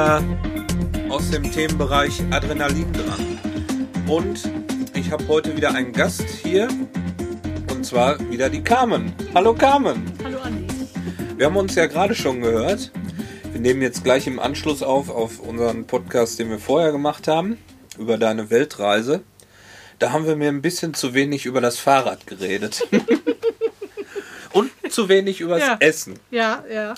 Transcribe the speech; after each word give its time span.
wieder 0.00 0.24
aus 1.10 1.30
dem 1.30 1.52
Themenbereich 1.52 2.22
Adrenalin 2.30 2.90
dran. 2.90 3.38
Und 4.08 4.50
ich 4.94 5.10
habe 5.10 5.28
heute 5.28 5.54
wieder 5.54 5.74
einen 5.74 5.92
Gast 5.92 6.24
hier. 6.42 6.68
Und 7.70 7.84
zwar 7.84 8.18
wieder 8.30 8.48
die 8.48 8.62
Carmen. 8.62 9.12
Hallo 9.34 9.52
Carmen. 9.52 10.10
Hallo 10.24 10.38
Andi. 10.38 10.66
Wir 11.36 11.44
haben 11.44 11.56
uns 11.58 11.74
ja 11.74 11.84
gerade 11.84 12.14
schon 12.14 12.40
gehört. 12.40 12.90
Wir 13.52 13.60
nehmen 13.60 13.82
jetzt 13.82 14.02
gleich 14.02 14.26
im 14.26 14.38
Anschluss 14.38 14.82
auf 14.82 15.10
auf 15.10 15.38
unseren 15.38 15.86
Podcast, 15.86 16.38
den 16.38 16.48
wir 16.48 16.58
vorher 16.58 16.92
gemacht 16.92 17.28
haben, 17.28 17.58
über 17.98 18.16
deine 18.16 18.48
Weltreise. 18.48 19.22
Da 19.98 20.12
haben 20.12 20.24
wir 20.26 20.36
mir 20.36 20.48
ein 20.48 20.62
bisschen 20.62 20.94
zu 20.94 21.12
wenig 21.12 21.44
über 21.44 21.60
das 21.60 21.78
Fahrrad 21.78 22.26
geredet. 22.26 22.88
Und 24.52 24.70
zu 24.88 25.10
wenig 25.10 25.42
über 25.42 25.58
das 25.58 25.68
Ja. 25.68 25.76
Essen. 25.78 26.14
Ja, 26.30 26.64
ja. 26.72 26.94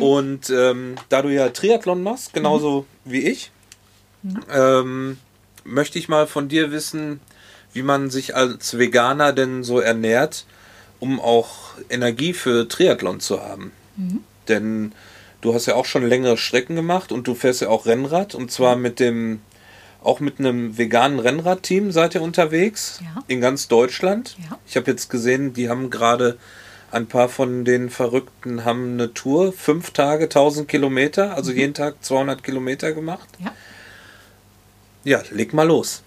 Und 0.00 0.48
ähm, 0.50 0.94
da 1.08 1.22
du 1.22 1.28
ja 1.28 1.48
Triathlon 1.48 2.02
machst, 2.02 2.32
genauso 2.34 2.86
wie 3.04 3.22
ich, 3.22 3.50
ähm, 4.52 5.18
möchte 5.64 5.98
ich 5.98 6.08
mal 6.08 6.26
von 6.26 6.48
dir 6.48 6.70
wissen, 6.70 7.20
wie 7.72 7.82
man 7.82 8.10
sich 8.10 8.36
als 8.36 8.78
Veganer 8.78 9.32
denn 9.32 9.64
so 9.64 9.80
ernährt, 9.80 10.44
um 11.00 11.18
auch 11.20 11.74
Energie 11.90 12.32
für 12.32 12.68
Triathlon 12.68 13.18
zu 13.20 13.42
haben. 13.42 13.72
Denn 14.48 14.92
du 15.40 15.54
hast 15.54 15.66
ja 15.66 15.74
auch 15.74 15.84
schon 15.86 16.06
längere 16.06 16.36
Strecken 16.36 16.76
gemacht 16.76 17.10
und 17.12 17.26
du 17.26 17.34
fährst 17.34 17.60
ja 17.62 17.68
auch 17.68 17.86
Rennrad 17.86 18.34
und 18.34 18.50
zwar 18.52 18.76
mit 18.76 19.00
dem 19.00 19.40
auch 20.02 20.18
mit 20.18 20.40
einem 20.40 20.76
veganen 20.78 21.20
Rennradteam 21.20 21.92
seid 21.92 22.16
ihr 22.16 22.22
unterwegs 22.22 23.00
Ja. 23.04 23.22
in 23.28 23.40
ganz 23.40 23.68
Deutschland. 23.68 24.36
Ja. 24.50 24.58
Ich 24.66 24.76
habe 24.76 24.90
jetzt 24.90 25.10
gesehen, 25.10 25.52
die 25.54 25.68
haben 25.68 25.90
gerade 25.90 26.38
ein 26.92 27.06
paar 27.06 27.28
von 27.28 27.64
den 27.64 27.90
Verrückten 27.90 28.64
haben 28.64 28.92
eine 28.92 29.14
Tour, 29.14 29.52
fünf 29.52 29.90
Tage, 29.90 30.24
1000 30.24 30.68
Kilometer, 30.68 31.34
also 31.34 31.50
jeden 31.50 31.74
Tag 31.74 32.04
200 32.04 32.42
Kilometer 32.44 32.92
gemacht. 32.92 33.28
Ja, 33.38 33.52
Ja, 35.04 35.22
leg 35.30 35.52
mal 35.52 35.66
los. 35.66 36.02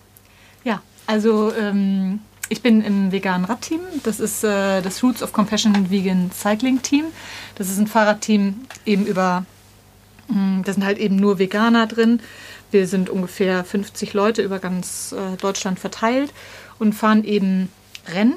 ja. 0.63 0.81
also 1.07 1.51
ähm, 1.53 2.19
ich 2.49 2.61
bin 2.61 2.81
im 2.81 3.11
veganen 3.11 3.45
Radteam. 3.45 3.81
Das 4.03 4.19
ist 4.19 4.43
äh, 4.43 4.81
das 4.81 5.03
Roots 5.03 5.23
of 5.23 5.33
Compassion 5.33 5.89
Vegan 5.89 6.31
Cycling 6.31 6.81
Team. 6.81 7.05
Das 7.55 7.69
ist 7.69 7.79
ein 7.79 7.87
Fahrradteam 7.87 8.61
eben 8.85 9.05
über, 9.07 9.45
mh, 10.27 10.61
da 10.63 10.73
sind 10.73 10.85
halt 10.85 10.99
eben 10.99 11.15
nur 11.15 11.39
Veganer 11.39 11.87
drin. 11.87 12.21
Wir 12.71 12.87
sind 12.87 13.09
ungefähr 13.09 13.63
50 13.63 14.13
Leute 14.13 14.43
über 14.43 14.59
ganz 14.59 15.13
äh, 15.13 15.37
Deutschland 15.37 15.79
verteilt 15.79 16.31
und 16.77 16.93
fahren 16.93 17.23
eben 17.23 17.69
Rennen. 18.07 18.35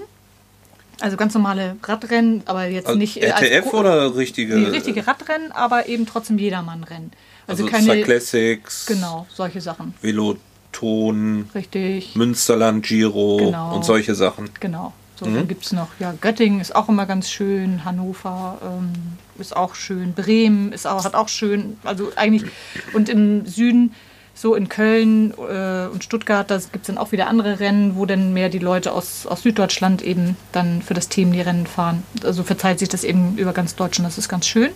Also 1.00 1.16
ganz 1.16 1.32
normale 1.34 1.76
Radrennen, 1.82 2.42
aber 2.46 2.66
jetzt 2.66 2.86
Also 2.86 2.98
nicht 2.98 3.22
als 3.22 3.40
RTF 3.42 3.70
Pro- 3.70 3.78
oder 3.78 4.16
richtige? 4.16 4.56
Nee, 4.56 4.66
richtige 4.68 5.06
Radrennen, 5.06 5.52
aber 5.52 5.88
eben 5.88 6.06
trotzdem 6.06 6.38
Jedermannrennen. 6.38 7.12
Also, 7.46 7.64
Also, 7.64 7.76
keine. 7.76 7.92
Cyclassics, 7.92 8.86
Genau, 8.86 9.26
solche 9.32 9.60
Sachen. 9.60 9.94
Veloton, 10.02 11.48
Richtig. 11.54 12.14
Münsterland 12.16 12.84
Giro 12.84 13.36
Genau. 13.38 13.76
und 13.76 13.84
solche 13.84 14.14
Sachen. 14.14 14.50
Genau. 14.60 14.92
So, 15.16 15.26
Mhm. 15.26 15.34
dann 15.34 15.48
gibt 15.48 15.64
es 15.64 15.72
noch, 15.72 15.88
ja, 15.98 16.14
Göttingen 16.20 16.60
ist 16.60 16.74
auch 16.76 16.88
immer 16.88 17.04
ganz 17.06 17.28
schön, 17.30 17.84
Hannover 17.84 18.58
ähm, 18.62 18.92
ist 19.40 19.56
auch 19.56 19.74
schön, 19.74 20.12
Bremen 20.14 20.72
ist 20.72 20.86
auch, 20.86 21.04
hat 21.04 21.14
auch 21.14 21.28
schön, 21.28 21.76
also 21.84 22.12
eigentlich, 22.14 22.44
und 22.92 23.08
im 23.08 23.44
Süden, 23.46 23.94
so 24.38 24.54
in 24.54 24.68
Köln 24.68 25.32
äh, 25.32 25.86
und 25.86 26.04
Stuttgart, 26.04 26.48
da 26.48 26.58
gibt 26.58 26.82
es 26.82 26.86
dann 26.86 26.98
auch 26.98 27.10
wieder 27.10 27.26
andere 27.26 27.58
Rennen, 27.58 27.96
wo 27.96 28.06
dann 28.06 28.32
mehr 28.32 28.48
die 28.48 28.60
Leute 28.60 28.92
aus, 28.92 29.26
aus 29.26 29.42
Süddeutschland 29.42 30.00
eben 30.00 30.36
dann 30.52 30.80
für 30.80 30.94
das 30.94 31.08
Team 31.08 31.32
die 31.32 31.40
Rennen 31.40 31.66
fahren. 31.66 32.04
Also 32.22 32.44
verteilt 32.44 32.78
sich 32.78 32.88
das 32.88 33.02
eben 33.02 33.36
über 33.36 33.52
ganz 33.52 33.74
Deutschland, 33.74 34.08
das 34.08 34.16
ist 34.16 34.28
ganz 34.28 34.46
schön. 34.46 34.70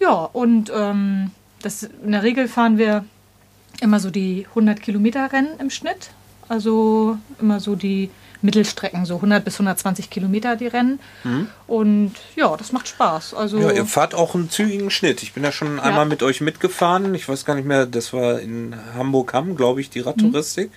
Ja, 0.00 0.12
und 0.12 0.72
ähm, 0.74 1.32
das, 1.60 1.82
in 1.82 2.12
der 2.12 2.22
Regel 2.22 2.48
fahren 2.48 2.78
wir 2.78 3.04
immer 3.82 4.00
so 4.00 4.10
die 4.10 4.46
100 4.48 4.80
Kilometer 4.80 5.32
Rennen 5.32 5.58
im 5.58 5.68
Schnitt. 5.68 6.10
Also 6.48 7.18
immer 7.38 7.60
so 7.60 7.76
die 7.76 8.08
Mittelstrecken, 8.42 9.06
so 9.06 9.16
100 9.16 9.44
bis 9.44 9.54
120 9.54 10.10
Kilometer 10.10 10.56
die 10.56 10.66
Rennen. 10.66 11.00
Und 11.66 12.12
ja, 12.34 12.56
das 12.56 12.72
macht 12.72 12.88
Spaß. 12.88 13.34
Also 13.34 13.56
Mhm. 13.58 13.62
Ja, 13.62 13.70
ihr 13.72 13.86
fahrt 13.86 14.14
auch 14.14 14.34
einen 14.34 14.50
zügigen 14.50 14.90
Schnitt. 14.90 15.22
Ich 15.22 15.32
bin 15.32 15.42
ja 15.44 15.52
schon 15.52 15.80
einmal 15.80 16.06
mit 16.06 16.22
euch 16.22 16.40
mitgefahren. 16.40 17.14
Ich 17.14 17.28
weiß 17.28 17.44
gar 17.44 17.54
nicht 17.54 17.66
mehr, 17.66 17.86
das 17.86 18.12
war 18.12 18.40
in 18.40 18.74
Hamburg-Hamm, 18.94 19.56
glaube 19.56 19.80
ich, 19.80 19.90
die 19.90 20.00
Radtouristik. 20.00 20.70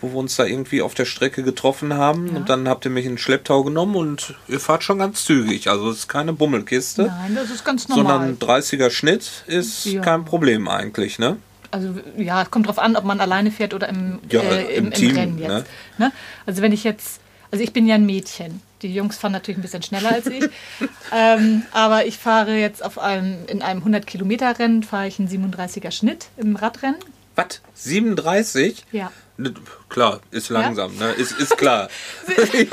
Wo 0.00 0.08
wir 0.10 0.16
uns 0.16 0.36
da 0.36 0.44
irgendwie 0.44 0.82
auf 0.82 0.92
der 0.94 1.04
Strecke 1.06 1.42
getroffen 1.42 1.94
haben. 1.94 2.26
Ja. 2.28 2.36
Und 2.36 2.48
dann 2.50 2.68
habt 2.68 2.84
ihr 2.84 2.90
mich 2.90 3.06
in 3.06 3.12
den 3.12 3.18
Schlepptau 3.18 3.62
genommen 3.64 3.94
und 3.96 4.34
ihr 4.48 4.60
fahrt 4.60 4.82
schon 4.84 4.98
ganz 4.98 5.24
zügig. 5.24 5.68
Also 5.70 5.88
es 5.88 5.98
ist 6.00 6.08
keine 6.08 6.32
Bummelkiste. 6.34 7.04
nein, 7.06 7.34
das 7.34 7.50
ist 7.50 7.64
ganz 7.64 7.88
normal. 7.88 8.18
Sondern 8.18 8.38
30er 8.38 8.90
Schnitt 8.90 9.44
ist 9.46 9.86
Ja. 9.86 10.02
kein 10.02 10.24
Problem 10.26 10.68
eigentlich, 10.68 11.18
ne? 11.18 11.36
Also 11.74 11.92
ja, 12.16 12.42
es 12.42 12.50
kommt 12.52 12.68
drauf 12.68 12.78
an, 12.78 12.94
ob 12.94 13.04
man 13.04 13.20
alleine 13.20 13.50
fährt 13.50 13.74
oder 13.74 13.88
im, 13.88 14.20
Ja, 14.30 14.40
äh, 14.42 14.76
im 14.76 14.86
im, 14.86 14.86
im, 14.86 14.92
Team, 14.92 15.16
Rennen 15.16 15.38
jetzt. 15.38 15.48
ne? 15.48 15.64
Ne? 15.98 16.12
Also 16.46 16.62
wenn 16.62 16.70
ich 16.72 16.84
jetzt, 16.84 17.20
also 17.50 17.64
ich 17.64 17.72
bin 17.72 17.86
ja 17.86 17.96
ein 17.96 18.06
Mädchen. 18.06 18.62
Die 18.82 18.94
Jungs 18.94 19.16
fahren 19.16 19.32
natürlich 19.32 19.58
ein 19.58 19.62
bisschen 19.62 19.82
schneller 19.82 20.12
als 20.12 20.26
ich. 20.26 20.44
ähm, 21.12 21.62
aber 21.72 22.06
ich 22.06 22.18
fahre 22.18 22.54
jetzt 22.54 22.84
auf 22.84 22.98
einem, 22.98 23.38
in 23.48 23.60
einem 23.62 23.80
100 23.80 24.06
Kilometer 24.06 24.56
Rennen, 24.56 24.84
fahre 24.84 25.08
ich 25.08 25.18
einen 25.18 25.28
37er 25.28 25.90
Schnitt 25.90 26.26
im 26.36 26.54
Radrennen. 26.54 27.00
Was? 27.34 27.60
37? 27.74 28.84
Ja. 28.92 29.10
Ne, 29.36 29.52
Klar, 29.88 30.20
ist 30.30 30.50
langsam, 30.50 30.94
ne? 30.96 31.10
Ist, 31.12 31.32
ist 31.40 31.56
klar. 31.58 31.88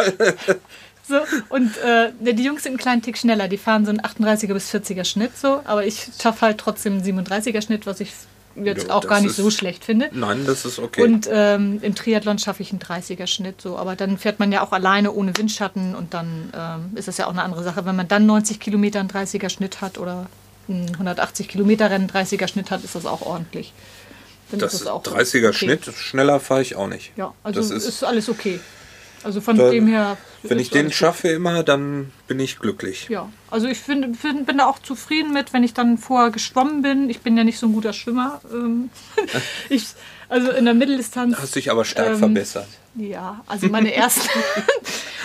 So, 1.07 1.19
und 1.49 1.77
äh, 1.79 2.11
ne, 2.21 2.33
die 2.33 2.43
Jungs 2.43 2.63
sind 2.63 2.71
einen 2.73 2.77
kleinen 2.77 3.01
Tick 3.01 3.17
schneller. 3.17 3.47
Die 3.49 3.57
fahren 3.57 3.85
so 3.85 3.89
einen 3.89 3.99
38er 4.01 4.53
bis 4.53 4.73
40er 4.73 5.03
Schnitt 5.03 5.37
so, 5.37 5.61
aber 5.65 5.85
ich 5.85 6.07
schaffe 6.21 6.41
halt 6.45 6.57
trotzdem 6.59 6.93
einen 6.93 7.03
37er 7.03 7.61
Schnitt, 7.61 7.85
was 7.85 7.99
ich 7.99 8.13
jetzt 8.55 8.87
Ja, 8.87 8.93
auch 8.93 9.07
gar 9.07 9.21
nicht 9.21 9.35
so 9.35 9.47
ist- 9.47 9.57
schlecht 9.57 9.83
finde. 9.85 10.09
Nein, 10.13 10.45
das 10.45 10.65
ist 10.65 10.79
okay. 10.79 11.03
Und 11.03 11.29
ähm, 11.31 11.79
im 11.81 11.95
Triathlon 11.95 12.37
schaffe 12.39 12.63
ich 12.63 12.71
einen 12.71 12.79
30er 12.81 13.27
Schnitt 13.27 13.61
so, 13.61 13.77
aber 13.77 13.95
dann 13.95 14.17
fährt 14.17 14.39
man 14.39 14.51
ja 14.51 14.61
auch 14.63 14.71
alleine 14.71 15.11
ohne 15.11 15.35
Windschatten 15.37 15.95
und 15.95 16.13
dann 16.13 16.51
ähm, 16.55 16.91
ist 16.97 17.07
das 17.07 17.17
ja 17.17 17.27
auch 17.27 17.31
eine 17.31 17.43
andere 17.43 17.63
Sache. 17.63 17.85
Wenn 17.85 17.95
man 17.95 18.07
dann 18.07 18.25
90 18.25 18.59
Kilometer 18.59 18.99
einen 18.99 19.09
30er 19.09 19.49
Schnitt 19.49 19.81
hat 19.81 19.97
oder 19.97 20.27
einen 20.67 20.89
180 20.89 21.47
Kilometer 21.47 21.89
Rennen 21.89 22.09
einen 22.13 22.25
30er 22.25 22.47
Schnitt 22.47 22.71
hat, 22.71 22.83
ist 22.83 22.95
das 22.95 23.05
auch 23.05 23.21
ordentlich. 23.21 23.73
Dann 24.51 24.59
das 24.59 24.73
ist 24.73 24.81
das 24.81 24.87
auch 24.89 25.03
30er 25.03 25.47
okay. 25.49 25.53
Schnitt, 25.53 25.85
schneller 25.95 26.39
fahre 26.39 26.61
ich 26.61 26.75
auch 26.75 26.87
nicht. 26.87 27.11
Ja, 27.15 27.33
also 27.43 27.59
das 27.61 27.71
ist, 27.71 27.87
ist, 27.87 28.03
alles 28.03 28.27
okay. 28.29 28.59
Also 29.23 29.39
von 29.41 29.57
Da- 29.57 29.69
dem 29.69 29.87
her. 29.87 30.17
wenn 30.43 30.57
ich 30.59 30.69
den 30.69 30.91
schaffe 30.91 31.27
immer, 31.29 31.63
dann 31.63 32.11
bin 32.27 32.39
ich 32.39 32.59
glücklich. 32.59 33.07
Ja, 33.09 33.29
also 33.49 33.67
ich 33.67 33.77
find, 33.79 34.17
find, 34.17 34.45
bin 34.47 34.57
da 34.57 34.65
auch 34.65 34.79
zufrieden 34.79 35.31
mit, 35.33 35.53
wenn 35.53 35.63
ich 35.63 35.73
dann 35.73 35.97
vorher 35.97 36.31
geschwommen 36.31 36.81
bin. 36.81 37.09
Ich 37.09 37.19
bin 37.21 37.37
ja 37.37 37.43
nicht 37.43 37.59
so 37.59 37.67
ein 37.67 37.73
guter 37.73 37.93
Schwimmer. 37.93 38.41
Ähm, 38.51 38.89
ich, 39.69 39.87
also 40.29 40.49
in 40.51 40.65
der 40.65 40.73
Mitteldistanz. 40.73 41.37
Hast 41.37 41.55
dich 41.55 41.69
aber 41.71 41.85
stark 41.85 42.11
Ähm, 42.13 42.17
verbessert. 42.19 42.67
Ja, 42.95 43.41
also 43.47 43.67
meine 43.67 43.93
ersten. 43.95 44.27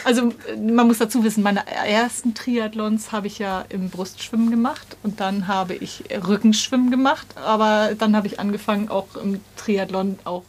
also 0.04 0.32
man 0.60 0.86
muss 0.86 0.98
dazu 0.98 1.24
wissen, 1.24 1.42
meine 1.42 1.66
ersten 1.66 2.34
Triathlons 2.34 3.12
habe 3.12 3.26
ich 3.26 3.38
ja 3.38 3.64
im 3.70 3.90
Brustschwimmen 3.90 4.50
gemacht 4.50 4.96
und 5.02 5.20
dann 5.20 5.48
habe 5.48 5.74
ich 5.74 6.04
Rückenschwimmen 6.26 6.90
gemacht. 6.90 7.26
Aber 7.44 7.90
dann 7.98 8.14
habe 8.14 8.26
ich 8.26 8.38
angefangen, 8.38 8.88
auch 8.88 9.16
im 9.16 9.40
Triathlon 9.56 10.18
auch 10.24 10.44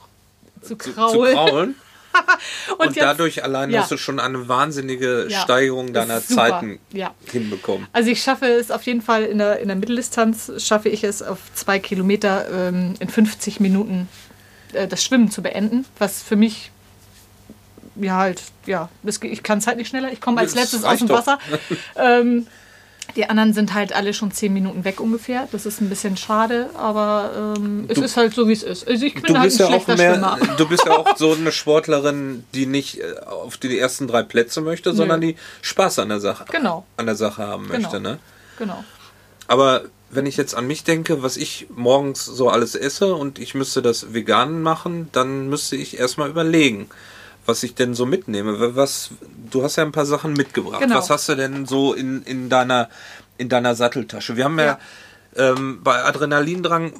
zu 0.61 0.75
Zu, 0.75 0.89
zu 0.91 0.93
kraulen. 0.93 1.75
kraulen. 2.67 2.79
Und, 2.79 2.95
jetzt- 2.95 3.03
dadurch 3.03 3.43
allein 3.43 3.69
ja. 3.71 3.81
hast 3.81 3.91
du 3.91 3.97
schon 3.97 4.19
eine 4.19 4.47
wahnsinnige 4.47 5.27
Ja, 5.29 5.39
Steigerung 5.41 5.93
deiner. 5.93 6.21
Zeiten 6.23 6.79
Ja. 6.91 7.13
hinbekommen. 7.31 7.87
Also 7.93 8.09
ich 8.09 8.21
schaffe 8.21 8.45
es 8.47 8.71
auf 8.71 8.83
jeden 8.83 9.01
Fall 9.01 9.23
in 9.23 9.37
der, 9.37 9.59
in 9.59 9.67
der 9.67 9.75
Mitteldistanz, 9.77 10.51
schaffe 10.57 10.89
ich 10.89 11.03
es 11.03 11.21
auf 11.21 11.39
zwei 11.53 11.79
Kilometer 11.79 12.47
ähm, 12.69 12.95
in 12.99 13.09
50 13.09 13.59
Minuten 13.59 14.07
äh, 14.73 14.87
das 14.87 15.03
Schwimmen 15.03 15.31
zu 15.31 15.41
beenden, 15.41 15.85
was 15.99 16.21
für 16.23 16.35
mich 16.35 16.71
ja 17.99 18.15
halt, 18.17 18.41
ja, 18.65 18.89
ich 19.21 19.43
kann 19.43 19.57
es 19.57 19.67
halt 19.67 19.77
nicht 19.77 19.87
schneller, 19.89 20.11
ich 20.11 20.21
komme 20.21 20.39
als 20.41 20.53
Das 20.53 20.61
letztes 20.63 20.83
aus 20.83 20.99
dem 20.99 21.07
doch. 21.07 21.17
Wasser. 21.17 21.39
ähm, 21.95 22.47
die 23.15 23.29
anderen 23.29 23.53
sind 23.53 23.73
halt 23.73 23.93
alle 23.93 24.13
schon 24.13 24.31
zehn 24.31 24.53
Minuten 24.53 24.83
weg 24.83 24.99
ungefähr. 24.99 25.47
Das 25.51 25.65
ist 25.65 25.81
ein 25.81 25.89
bisschen 25.89 26.17
schade, 26.17 26.69
aber 26.75 27.53
ähm, 27.57 27.85
es 27.87 27.95
Du- 27.95 28.03
ist 28.03 28.17
halt 28.17 28.33
so, 28.35 28.47
wie 28.47 28.53
es 28.53 28.63
ist. 28.63 28.87
Also 28.87 29.05
ich 29.05 29.15
bin 29.15 29.23
Du 29.33 29.33
halt 29.39 29.45
bist, 29.49 29.61
ein 29.61 29.69
ja 29.71 29.75
auch 29.77 29.83
schlechter 29.83 29.95
mehr, 29.97 30.13
Schwimmer. 30.13 30.55
du 30.57 30.67
bist 30.67 30.85
ja 30.85 30.97
auch 30.97 31.17
so 31.17 31.33
eine 31.33 31.51
Sportlerin, 31.51 32.43
die 32.53 32.65
nicht 32.65 32.99
äh, 32.99 33.15
auf 33.25 33.57
die 33.57 33.77
ersten 33.79 34.07
drei 34.07 34.23
Plätze 34.23 34.61
möchte, 34.61 34.93
sondern 34.93 35.21
die 35.21 35.35
Spaß 35.61 35.99
an 35.99 36.09
der 36.09 36.19
Sache, 36.19 36.45
Genau. 36.51 36.85
an 36.97 37.05
der 37.05 37.15
Sache 37.15 37.43
haben 37.47 37.67
Genau. 37.67 37.79
möchte. 37.79 37.99
Ne? 37.99 38.19
Genau. 38.59 38.83
Aber 39.47 39.83
wenn 40.09 40.25
ich 40.25 40.37
jetzt 40.37 40.55
an 40.55 40.67
mich 40.67 40.83
denke, 40.83 41.23
was 41.23 41.37
ich 41.37 41.67
morgens 41.75 42.25
so 42.25 42.49
alles 42.49 42.75
esse 42.75 43.13
und 43.15 43.39
ich 43.39 43.55
müsste 43.55 43.81
das 43.81 44.13
vegan 44.13 44.61
machen, 44.61 45.09
dann 45.11 45.49
müsste 45.49 45.75
ich 45.75 45.97
erstmal 45.99 46.29
überlegen, 46.29 46.89
was 47.47 47.63
ich 47.63 47.73
denn 47.73 47.95
so 47.95 48.05
mitnehme. 48.05 48.75
Was, 48.75 49.09
du 49.49 49.63
hast 49.63 49.77
ja 49.77 49.83
ein 49.83 49.91
paar 49.91 50.05
Sachen 50.05 50.33
mitgebracht. 50.33 50.81
Genau. 50.81 50.97
Was 50.97 51.09
hast 51.09 51.27
du 51.29 51.35
denn 51.35 51.65
so 51.65 51.93
in, 51.93 52.21
in, 52.23 52.49
deiner, 52.49 52.89
in 53.39 53.49
deiner 53.49 53.73
Satteltasche? 53.73 54.35
Wir 54.35 54.43
haben 54.43 54.59
ja, 54.59 54.77
ähm, 55.35 55.79
bei 55.83 56.03
Adrenalindrang 56.03 56.93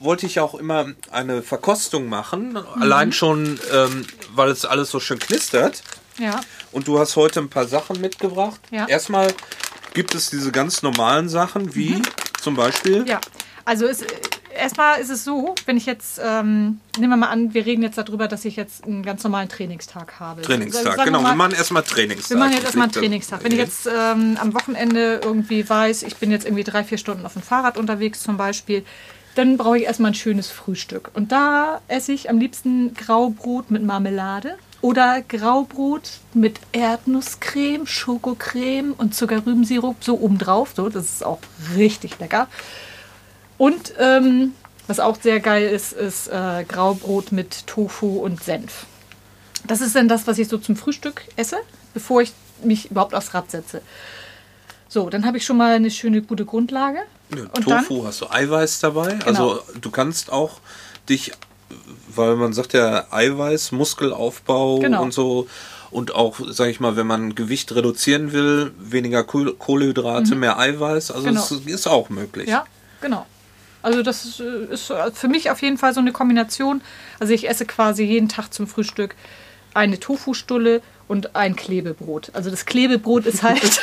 wollte 0.00 0.26
ich 0.26 0.40
auch 0.40 0.54
immer 0.56 0.86
eine 1.12 1.42
Verkostung 1.42 2.08
machen, 2.08 2.54
Mhm. 2.54 2.82
allein 2.82 3.12
schon, 3.12 3.60
ähm, 3.72 4.04
weil 4.34 4.50
es 4.50 4.64
alles 4.64 4.90
so 4.90 4.98
schön 4.98 5.20
knistert. 5.20 5.82
Ja. 6.18 6.40
Und 6.72 6.88
du 6.88 6.98
hast 6.98 7.14
heute 7.16 7.38
ein 7.40 7.48
paar 7.48 7.66
Sachen 7.66 8.00
mitgebracht. 8.00 8.60
Ja. 8.72 8.86
Erstmal 8.88 9.32
gibt 9.94 10.14
es 10.16 10.28
diese 10.30 10.50
ganz 10.50 10.82
normalen 10.82 11.28
Sachen, 11.28 11.74
wie 11.76 12.02
zum 12.40 12.56
Beispiel. 12.56 13.02
Mhm. 13.02 13.06
Ja, 13.06 13.20
also 13.64 13.86
es, 13.86 14.04
erstmal 14.62 15.00
ist 15.00 15.10
es 15.10 15.24
so, 15.24 15.54
wenn 15.66 15.76
ich 15.76 15.86
jetzt, 15.86 16.20
ähm, 16.24 16.80
nehmen 16.96 17.10
wir 17.10 17.16
mal 17.16 17.28
an, 17.28 17.52
wir 17.52 17.66
reden 17.66 17.82
jetzt 17.82 17.98
darüber, 17.98 18.28
dass 18.28 18.44
ich 18.44 18.56
jetzt 18.56 18.84
einen 18.84 19.02
ganz 19.02 19.22
normalen 19.24 19.48
Trainingstag 19.48 20.20
habe. 20.20 20.42
Trainingstag, 20.42 20.96
wir 20.96 21.04
genau. 21.04 21.20
mal, 21.20 21.32
wir 21.32 21.36
machen 21.36 21.54
erstmal 21.54 21.82
Trainingstag. 21.82 22.30
wir 22.30 22.36
machen 22.38 22.52
jetzt 22.52 22.64
erstmal 22.64 22.84
einen 22.84 22.92
Trainingstag. 22.92 23.44
Wenn 23.44 23.52
ich 23.52 23.58
jetzt 23.58 23.86
ähm, 23.86 24.38
am 24.40 24.54
Wochenende 24.54 25.20
irgendwie 25.22 25.68
weiß, 25.68 26.04
ich 26.04 26.16
bin 26.16 26.30
jetzt 26.30 26.46
irgendwie 26.46 26.64
drei, 26.64 26.84
vier 26.84 26.98
Stunden 26.98 27.26
auf 27.26 27.34
dem 27.34 27.42
Fahrrad 27.42 27.76
unterwegs 27.76 28.22
zum 28.22 28.36
Beispiel, 28.36 28.84
dann 29.34 29.56
brauche 29.56 29.78
ich 29.78 29.84
erstmal 29.84 30.12
ein 30.12 30.14
schönes 30.14 30.50
Frühstück. 30.50 31.10
Und 31.14 31.32
da 31.32 31.80
esse 31.88 32.12
ich 32.12 32.30
am 32.30 32.38
liebsten 32.38 32.94
Graubrot 32.94 33.70
mit 33.70 33.82
Marmelade 33.82 34.56
oder 34.80 35.22
Graubrot 35.22 36.10
mit 36.34 36.60
Erdnusscreme, 36.72 37.86
Schokocreme 37.86 38.92
und 38.92 39.14
Zuckerrübensirup 39.14 39.96
so 40.00 40.18
obendrauf. 40.18 40.72
So, 40.76 40.88
das 40.88 41.04
ist 41.04 41.24
auch 41.24 41.38
richtig 41.76 42.18
lecker. 42.18 42.48
Und 43.62 43.94
ähm, 44.00 44.54
was 44.88 44.98
auch 44.98 45.16
sehr 45.22 45.38
geil 45.38 45.68
ist, 45.68 45.92
ist 45.92 46.26
äh, 46.26 46.64
Graubrot 46.66 47.30
mit 47.30 47.64
Tofu 47.68 48.18
und 48.18 48.42
Senf. 48.42 48.86
Das 49.68 49.80
ist 49.80 49.94
dann 49.94 50.08
das, 50.08 50.26
was 50.26 50.38
ich 50.38 50.48
so 50.48 50.58
zum 50.58 50.74
Frühstück 50.74 51.22
esse, 51.36 51.58
bevor 51.94 52.22
ich 52.22 52.32
mich 52.64 52.90
überhaupt 52.90 53.14
aufs 53.14 53.32
Rad 53.34 53.52
setze. 53.52 53.80
So, 54.88 55.08
dann 55.10 55.24
habe 55.24 55.36
ich 55.36 55.44
schon 55.46 55.58
mal 55.58 55.74
eine 55.76 55.92
schöne, 55.92 56.22
gute 56.22 56.44
Grundlage. 56.44 56.98
Ja, 57.32 57.42
und 57.56 57.70
dann, 57.70 57.86
Tofu 57.86 58.04
hast 58.04 58.20
du 58.22 58.30
Eiweiß 58.32 58.80
dabei. 58.80 59.12
Genau. 59.14 59.24
Also 59.26 59.60
du 59.80 59.92
kannst 59.92 60.32
auch 60.32 60.58
dich, 61.08 61.30
weil 62.12 62.34
man 62.34 62.52
sagt 62.52 62.72
ja 62.72 63.06
Eiweiß, 63.12 63.70
Muskelaufbau 63.70 64.80
Genau. 64.80 65.02
und 65.04 65.14
so. 65.14 65.46
Und 65.92 66.16
auch, 66.16 66.40
sag 66.50 66.66
ich 66.68 66.80
mal, 66.80 66.96
wenn 66.96 67.06
man 67.06 67.36
Gewicht 67.36 67.72
reduzieren 67.76 68.32
will, 68.32 68.72
weniger 68.76 69.22
Kohl- 69.22 69.54
Kohlenhydrate, 69.54 70.34
mehr 70.34 70.58
Eiweiß. 70.58 71.12
Also 71.12 71.28
Genau. 71.28 71.40
das 71.40 71.52
ist 71.52 71.86
auch 71.86 72.08
möglich. 72.08 72.48
ja, 72.48 72.64
genau. 73.00 73.24
Also 73.82 74.02
das 74.02 74.24
ist, 74.24 74.40
äh, 74.40 74.72
ist 74.72 74.92
für 75.14 75.28
mich 75.28 75.50
auf 75.50 75.60
jeden 75.62 75.78
Fall 75.78 75.92
so 75.92 76.00
eine 76.00 76.12
Kombination. 76.12 76.80
Also 77.18 77.32
ich 77.32 77.48
esse 77.48 77.66
quasi 77.66 78.04
jeden 78.04 78.28
Tag 78.28 78.52
zum 78.52 78.66
Frühstück 78.66 79.14
eine 79.74 79.98
Tofu-Stulle 79.98 80.82
und 81.08 81.34
ein 81.34 81.56
Klebebrot. 81.56 82.30
Also 82.34 82.50
das 82.50 82.64
Klebebrot 82.66 83.26
ist 83.26 83.42
halt... 83.42 83.80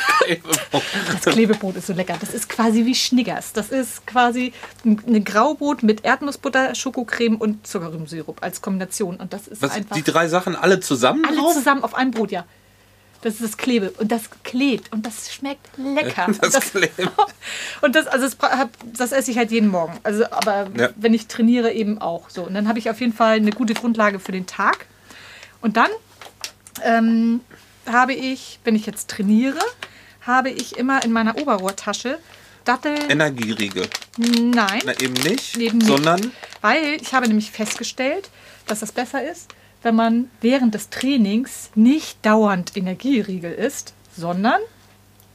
Das 1.12 1.22
Klebebrot 1.32 1.76
ist 1.76 1.86
so 1.88 1.92
lecker. 1.92 2.16
Das 2.20 2.32
ist 2.32 2.48
quasi 2.48 2.84
wie 2.86 2.94
Schniggers. 2.94 3.52
Das 3.52 3.70
ist 3.70 4.06
quasi 4.06 4.52
ein 4.84 5.00
ein 5.06 5.24
Graubrot 5.24 5.82
mit 5.82 6.04
Erdnussbutter, 6.04 6.74
Schokocreme 6.74 7.36
und 7.36 7.66
Zuckerrübensirup 7.66 8.42
als 8.42 8.62
Kombination. 8.62 9.16
Und 9.16 9.32
das 9.32 9.48
ist 9.48 9.62
Was, 9.62 9.72
einfach 9.72 9.96
die 9.96 10.02
drei 10.02 10.28
Sachen 10.28 10.56
alle 10.56 10.80
zusammen 10.80 11.24
alle 11.24 11.36
drauf? 11.36 11.54
zusammen 11.54 11.82
auf 11.84 11.94
einem 11.94 12.10
Brot, 12.12 12.30
ja. 12.30 12.44
Das 13.22 13.34
ist 13.34 13.42
das 13.42 13.56
Klebe 13.58 13.90
und 13.98 14.10
das 14.10 14.22
klebt 14.44 14.92
und 14.92 15.04
das 15.04 15.32
schmeckt 15.32 15.68
lecker. 15.76 16.26
Das 16.40 16.54
und 16.54 16.70
klebt. 16.70 16.98
Und 17.82 17.94
das, 17.94 18.06
also 18.06 18.26
das, 18.28 18.36
das 18.96 19.12
esse 19.12 19.30
ich 19.30 19.36
halt 19.38 19.50
jeden 19.50 19.68
Morgen. 19.68 19.98
Also, 20.02 20.24
aber 20.30 20.68
Ja. 20.76 20.88
wenn 20.96 21.12
ich 21.14 21.26
trainiere 21.26 21.72
eben 21.72 22.00
auch 22.00 22.30
so. 22.30 22.44
Und 22.44 22.54
dann 22.54 22.66
habe 22.68 22.78
ich 22.78 22.88
auf 22.90 23.00
jeden 23.00 23.12
Fall 23.12 23.36
eine 23.36 23.50
gute 23.52 23.74
Grundlage 23.74 24.20
für 24.20 24.32
den 24.32 24.46
Tag. 24.46 24.86
Und 25.60 25.76
dann 25.76 25.88
ähm, 26.82 27.40
habe 27.86 28.14
ich, 28.14 28.58
wenn 28.64 28.74
ich 28.74 28.86
jetzt 28.86 29.08
trainiere, 29.10 29.58
habe 30.22 30.50
ich 30.50 30.76
immer 30.78 31.04
in 31.04 31.12
meiner 31.12 31.36
Oberrohrtasche 31.38 32.18
Datteln. 32.64 33.08
Energieriegel. 33.10 33.86
Nein. 34.18 34.80
Na, 34.84 34.92
eben 35.00 35.14
nicht, 35.14 35.56
Eben 35.56 35.78
nicht. 35.78 35.86
sondern 35.88 36.32
Weil 36.60 36.98
ich 37.00 37.12
habe 37.14 37.26
nämlich 37.26 37.50
festgestellt, 37.50 38.28
dass 38.66 38.80
das 38.80 38.92
besser 38.92 39.22
ist, 39.28 39.48
wenn 39.82 39.94
man 39.94 40.30
während 40.40 40.74
des 40.74 40.90
Trainings 40.90 41.70
nicht 41.74 42.24
dauernd 42.24 42.76
Energieriegel 42.76 43.52
isst, 43.52 43.94
sondern 44.16 44.60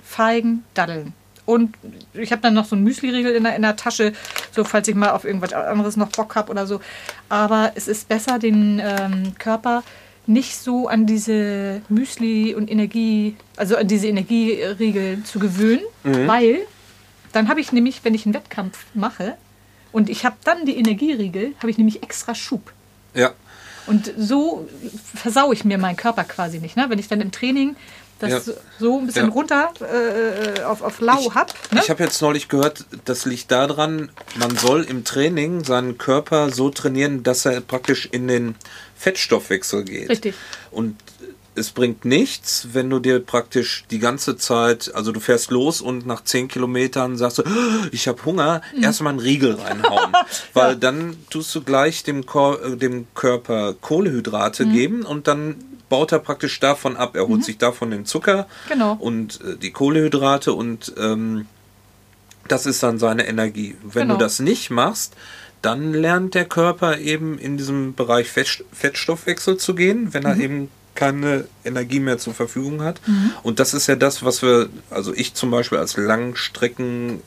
Feigen, 0.04 0.64
Daddeln. 0.74 1.14
Und 1.46 1.76
ich 2.14 2.32
habe 2.32 2.42
dann 2.42 2.56
noch 2.56 2.66
so 2.66 2.76
einen 2.76 2.84
Müsli-Riegel 2.86 3.36
in 3.36 3.44
der, 3.44 3.56
in 3.56 3.62
der 3.62 3.76
Tasche, 3.76 4.14
so 4.52 4.64
falls 4.64 4.88
ich 4.88 4.96
mal 4.96 5.12
auf 5.12 5.26
irgendwas 5.26 5.54
anderes 5.54 5.96
noch 5.96 6.10
Bock 6.10 6.36
habe 6.36 6.52
oder 6.52 6.66
so. 6.66 6.82
Aber 7.30 7.72
es 7.76 7.88
ist 7.88 8.08
besser, 8.08 8.40
den 8.40 8.82
ähm, 8.84 9.34
Körper 9.38 9.84
nicht 10.28 10.58
so 10.58 10.88
an 10.88 11.06
diese 11.06 11.82
Müsli 11.88 12.56
und 12.56 12.72
Energie, 12.72 13.36
also 13.58 13.78
an 13.78 13.88
diese 13.88 14.08
Energieriegel 14.08 15.24
zu 15.24 15.38
gewöhnen, 15.38 15.84
weil 16.04 16.62
dann 17.32 17.48
habe 17.48 17.60
ich 17.60 17.72
nämlich, 17.72 18.04
wenn 18.04 18.16
ich 18.16 18.26
einen 18.26 18.34
Wettkampf 18.34 18.86
mache 18.96 19.36
und 19.92 20.10
ich 20.10 20.26
habe 20.26 20.36
dann 20.44 20.66
die 20.66 20.78
Energieriegel, 20.78 21.54
habe 21.60 21.70
ich 21.70 21.78
nämlich 21.78 22.02
extra 22.02 22.34
Schub. 22.34 22.74
Ja. 23.16 23.34
Und 23.88 24.12
so 24.18 24.68
versau 25.14 25.52
ich 25.52 25.64
mir 25.64 25.78
meinen 25.78 25.96
Körper 25.96 26.24
quasi 26.24 26.58
nicht. 26.60 26.76
Ne? 26.76 26.86
Wenn 26.90 26.98
ich 26.98 27.08
dann 27.08 27.22
im 27.22 27.32
Training 27.32 27.76
das 28.18 28.48
Ja. 28.48 28.54
so- 28.80 28.98
ein 29.00 29.06
bisschen 29.06 29.28
Ja. 29.28 29.32
runter 29.34 29.74
äh, 29.82 30.64
auf, 30.64 30.82
auf 30.82 31.02
lau 31.02 31.34
hab. 31.36 31.54
Ne? 31.72 31.82
Ich 31.84 31.90
habe 31.92 32.04
jetzt 32.04 32.20
neulich 32.22 32.48
gehört, 32.48 32.86
das 33.06 33.26
liegt 33.26 33.52
daran, 33.52 34.10
man 34.36 34.58
soll 34.58 34.84
im 34.86 35.04
Training 35.04 35.64
seinen 35.64 35.98
Körper 36.00 36.50
so 36.50 36.70
trainieren, 36.72 37.22
dass 37.24 37.46
er 37.46 37.62
praktisch 37.62 38.08
in 38.12 38.28
den 38.28 38.56
Fettstoffwechsel 38.98 39.84
geht. 39.84 40.10
Richtig. 40.10 40.34
Und 40.72 40.96
es 41.56 41.72
bringt 41.72 42.06
nichts, 42.06 42.68
wenn 42.74 42.90
du 42.90 43.00
dir 43.00 43.20
praktisch 43.20 43.86
die 43.90 44.00
ganze 44.00 44.38
Zeit, 44.38 44.92
also 44.94 45.12
du 45.12 45.20
fährst 45.20 45.52
los 45.52 45.82
und 45.82 46.06
nach 46.06 46.24
10 46.24 46.48
Kilometern 46.48 47.18
sagst 47.18 47.38
du, 47.40 47.44
"Oh, 47.44 47.86
ich 47.92 48.08
habe 48.08 48.24
Hunger, 48.26 48.62
Mhm. 48.76 48.84
erstmal 48.84 49.12
einen 49.12 49.20
Riegel 49.20 49.54
reinhauen. 49.56 50.14
Weil 50.54 50.76
dann 50.76 51.16
tust 51.30 51.54
du 51.56 51.62
gleich 51.64 52.04
dem, 52.04 52.26
Kor 52.26 52.62
äh, 52.64 52.76
dem 52.78 53.08
Körper 53.16 53.74
Kohlehydrate 53.80 54.66
Mhm. 54.66 54.74
geben 54.74 55.02
und 55.04 55.28
dann 55.28 55.56
baut 55.88 56.12
er 56.12 56.20
praktisch 56.20 56.60
davon 56.60 56.98
ab. 56.98 57.16
Er 57.16 57.28
holt 57.28 57.44
sich 57.44 57.58
davon 57.58 57.92
den 57.92 58.06
Zucker 58.06 58.48
Genau. 58.68 58.94
und 59.00 59.40
äh, 59.42 59.56
die 59.58 59.72
Kohlehydrate 59.72 60.52
und 60.54 60.94
ähm, 60.98 61.46
das 62.48 62.66
ist 62.66 62.84
dann 62.84 63.00
seine 63.00 63.28
Energie. 63.28 63.76
Wenn 63.84 64.04
Genau. 64.04 64.16
du 64.16 64.20
das 64.20 64.40
nicht 64.40 64.70
machst, 64.72 65.14
dann 65.62 65.94
lernt 65.94 66.36
der 66.36 66.46
Körper 66.46 67.00
eben 67.00 67.40
in 67.40 67.58
diesem 67.58 67.96
Bereich 67.96 68.30
Fett, 68.30 68.64
Fettstoffwechsel 68.72 69.58
zu 69.58 69.74
gehen, 69.74 70.14
wenn 70.14 70.24
Mhm. 70.24 70.30
er 70.30 70.38
eben 70.38 70.70
keine 70.96 71.46
Energie 71.64 72.00
mehr 72.00 72.18
zur 72.18 72.34
Verfügung 72.34 72.82
hat. 72.82 73.02
Und 73.44 73.60
das 73.60 73.74
ist 73.74 73.88
ja 73.88 73.96
das, 73.96 74.24
was 74.24 74.42
wir, 74.42 74.70
also 74.90 75.14
ich 75.14 75.34
zum 75.34 75.52
Beispiel 75.52 75.78
als 75.78 75.98
Langstrecken, 75.98 77.22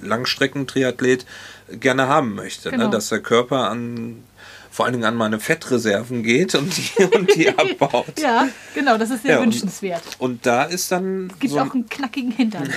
Langstreckentriathlet 0.00 1.24
gerne 1.72 2.08
haben 2.08 2.34
möchte, 2.34 2.70
Genau. 2.70 2.86
ne? 2.86 2.90
dass 2.90 3.08
der 3.08 3.20
Körper 3.20 3.70
an 3.70 4.24
vor 4.72 4.84
allen 4.84 4.92
Dingen 4.92 5.04
an 5.04 5.16
meine 5.16 5.40
Fettreserven 5.40 6.22
geht 6.22 6.54
und 6.54 6.72
die, 6.76 7.04
und 7.04 7.34
die 7.34 7.48
abbaut. 7.58 8.18
Ja, 8.20 8.48
genau, 8.72 8.96
das 8.98 9.10
ist 9.10 9.22
sehr 9.22 9.32
Ja, 9.32 9.38
und- 9.38 9.46
wünschenswert. 9.46 10.02
Und 10.18 10.46
da 10.46 10.62
ist 10.64 10.92
dann 10.92 11.32
Gibt 11.40 11.52
so, 11.54 11.58
auch 11.60 11.74
einen 11.74 11.88
knackigen 11.88 12.30
Hintern. 12.30 12.72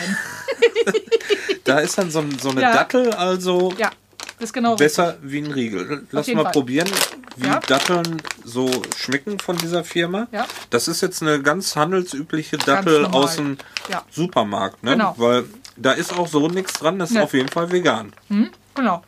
da 1.63 1.79
ist 1.79 1.97
dann 1.97 2.09
so, 2.09 2.23
so 2.41 2.49
eine 2.49 2.61
Ja. 2.61 2.73
Dattel 2.73 3.11
also 3.11 3.73
ja, 3.77 3.91
das 4.39 4.49
ist 4.49 4.53
genau 4.53 4.75
besser 4.75 5.17
wie 5.21 5.37
ein 5.39 5.51
Riegel. 5.51 6.05
Lass 6.11 6.27
mal 6.29 6.43
Fall. 6.43 6.51
probieren, 6.51 6.89
wie 7.35 7.47
Ja. 7.47 7.59
Datteln 7.59 8.21
so 8.43 8.69
schmecken 8.97 9.39
von 9.39 9.57
dieser 9.57 9.83
Firma. 9.83 10.27
Ja. 10.31 10.45
Das 10.69 10.87
ist 10.87 11.01
jetzt 11.01 11.21
eine 11.21 11.41
ganz 11.41 11.75
handelsübliche 11.75 12.57
Dattel 12.57 13.01
normal. 13.03 13.23
aus 13.23 13.35
dem 13.37 13.57
Ja. 13.89 14.03
Supermarkt, 14.11 14.83
ne? 14.83 14.91
Genau. 14.91 15.15
Weil 15.17 15.45
da 15.75 15.91
ist 15.93 16.13
auch 16.17 16.27
so 16.27 16.47
nichts 16.47 16.73
dran, 16.73 16.99
das 16.99 17.09
ist 17.09 17.15
Ne. 17.15 17.23
auf 17.23 17.33
jeden 17.33 17.49
Fall 17.49 17.71
vegan. 17.71 18.13
richtig. 18.29 18.51
Genau. 18.75 19.03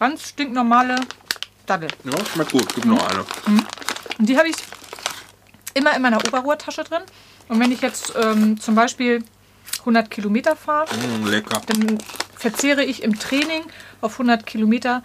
Ganz 0.00 0.28
stinknormale 0.28 0.96
Daddel. 1.66 1.88
Ja, 2.04 2.12
schmeckt 2.32 2.52
gut. 2.52 2.74
Gib 2.74 2.84
noch 2.86 3.06
eine. 3.08 3.24
Und 4.18 4.28
die 4.28 4.36
habe 4.36 4.48
ich 4.48 4.56
immer 5.74 5.94
in 5.94 6.02
meiner 6.02 6.18
Oberrohrtasche 6.18 6.84
drin. 6.84 7.02
Und 7.48 7.60
wenn 7.60 7.70
ich 7.72 7.80
jetzt 7.80 8.12
ähm, 8.16 8.58
zum 8.60 8.74
Beispiel 8.74 9.22
100 9.80 10.10
Kilometer 10.10 10.56
fahre, 10.56 10.86
Mm, 10.96 11.24
dann 11.66 11.98
verzehre 12.36 12.84
ich 12.84 13.02
im 13.02 13.18
Training 13.18 13.62
auf 14.00 14.18
100 14.18 14.44
Kilometer 14.46 15.02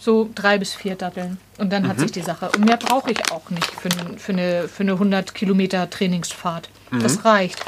so 0.00 0.28
drei 0.34 0.58
bis 0.58 0.74
vier 0.74 0.96
Datteln. 0.96 1.38
Und 1.58 1.70
dann 1.72 1.86
hat 1.86 1.98
Mhm. 1.98 2.00
sich 2.00 2.12
die 2.12 2.22
Sache. 2.22 2.50
Und 2.56 2.64
mehr 2.64 2.78
brauche 2.78 3.10
ich 3.12 3.30
auch 3.30 3.48
nicht 3.50 3.70
für, 3.70 3.90
für, 4.18 4.32
eine, 4.32 4.66
für 4.68 4.82
eine 4.82 4.92
100 4.92 5.34
Kilometer 5.34 5.88
Trainingsfahrt. 5.90 6.70
Mhm. 6.90 7.00
Das 7.00 7.24
reicht. 7.24 7.62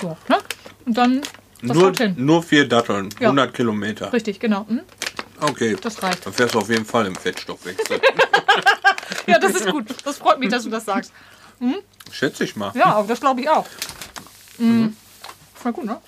So, 0.00 0.16
ne? 0.28 0.38
Und 0.84 0.96
dann 0.96 1.22
Nur, 1.62 1.92
nur 2.16 2.42
vier 2.42 2.68
Datteln, 2.68 3.08
Ja. 3.18 3.28
100 3.30 3.54
Kilometer. 3.54 4.12
Richtig, 4.12 4.38
genau. 4.38 4.66
Hm? 4.68 4.82
Okay. 5.40 5.76
Das 5.80 6.02
reicht. 6.02 6.24
Dann 6.26 6.32
fährst 6.34 6.54
du 6.54 6.58
auf 6.60 6.68
jeden 6.68 6.84
Fall 6.84 7.06
im 7.06 7.16
Fettstoffwechsel. 7.16 8.00
Ja, 9.26 9.38
das 9.40 9.54
ist 9.54 9.66
gut. 9.70 9.86
Das 10.04 10.18
freut 10.18 10.38
mich, 10.38 10.50
dass 10.50 10.62
du 10.64 10.70
das 10.70 10.84
sagst. 10.84 11.12
Schätze 12.12 12.44
ich 12.44 12.54
mal. 12.56 12.70
Ja, 12.74 13.02
das 13.06 13.20
glaube 13.20 13.40
ich 13.40 13.48
auch. 13.48 13.66
Mhm. 14.58 14.96
Voll 15.54 15.72
gut, 15.72 15.84
ne? 15.84 15.98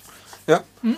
Ja. 0.47 0.63
Hm? 0.81 0.95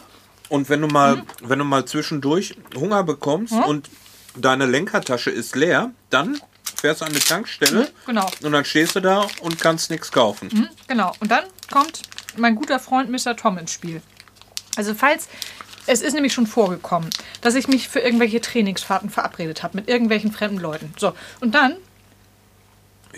Und 0.49 0.69
wenn 0.69 0.81
du 0.81 0.87
mal, 0.87 1.23
wenn 1.41 1.57
du 1.59 1.65
mal 1.65 1.85
zwischendurch 1.85 2.55
Hunger 2.75 3.03
bekommst 3.03 3.53
und 3.53 3.89
deine 4.35 4.65
Lenkertasche 4.65 5.29
ist 5.29 5.55
leer, 5.55 5.91
dann 6.09 6.39
fährst 6.75 7.01
du 7.01 7.05
an 7.05 7.13
die 7.13 7.19
Tankstelle 7.19 7.89
Genau. 8.05 8.29
und 8.41 8.51
dann 8.51 8.65
stehst 8.65 8.95
du 8.95 8.99
da 9.01 9.27
und 9.41 9.59
kannst 9.59 9.89
nichts 9.91 10.11
kaufen. 10.11 10.49
Mhm, 10.51 10.69
Genau. 10.87 11.13
Und 11.19 11.29
dann 11.31 11.43
kommt 11.71 12.01
mein 12.37 12.55
guter 12.55 12.79
Freund 12.79 13.09
Mr. 13.09 13.35
Tom 13.35 13.57
ins 13.57 13.73
Spiel. 13.73 14.01
Also 14.77 14.93
falls, 14.95 15.27
es 15.85 16.01
ist 16.01 16.13
nämlich 16.13 16.33
schon 16.33 16.47
vorgekommen, 16.47 17.09
dass 17.41 17.55
ich 17.55 17.67
mich 17.67 17.89
für 17.89 17.99
irgendwelche 17.99 18.39
Trainingsfahrten 18.41 19.09
verabredet 19.09 19.63
habe 19.63 19.77
mit 19.77 19.89
irgendwelchen 19.89 20.31
fremden 20.31 20.59
Leuten. 20.59 20.93
So, 20.97 21.13
und 21.41 21.53
dann 21.53 21.75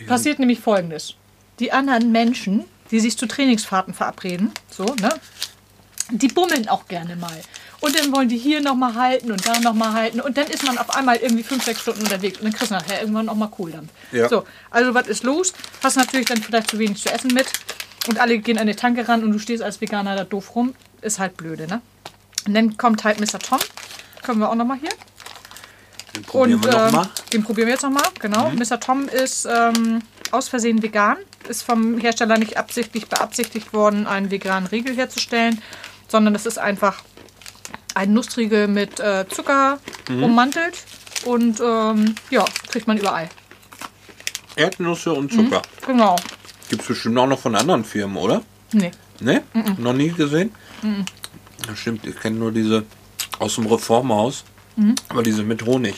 passiert 0.08 0.40
nämlich 0.40 0.60
Folgendes. 0.60 1.14
die 1.60 1.72
anderen 1.72 2.12
Menschen, 2.12 2.66
die 2.92 3.00
sich 3.00 3.18
zu 3.18 3.28
Trainingsfahrten 3.28 3.94
verabreden, 3.94 4.52
so, 4.70 4.84
ne? 5.00 5.10
Die 6.10 6.28
bummeln 6.28 6.68
auch 6.68 6.88
gerne 6.88 7.16
mal. 7.16 7.40
Und 7.84 8.00
dann 8.00 8.14
wollen 8.16 8.30
die 8.30 8.38
hier 8.38 8.62
nochmal 8.62 8.96
halten 8.96 9.30
und 9.30 9.46
da 9.46 9.60
nochmal 9.60 9.92
halten. 9.92 10.22
Und 10.22 10.38
dann 10.38 10.48
ist 10.48 10.66
man 10.66 10.78
auf 10.78 10.96
einmal 10.96 11.18
irgendwie 11.18 11.44
fünf, 11.44 11.66
sechs 11.66 11.82
Stunden 11.82 12.02
unterwegs. 12.04 12.38
Und 12.38 12.46
dann 12.46 12.54
kriegst 12.54 12.72
du 12.72 12.76
nachher 12.76 13.02
irgendwann 13.02 13.28
auch 13.28 13.36
mal 13.36 13.48
Kohldampf. 13.48 13.90
Ja. 14.14 14.30
So, 14.30 14.46
also 14.72 14.94
was 14.94 15.10
ist 15.10 15.24
los? 15.24 15.52
Hast 15.84 15.98
natürlich 15.98 16.28
dann 16.28 16.42
vielleicht 16.42 16.70
zu 16.70 16.80
wenig 16.80 17.04
zu 17.04 17.12
essen 17.12 17.34
mit. 17.34 17.46
Und 18.08 18.22
alle 18.22 18.38
gehen 18.38 18.58
an 18.58 18.68
die 18.68 18.74
Tanke 18.74 19.06
ran 19.10 19.22
und 19.22 19.34
du 19.34 19.38
stehst 19.38 19.62
als 19.62 19.82
Veganer 19.82 20.16
da 20.16 20.24
doof 20.24 20.56
rum. 20.56 20.76
Ist 21.02 21.20
halt 21.20 21.36
blöde, 21.36 21.68
ne? 21.68 21.82
Und 22.48 22.54
dann 22.54 22.78
kommt 22.78 23.04
halt 23.04 23.20
Mr. 23.20 23.38
Tom. 23.40 23.60
Können 24.22 24.40
wir 24.40 24.50
auch 24.50 24.56
nochmal 24.56 24.78
hier. 24.80 24.92
Den 26.16 26.24
probieren 26.24 26.54
Und 26.54 26.66
wir 26.66 26.72
noch 26.72 26.88
ähm, 26.88 26.92
mal. 26.94 27.10
den 27.34 27.44
probieren 27.44 27.68
wir 27.68 27.74
jetzt 27.74 27.84
nochmal, 27.84 28.08
genau. 28.18 28.50
Mr. 28.52 28.80
Tom 28.80 29.10
ist 29.10 29.46
ähm, 29.46 30.04
aus 30.32 30.48
Versehen 30.48 30.82
vegan. 30.82 31.18
Ist 31.50 31.64
vom 31.64 31.98
Hersteller 31.98 32.38
nicht 32.38 32.56
absichtlich 32.56 33.08
beabsichtigt 33.08 33.74
worden, 33.74 34.08
einen 34.08 34.32
veganen 34.32 34.68
Riegel 34.68 34.96
herzustellen, 34.96 35.62
sondern 36.08 36.34
das 36.34 36.46
ist 36.46 36.60
einfach 36.60 37.02
ein 37.96 38.14
Nussriegel 38.14 38.68
mit 38.68 39.00
äh, 39.00 39.26
Zucker 39.30 39.80
Mhm. 40.10 40.24
ummantelt. 40.24 40.84
Und 41.26 41.62
ähm, 41.64 42.16
ja, 42.30 42.44
kriegt 42.70 42.88
man 42.88 42.98
überall. 42.98 43.30
Erdnüsse 44.56 45.14
und 45.14 45.32
Zucker. 45.32 45.62
Genau. 45.88 46.16
Gibt 46.70 46.82
es 46.82 46.88
bestimmt 46.90 47.18
auch 47.18 47.28
noch 47.28 47.40
von 47.40 47.56
anderen 47.56 47.84
Firmen, 47.86 48.18
oder? 48.18 48.42
Nee. 48.72 48.92
Ne? 49.20 49.44
Noch 49.78 49.94
nie 49.94 50.10
gesehen? 50.10 50.52
Das 51.66 51.80
stimmt, 51.80 52.06
ich 52.06 52.20
kenne 52.20 52.38
nur 52.38 52.52
diese 52.52 52.84
aus 53.40 53.56
dem 53.56 53.66
Reformhaus. 53.68 54.44
Aber 55.10 55.24
diese 55.24 55.44
mit 55.44 55.66
Honig. 55.66 55.96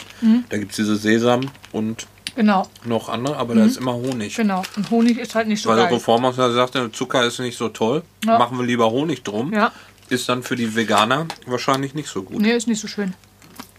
Da 0.50 0.58
gibt 0.58 0.72
es 0.72 0.78
diese 0.78 0.96
Sesam 0.96 1.42
und 1.72 2.08
Genau, 2.36 2.68
noch 2.84 3.08
andere, 3.08 3.38
aber 3.38 3.56
da 3.56 3.64
ist 3.64 3.78
immer 3.78 3.94
Honig. 3.94 4.36
genau. 4.36 4.62
Und 4.76 4.92
Honig 4.92 5.18
ist 5.18 5.36
halt 5.36 5.48
nicht 5.48 5.62
so 5.62 5.70
Weil 5.70 5.78
der 5.78 5.86
geil. 5.86 5.94
Reformhaus 5.94 6.36
ja 6.36 6.52
sagte, 6.52 6.92
Zucker 6.92 7.24
ist 7.24 7.40
nicht 7.40 7.58
so 7.58 7.70
toll. 7.70 8.04
Ja. 8.26 8.38
Machen 8.38 8.58
wir 8.60 8.66
lieber 8.66 8.92
Honig 8.92 9.24
drum. 9.24 9.54
Ja. 9.54 9.72
Ist 10.10 10.30
dann 10.30 10.44
für 10.44 10.56
die 10.56 10.76
Veganer 10.76 11.28
wahrscheinlich 11.46 11.94
nicht 11.96 12.10
so 12.10 12.24
gut. 12.24 12.40
Nee, 12.42 12.56
ist 12.56 12.68
nicht 12.68 12.80
so 12.82 12.88
schön. 12.88 13.14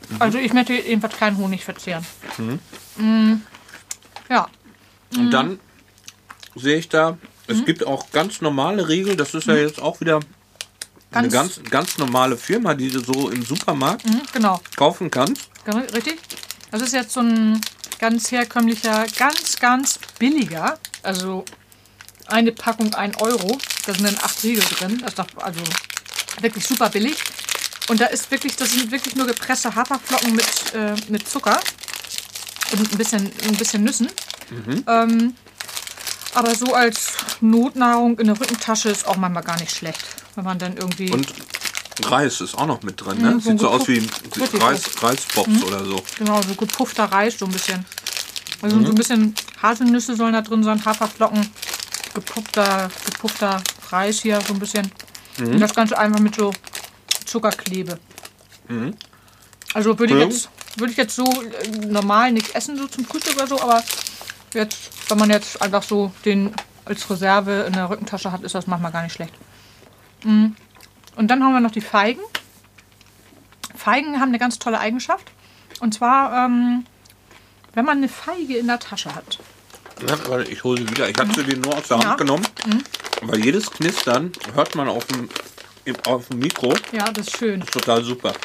Mhm. 0.08 0.16
Also 0.22 0.38
ich 0.38 0.52
möchte 0.52 0.72
jedenfalls 0.74 1.16
keinen 1.16 1.36
Honig 1.36 1.64
verzehren. 1.64 2.04
Mm. 2.96 3.34
Ja, 4.28 4.48
Und 5.16 5.30
dann 5.30 5.60
sehe 6.56 6.78
ich 6.78 6.88
da, 6.88 7.16
es 7.46 7.58
Mhm. 7.58 7.64
gibt 7.64 7.86
auch 7.86 8.10
ganz 8.10 8.40
normale 8.40 8.88
Riegel. 8.88 9.14
Das 9.16 9.34
ist 9.34 9.46
ja 9.46 9.54
jetzt 9.54 9.80
auch 9.80 10.00
wieder 10.00 10.20
eine 11.12 11.28
Ganz- 11.28 11.56
ganz, 11.56 11.70
ganz 11.70 11.98
normale 11.98 12.36
Firma, 12.36 12.74
die 12.74 12.90
du 12.90 12.98
so 13.00 13.30
im 13.30 13.44
Supermarkt 13.44 14.04
mhm, 14.04 14.22
genau. 14.32 14.60
kaufen 14.74 15.10
kannst. 15.10 15.48
Genau, 15.64 15.78
Richtig? 15.78 16.18
Das 16.72 16.82
ist 16.82 16.92
jetzt 16.92 17.12
so 17.12 17.20
ein 17.20 17.60
ganz 18.00 18.30
herkömmlicher, 18.32 19.06
ganz, 19.16 19.56
ganz 19.60 19.98
billiger. 20.18 20.78
Also 21.02 21.44
eine 22.26 22.50
Packung 22.52 22.92
1 22.94 23.20
Euro. 23.22 23.56
Da 23.86 23.94
sind 23.94 24.04
dann 24.04 24.16
8 24.20 24.42
Riegel 24.42 24.64
drin. 24.64 24.98
Das 25.00 25.10
ist 25.10 25.18
doch 25.20 25.26
also 25.36 25.60
wirklich 26.40 26.66
super 26.66 26.88
billig. 26.90 27.16
Und 27.88 28.00
da 28.00 28.06
ist 28.06 28.30
wirklich, 28.30 28.56
das 28.56 28.72
sind 28.72 28.90
wirklich 28.90 29.14
nur 29.14 29.26
gepresste 29.26 29.74
Haferflocken 29.74 30.34
mit, 30.34 30.74
äh, 30.74 30.94
mit 31.08 31.28
Zucker 31.28 31.60
und 32.72 32.92
ein 32.92 32.98
bisschen, 32.98 33.30
ein 33.44 33.56
bisschen 33.56 33.84
Nüssen. 33.84 34.08
Ähm, 34.86 35.34
aber 36.34 36.54
so 36.54 36.74
als 36.74 37.12
Notnahrung 37.40 38.18
in 38.18 38.26
der 38.26 38.38
Rückentasche 38.38 38.90
ist 38.90 39.06
auch 39.06 39.16
manchmal 39.16 39.42
gar 39.42 39.58
nicht 39.58 39.74
schlecht. 39.74 40.04
Wenn 40.34 40.44
man 40.44 40.58
dann 40.58 40.76
irgendwie. 40.76 41.10
Und 41.10 41.32
Reis 42.04 42.40
ist 42.40 42.54
auch 42.56 42.66
noch 42.66 42.82
mit 42.82 43.00
drin. 43.00 43.22
Ne? 43.22 43.30
Mhm, 43.30 43.40
so 43.40 43.50
Sieht 43.50 43.60
so 43.60 43.68
aus 43.70 43.88
wie 43.88 44.06
Reis, 44.58 44.82
Reispops 45.02 45.62
oder 45.62 45.84
so. 45.84 46.02
Genau, 46.18 46.42
so 46.42 46.54
gepuffter 46.54 47.04
Reis, 47.04 47.38
so 47.38 47.46
ein 47.46 47.52
bisschen. 47.52 47.84
Also 48.62 48.80
so 48.82 48.88
ein 48.88 48.94
bisschen 48.94 49.34
Haselnüsse 49.62 50.16
sollen 50.16 50.32
da 50.32 50.42
drin 50.42 50.62
sein, 50.62 50.82
Haferflocken, 50.84 51.48
gepuffter, 52.14 52.90
gepuffter 53.04 53.62
Reis 53.90 54.20
hier, 54.20 54.40
so 54.40 54.54
ein 54.54 54.58
bisschen. 54.58 54.90
Und 55.38 55.60
das 55.60 55.74
Ganze 55.74 55.98
einfach 55.98 56.20
mit 56.20 56.34
so 56.34 56.52
Zuckerklebe. 57.24 57.98
Also 59.74 59.98
würde 59.98 60.14
ich, 60.14 60.20
Ja. 60.20 60.26
jetzt, 60.26 60.48
würde 60.76 60.92
ich 60.92 60.96
jetzt 60.96 61.14
so 61.14 61.24
äh, 61.24 61.68
normal 61.86 62.32
nicht 62.32 62.54
essen, 62.54 62.76
so 62.76 62.86
zum 62.86 63.04
Frühstück 63.04 63.36
oder 63.36 63.46
so, 63.46 63.60
aber 63.60 63.82
jetzt, 64.54 64.90
wenn 65.08 65.18
man 65.18 65.30
jetzt 65.30 65.60
einfach 65.60 65.82
so 65.82 66.12
den 66.24 66.52
als 66.84 67.08
Reserve 67.10 67.64
in 67.66 67.72
der 67.74 67.90
Rückentasche 67.90 68.32
hat, 68.32 68.42
ist 68.42 68.54
das 68.54 68.66
manchmal 68.66 68.92
gar 68.92 69.02
nicht 69.02 69.12
schlecht. 69.12 69.34
Mm. 70.24 70.46
Und 71.16 71.28
dann 71.28 71.42
haben 71.42 71.52
wir 71.52 71.60
noch 71.60 71.70
die 71.72 71.80
Feigen. 71.80 72.20
Feigen 73.74 74.20
haben 74.20 74.28
eine 74.28 74.38
ganz 74.38 74.58
tolle 74.58 74.78
Eigenschaft. 74.78 75.30
Und 75.80 75.94
zwar, 75.94 76.46
ähm, 76.46 76.84
wenn 77.74 77.84
man 77.84 77.98
eine 77.98 78.08
Feige 78.08 78.56
in 78.56 78.66
der 78.68 78.78
Tasche 78.78 79.14
hat. 79.14 79.38
Ja, 80.06 80.16
warte, 80.28 80.50
ich 80.50 80.62
hole 80.64 80.80
sie 80.80 80.88
wieder. 80.90 81.08
Ich 81.08 81.18
habe 81.18 81.32
sie 81.34 81.42
dir 81.44 81.56
nur 81.56 81.76
aus 81.76 81.88
der 81.88 81.96
Hand 81.98 82.04
Ja. 82.04 82.14
genommen. 82.14 82.46
Weil 83.22 83.44
jedes 83.44 83.70
Knistern 83.70 84.32
hört 84.54 84.74
man 84.74 84.88
auf 84.88 85.06
dem, 85.06 85.28
auf 86.06 86.28
dem 86.28 86.38
Mikro. 86.38 86.74
Ja, 86.92 87.10
das 87.12 87.28
ist 87.28 87.38
schön. 87.38 87.60
Total 87.66 88.02
super. 88.02 88.32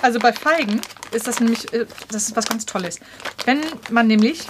Also 0.00 0.20
bei 0.20 0.32
Feigen 0.32 0.80
ist 1.10 1.26
das 1.26 1.40
nämlich, 1.40 1.72
äh, 1.72 1.84
das 2.10 2.28
ist 2.28 2.36
was 2.36 2.46
ganz 2.46 2.66
Tolles. 2.66 3.00
Wenn 3.44 3.60
man 3.90 4.06
nämlich 4.06 4.46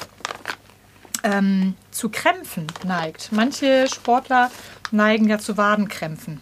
ähm, 1.22 1.74
zu 1.90 2.10
Krämpfen 2.10 2.66
neigt, 2.84 3.30
manche 3.32 3.86
Sportler 3.88 4.50
neigen 4.90 5.28
ja 5.28 5.38
zu 5.38 5.56
Wadenkrämpfen. 5.56 6.40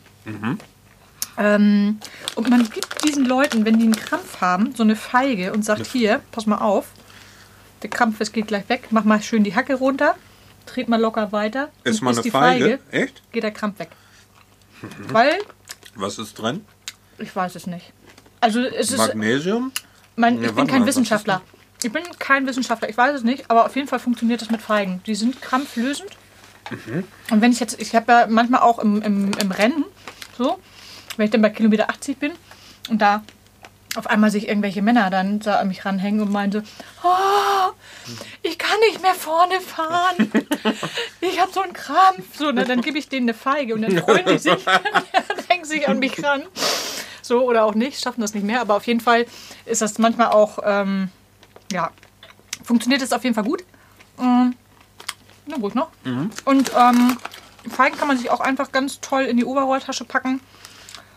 Ähm, 1.37 2.01
und 2.35 2.51
man 2.51 2.69
gibt 2.69 3.05
diesen 3.05 3.25
Leuten, 3.25 3.65
wenn 3.65 3.79
die 3.79 3.85
einen 3.85 3.97
Krampf 3.97 4.41
haben, 4.41 4.75
so 4.75 4.83
eine 4.83 4.97
Feige 4.97 5.53
und 5.53 5.65
sagt, 5.65 5.87
hier, 5.87 6.21
pass 6.33 6.47
mal 6.47 6.59
auf, 6.59 6.87
der 7.83 7.91
Krampf, 7.91 8.21
es 8.21 8.33
geht 8.33 8.49
gleich 8.49 8.69
weg, 8.69 8.89
mach 8.91 9.05
mal 9.05 9.23
schön 9.23 9.45
die 9.45 9.55
Hacke 9.55 9.75
runter, 9.75 10.17
dreht 10.69 10.89
mal 10.89 11.01
locker 11.01 11.33
weiter. 11.33 11.71
Ist 11.85 12.01
mal 12.03 12.13
eine 12.13 12.23
die 12.23 12.31
Feige? 12.31 12.79
Echt? 12.91 13.23
geht 13.33 13.43
der 13.43 13.51
Krampf 13.51 13.79
weg. 13.79 13.91
Weil, 15.09 15.39
Was 15.95 16.19
ist 16.19 16.35
drin? 16.35 16.65
ich 17.19 17.35
weiß 17.35 17.57
es 17.57 17.67
nicht. 17.67 17.93
Also 18.41 18.61
es 18.61 18.91
ist, 18.93 18.99
Magnesium? 18.99 19.73
mein, 20.17 20.35
Nee, 20.37 20.43
ich 20.43 20.47
bin 20.49 20.57
warte 20.57 20.71
kein 20.71 20.81
mal, 20.81 20.87
was 20.87 20.95
ist 20.95 21.01
Wissenschaftler. 21.01 21.43
Ich 21.83 21.93
bin 21.93 22.03
kein 22.19 22.47
Wissenschaftler, 22.47 22.89
ich 22.89 22.97
weiß 22.97 23.17
es 23.17 23.25
nicht, 23.25 23.51
aber 23.51 23.67
auf 23.67 23.75
jeden 23.77 23.89
Fall 23.89 23.99
funktioniert 23.99 24.41
das 24.41 24.51
mit 24.51 24.63
Feigen. 24.63 25.01
Die 25.07 25.15
sind 25.15 25.41
krampflösend. 25.43 26.11
Mhm. 26.71 27.05
Und 27.31 27.41
wenn 27.41 27.53
ich 27.53 27.61
jetzt, 27.61 27.81
ich 27.81 27.95
habe 27.95 28.13
ja 28.13 28.27
manchmal 28.29 28.61
auch 28.61 28.79
im, 28.79 29.03
im, 29.03 29.31
im 29.33 29.51
Rennen, 29.51 29.85
so, 30.37 30.59
wenn 31.17 31.25
ich 31.25 31.31
dann 31.31 31.43
bei 31.43 31.51
Kilometer 31.51 31.89
80 31.91 32.19
bin 32.19 32.33
und 32.89 33.01
da 33.01 33.23
auf 33.99 34.07
einmal 34.07 34.31
sich 34.31 34.49
irgendwelche 34.49 34.81
Männer 34.81 35.11
dann 35.11 35.41
da 35.41 35.57
an 35.59 35.69
mich 35.69 35.85
ranhängen 35.85 36.21
und 36.21 36.31
meinen 36.31 36.53
so, 36.53 36.61
oh, 37.03 37.73
ich 38.43 38.59
kann 38.59 38.79
nicht 38.89 39.03
mehr 39.03 39.15
vorne 39.15 39.61
fahren. 39.61 40.31
Ich 41.21 41.41
habe 41.41 41.53
so 41.53 41.61
einen 41.61 41.73
Krampf. 41.73 42.37
So, 42.37 42.53
ne, 42.53 42.65
dann 42.65 42.81
gebe 42.81 42.99
ich 42.99 43.09
denen 43.09 43.29
eine 43.29 43.35
Feige 43.35 43.75
und 43.75 43.83
dann 43.83 43.99
freuen 44.05 44.25
die 44.27 44.39
sich, 44.39 44.65
hängen 45.49 45.65
sie 45.65 45.79
sich 45.79 45.89
an 45.89 45.99
mich 45.99 46.23
ran. 46.23 46.45
So 47.23 47.43
oder 47.43 47.65
auch 47.65 47.75
nicht, 47.75 48.01
schaffen 48.01 48.21
das 48.21 48.35
nicht 48.35 48.45
mehr. 48.45 48.61
Aber 48.61 48.77
auf 48.77 48.87
jeden 48.87 49.01
Fall 49.01 49.27
ist 49.67 49.83
das 49.83 49.99
manchmal 49.99 50.29
auch, 50.29 50.61
ähm, 50.65 51.11
ja, 51.73 51.91
funktioniert 52.65 53.03
es 53.03 53.13
auf 53.13 53.25
jeden 53.25 53.35
Fall 53.35 53.45
gut. 53.45 53.65
Ähm, 54.21 54.55
na 55.47 55.57
gut, 55.57 55.75
noch. 55.75 55.91
Und 56.45 56.71
ähm, 56.77 57.19
Feigen 57.69 57.97
kann 57.97 58.09
man 58.09 58.17
sich 58.17 58.31
auch 58.31 58.41
einfach 58.41 58.73
ganz 58.73 59.01
toll 59.01 59.25
in 59.25 59.37
die 59.37 59.45
Oberrohrtasche 59.45 60.05
packen. 60.05 60.41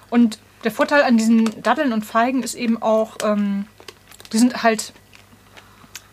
Und 0.10 0.40
der 0.64 0.72
Vorteil 0.72 1.04
an 1.04 1.18
diesen 1.18 1.62
Datteln 1.64 1.94
und 1.94 2.06
Feigen 2.06 2.44
ist 2.44 2.56
eben 2.56 2.82
auch, 2.82 3.18
ähm, 3.24 3.66
die 4.32 4.38
sind 4.38 4.64
halt, 4.64 4.94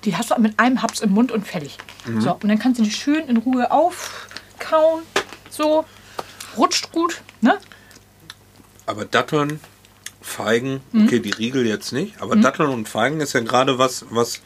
die 0.05 0.17
hast 0.17 0.31
du 0.31 0.41
mit 0.41 0.59
einem 0.59 0.83
Haps 0.83 1.01
im 1.01 1.11
Mund 1.11 1.33
und 1.33 1.47
fertig. 1.47 1.77
So, 2.21 2.33
und 2.33 2.49
dann 2.49 2.59
kannst 2.59 2.79
du 2.81 2.85
die 2.85 2.91
schön 2.91 3.27
in 3.29 3.37
Ruhe 3.37 3.71
aufkauen. 3.71 5.03
So, 5.51 5.85
rutscht 6.57 6.91
gut, 6.93 7.21
ne? 7.43 7.59
Aber 8.87 9.05
Datteln, 9.05 9.61
Feigen, 10.23 10.81
Mhm. 10.93 11.05
okay, 11.05 11.21
die 11.21 11.31
Riegel 11.31 11.67
jetzt 11.67 11.93
nicht, 11.93 12.21
aber 12.23 12.37
Datteln 12.37 12.71
und 12.71 12.89
Feigen 12.89 13.21
ist 13.21 13.35
ja 13.35 13.41
gerade 13.41 13.79
was, 13.79 14.07
was 14.11 14.41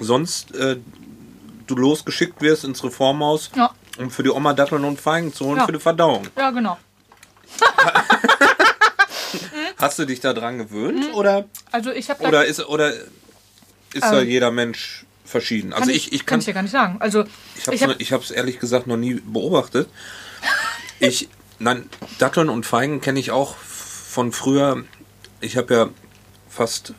sonst 0.00 0.52
äh, 0.54 0.78
du 1.66 1.76
losgeschickt 1.76 2.40
wirst 2.42 2.64
ins 2.64 2.82
Reformhaus, 2.82 3.50
Ja. 3.54 3.70
um 3.98 4.10
für 4.10 4.22
die 4.24 4.30
Oma 4.30 4.52
Datteln 4.54 4.84
und 4.84 5.00
Feigen 5.00 5.32
zu 5.32 5.44
holen 5.46 5.58
Ja. 5.58 5.66
für 5.66 5.72
die 5.72 5.78
Verdauung. 5.80 6.26
Ja, 6.36 6.50
genau. 6.50 6.76
Hast 9.84 9.98
du 9.98 10.06
dich 10.06 10.20
da 10.20 10.32
dran 10.32 10.58
gewöhnt 10.58 11.12
oder, 11.14 11.44
Also 11.70 11.90
ich 11.90 12.08
habe 12.08 12.24
oder 12.24 12.44
ist, 12.46 12.66
oder 12.66 12.94
ist 13.92 14.02
da 14.02 14.22
jeder 14.22 14.50
Mensch 14.50 15.04
verschieden? 15.26 15.72
Also 15.74 15.90
ich, 15.90 16.12
ich 16.12 16.20
kann 16.20 16.26
kann 16.26 16.40
ich 16.40 16.46
dir 16.46 16.54
gar 16.54 16.62
nicht 16.62 16.72
sagen. 16.72 16.96
Also 17.00 17.24
Ich 17.56 17.66
habe 17.66 17.96
ich 17.98 18.12
hab, 18.12 18.22
es 18.22 18.30
ich 18.30 18.36
ehrlich 18.36 18.58
gesagt 18.58 18.86
noch 18.86 18.96
nie 18.96 19.14
beobachtet. 19.14 19.88
Ich, 21.00 21.28
nein, 21.58 21.90
Datteln 22.18 22.48
und 22.48 22.64
Feigen 22.64 23.00
kenne 23.00 23.18
ich 23.18 23.32
auch 23.32 23.56
von 23.56 24.32
früher. 24.32 24.84
Ich 25.40 25.56
habe 25.56 25.74
ja 25.74 25.90
fast 26.48 26.94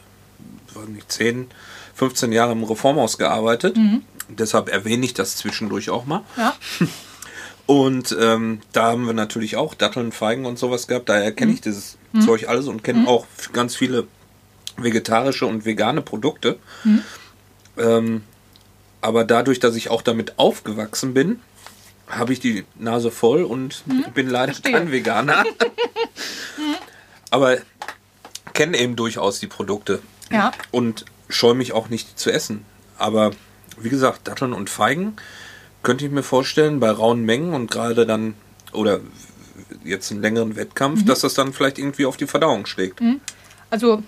nicht, 0.90 1.12
10, 1.12 1.48
15 1.96 2.34
Jahre 2.34 2.52
im 2.52 2.64
Reformhaus 2.66 3.18
gearbeitet. 3.18 3.78
Deshalb 4.28 4.70
erwähne 4.70 5.06
ich 5.06 5.14
das 5.14 5.38
zwischendurch 5.38 5.90
auch 5.90 6.06
mal. 6.06 6.24
ja, 6.36 6.54
Und 7.68 8.16
ähm, 8.20 8.62
da 8.74 8.92
haben 8.92 9.06
wir 9.08 9.14
natürlich 9.14 9.56
auch 9.56 9.74
Datteln, 9.74 10.12
Feigen 10.12 10.46
und 10.46 10.60
sowas 10.60 10.88
gehabt. 10.88 11.10
Daher 11.10 11.32
kenne 11.32 11.54
ich 11.54 11.62
dieses 11.62 11.98
Zeug 12.24 12.48
alles 12.48 12.68
und 12.68 12.84
kenne 12.84 13.08
auch 13.08 13.26
ganz 13.54 13.76
viele 13.76 14.08
vegetarische 14.78 15.46
und 15.48 15.66
vegane 15.66 16.02
Produkte. 16.02 16.60
Ähm, 17.78 18.24
Aber 19.02 19.24
dadurch, 19.24 19.60
dass 19.60 19.76
ich 19.76 19.90
auch 19.90 20.02
damit 20.02 20.38
aufgewachsen 20.38 21.14
bin, 21.14 21.40
habe 22.08 22.34
ich 22.34 22.40
die 22.40 22.66
Nase 22.76 23.10
voll 23.10 23.44
und 23.44 23.84
bin 24.14 24.30
leider 24.30 24.54
verstehe. 24.54 24.74
kein 24.74 24.92
Veganer. 24.92 25.44
Aber 27.32 27.58
kenne 28.54 28.78
eben 28.78 28.96
durchaus 28.96 29.40
die 29.40 29.48
Produkte 29.48 30.02
Ja. 30.32 30.52
und 30.72 31.06
scheue 31.30 31.56
mich 31.56 31.74
auch 31.74 31.90
nicht 31.90 32.18
zu 32.20 32.32
essen. 32.32 32.64
Aber 32.98 33.32
wie 33.78 33.90
gesagt, 33.90 34.28
Datteln 34.28 34.54
und 34.54 34.70
Feigen 34.70 35.16
könnte 35.86 36.04
ich 36.06 36.12
mir 36.12 36.24
vorstellen, 36.24 36.82
bei 36.82 36.90
rauen 36.92 37.24
Mengen 37.24 37.54
und 37.54 37.72
gerade 37.72 38.06
dann, 38.06 38.34
oder 38.74 39.00
jetzt 39.86 40.12
einen 40.12 40.22
längeren 40.22 40.56
Wettkampf, 40.58 41.02
Mhm. 41.02 41.06
dass 41.06 41.22
das 41.22 41.34
dann 41.36 41.54
vielleicht 41.54 41.78
irgendwie 41.80 42.06
auf 42.06 42.18
die 42.18 42.28
Verdauung 42.28 42.66
schlägt. 42.66 43.00
Also 43.70 44.04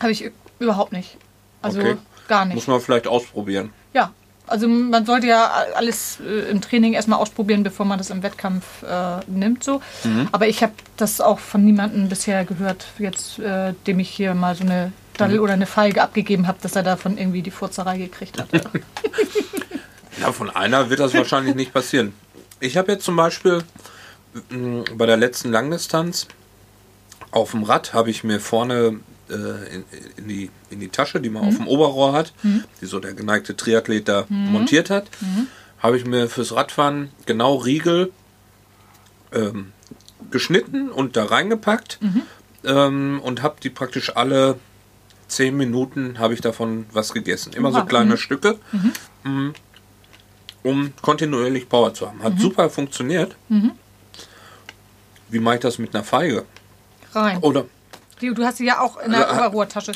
habe 0.00 0.12
ich 0.12 0.30
überhaupt 0.60 0.92
nicht. 0.92 1.16
Also 1.62 1.80
Okay. 1.80 1.96
gar 2.28 2.44
nicht. 2.44 2.54
Muss 2.54 2.66
man 2.68 2.80
vielleicht 2.80 3.06
ausprobieren. 3.08 3.70
Ja, 3.94 4.12
also 4.46 4.68
man 4.68 5.04
sollte 5.06 5.26
ja 5.26 5.50
alles 5.74 6.18
äh, 6.20 6.50
im 6.50 6.60
Training 6.60 6.92
erstmal 6.92 7.18
ausprobieren, 7.18 7.62
bevor 7.64 7.84
man 7.86 7.98
das 7.98 8.10
im 8.10 8.22
Wettkampf 8.22 8.64
äh, 8.84 9.20
nimmt. 9.26 9.64
So. 9.64 9.80
Mhm. 10.04 10.28
Aber 10.32 10.46
ich 10.46 10.62
habe 10.62 10.74
das 10.98 11.20
auch 11.20 11.38
von 11.40 11.64
niemandem 11.64 12.08
bisher 12.08 12.44
gehört, 12.44 12.86
jetzt, 12.98 13.38
äh, 13.40 13.72
dem 13.86 13.98
ich 13.98 14.10
hier 14.10 14.34
mal 14.34 14.54
so 14.54 14.62
eine 14.64 14.86
Mhm. 14.86 14.92
Daddel 15.18 15.40
oder 15.40 15.54
eine 15.54 15.64
Feige 15.66 16.02
abgegeben 16.02 16.46
habe, 16.46 16.58
dass 16.60 16.76
er 16.76 16.82
davon 16.82 17.16
irgendwie 17.16 17.40
die 17.40 17.50
Furzerei 17.50 17.96
gekriegt 17.96 18.38
hat. 18.38 18.48
Ja, 20.20 20.32
von 20.32 20.50
einer 20.50 20.90
wird 20.90 21.00
das 21.00 21.14
wahrscheinlich 21.14 21.54
nicht 21.54 21.72
passieren. 21.72 22.12
Ich 22.60 22.76
habe 22.76 22.92
jetzt 22.92 23.04
zum 23.04 23.16
Beispiel 23.16 23.62
mh, 24.50 24.84
bei 24.96 25.06
der 25.06 25.16
letzten 25.16 25.50
Langdistanz 25.50 26.26
auf 27.30 27.50
dem 27.50 27.64
Rad 27.64 27.92
habe 27.92 28.08
ich 28.10 28.24
mir 28.24 28.40
vorne 28.40 29.00
äh, 29.28 29.34
in, 29.74 29.84
in, 30.16 30.28
die, 30.28 30.50
in 30.70 30.80
die 30.80 30.88
Tasche, 30.88 31.20
die 31.20 31.28
man 31.28 31.44
auf 31.44 31.56
dem 31.56 31.68
Oberrohr 31.68 32.12
hat, 32.14 32.32
die 32.80 32.86
so 32.86 32.98
der 33.00 33.12
geneigte 33.12 33.56
Triathlet 33.56 34.08
da 34.08 34.24
montiert 34.28 34.88
hat, 34.88 35.06
habe 35.80 35.98
ich 35.98 36.06
mir 36.06 36.28
fürs 36.30 36.54
Radfahren 36.54 37.10
genau 37.26 37.56
Riegel 37.56 38.10
ähm, 39.32 39.72
geschnitten 40.30 40.88
und 40.90 41.16
da 41.16 41.24
reingepackt 41.26 41.98
ähm, 42.64 43.20
und 43.22 43.42
habe 43.42 43.56
die 43.62 43.70
praktisch 43.70 44.16
alle 44.16 44.58
zehn 45.28 45.56
Minuten 45.56 46.18
habe 46.18 46.32
ich 46.34 46.40
davon 46.40 46.86
was 46.92 47.12
gegessen. 47.12 47.52
Immer 47.52 47.72
so 47.72 47.84
kleine 47.84 48.16
Stücke. 48.16 48.58
Mhm. 49.24 49.54
Um 50.66 50.92
kontinuierlich 51.00 51.68
Power 51.68 51.94
zu 51.94 52.08
haben. 52.08 52.22
Hat 52.22 52.34
Mhm. 52.34 52.38
super 52.38 52.68
funktioniert. 52.70 53.36
Wie 55.28 55.38
mache 55.38 55.56
ich 55.56 55.60
das 55.60 55.78
mit 55.78 55.94
einer 55.94 56.04
Feige? 56.04 56.44
Rein. 57.12 57.38
Oder 57.38 57.64
Die- 58.20 58.32
Du 58.32 58.44
hast 58.44 58.56
sie 58.58 58.66
ja 58.66 58.80
auch 58.80 58.96
in 58.98 59.10
der. 59.12 59.20
Ja, 59.20 59.46
Oberrohrtasche. 59.46 59.92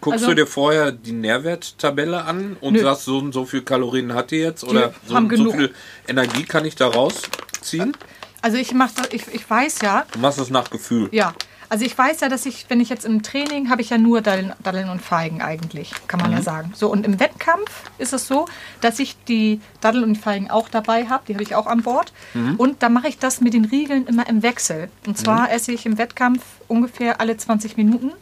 guckst 0.00 0.20
Also- 0.20 0.26
du 0.28 0.34
dir 0.34 0.46
vorher 0.46 0.92
die 0.92 1.12
Nährwerttabelle 1.12 2.24
an 2.24 2.56
und 2.60 2.74
Nö. 2.74 2.80
sagst, 2.82 3.04
so 3.06 3.18
und 3.18 3.32
so 3.32 3.46
viel 3.46 3.62
Kalorien 3.62 4.12
hat 4.12 4.30
die 4.32 4.36
jetzt? 4.36 4.62
Oder 4.64 4.92
so 5.06 5.14
haben 5.14 5.24
und 5.30 5.36
so 5.36 5.44
genug. 5.44 5.54
viel 5.56 5.74
Energie 6.06 6.42
kann 6.44 6.66
ich 6.66 6.76
da 6.76 6.88
rausziehen? 6.88 7.96
Also 8.42 8.58
ich 8.58 8.74
mache 8.74 8.92
das, 8.96 9.08
ich, 9.12 9.24
ich 9.32 9.48
weiß 9.48 9.80
ja, 9.80 10.04
Du 10.12 10.18
machst 10.18 10.38
das 10.38 10.50
nach 10.50 10.68
Gefühl. 10.68 11.08
Ja, 11.10 11.32
also 11.74 11.84
ich 11.86 11.98
weiß 11.98 12.20
ja, 12.20 12.28
dass 12.28 12.46
ich, 12.46 12.66
wenn 12.68 12.78
ich 12.78 12.88
jetzt 12.88 13.04
im 13.04 13.24
Training 13.24 13.68
habe 13.68 13.82
ich 13.82 13.90
ja 13.90 13.98
nur 13.98 14.20
Daddeln, 14.20 14.52
Daddeln 14.62 14.90
und 14.90 15.02
Feigen 15.02 15.42
eigentlich, 15.42 15.90
kann 16.06 16.20
man 16.20 16.30
ja 16.30 16.40
sagen. 16.40 16.72
So 16.76 16.88
und 16.88 17.04
im 17.04 17.18
Wettkampf 17.18 17.90
ist 17.98 18.12
es 18.12 18.28
so, 18.28 18.46
dass 18.80 19.00
ich 19.00 19.16
die 19.24 19.60
Daddeln 19.80 20.04
und 20.04 20.14
Feigen 20.16 20.52
auch 20.52 20.68
dabei 20.68 21.08
habe, 21.08 21.24
die 21.26 21.34
habe 21.34 21.42
ich 21.42 21.56
auch 21.56 21.66
an 21.66 21.82
Bord. 21.82 22.12
Und 22.58 22.80
da 22.84 22.88
mache 22.88 23.08
ich 23.08 23.18
das 23.18 23.40
mit 23.40 23.54
den 23.54 23.64
Riegeln 23.64 24.06
immer 24.06 24.28
im 24.28 24.44
Wechsel. 24.44 24.88
Und 25.04 25.18
zwar 25.18 25.50
esse 25.50 25.72
ich 25.72 25.84
im 25.84 25.98
Wettkampf 25.98 26.44
ungefähr 26.68 27.20
alle 27.20 27.36
20 27.36 27.76
Minuten. 27.76 28.12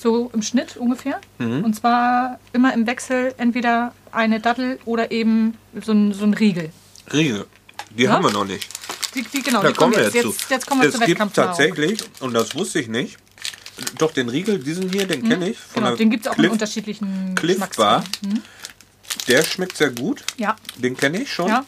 So 0.00 0.30
im 0.32 0.40
Schnitt 0.40 0.78
ungefähr. 0.78 1.20
Und 1.38 1.76
zwar 1.76 2.40
immer 2.54 2.72
im 2.72 2.86
Wechsel 2.86 3.34
entweder 3.36 3.92
eine 4.12 4.40
Daddel 4.40 4.78
oder 4.86 5.10
eben 5.10 5.58
so 5.84 5.92
ein, 5.92 6.14
so 6.14 6.24
ein 6.24 6.32
Riegel. 6.32 6.70
Riegel. 7.12 7.44
Die 7.90 8.04
Ja? 8.04 8.12
haben 8.12 8.24
wir 8.24 8.32
noch 8.32 8.46
nicht. 8.46 8.66
Die, 9.16 9.22
die, 9.22 9.42
genau, 9.42 9.62
Da 9.62 9.68
die 9.68 9.74
kommen 9.74 9.94
wir 9.96 10.02
jetzt. 10.04 10.14
jetzt, 10.14 10.24
Jetzt, 10.26 10.40
zu. 10.48 10.54
jetzt 10.54 10.66
kommen 10.66 10.82
wir 10.82 10.88
es 10.88 10.94
zur 10.94 11.00
gibt 11.06 11.18
Wettkampfnahrung. 11.20 11.50
tatsächlich, 11.56 12.00
und 12.20 12.34
das 12.34 12.54
wusste 12.54 12.78
ich 12.80 12.88
nicht, 12.88 13.16
doch 13.98 14.12
den 14.12 14.28
Riegel, 14.28 14.58
diesen 14.58 14.90
hier, 14.90 15.06
den 15.06 15.26
kenne 15.28 15.50
ich. 15.50 15.58
Von 15.58 15.82
Genau, 15.84 15.96
den 15.96 16.10
gibt 16.10 16.26
es 16.26 16.32
auch 16.32 16.38
in 16.38 16.48
unterschiedlichen 16.50 17.34
Cliff 17.34 17.58
Bar. 17.76 18.00
Geschmacksrichtungen. 18.04 18.42
Der 19.28 19.42
schmeckt 19.44 19.76
sehr 19.76 19.90
gut. 19.90 20.22
Ja, 20.36 20.56
Den 20.76 20.96
kenne 20.96 21.22
ich 21.22 21.32
schon. 21.32 21.48
ja. 21.48 21.64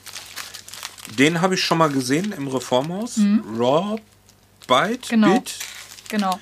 Den 1.18 1.40
habe 1.40 1.54
ich 1.54 1.62
schon 1.64 1.78
mal 1.78 1.88
gesehen 1.88 2.32
im 2.37 2.48
Reformhaus. 2.48 3.18
Raw 3.58 3.98
Bite. 4.66 5.16
Mhm. 5.16 5.22
Genau. 5.22 5.34
Bit. 5.34 5.54
Genau. 6.11 6.40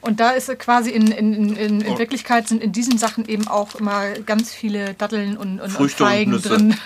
Und 0.00 0.18
da 0.20 0.30
ist 0.30 0.56
quasi 0.58 0.90
in, 0.90 1.08
in, 1.10 1.34
in, 1.34 1.56
in, 1.56 1.86
Oh. 1.86 1.98
Wirklichkeit 1.98 2.48
sind 2.48 2.62
in 2.62 2.72
diesen 2.72 2.96
Sachen 2.98 3.28
eben 3.28 3.48
auch 3.48 3.74
immer 3.74 4.10
ganz 4.20 4.50
viele 4.52 4.94
Datteln 4.94 5.36
und, 5.36 5.54
und, 5.54 5.60
und 5.60 5.70
Früchte 5.72 6.04
und 6.04 6.08
Feigen 6.08 6.30
Nüsse. 6.30 6.48
drin. 6.50 6.76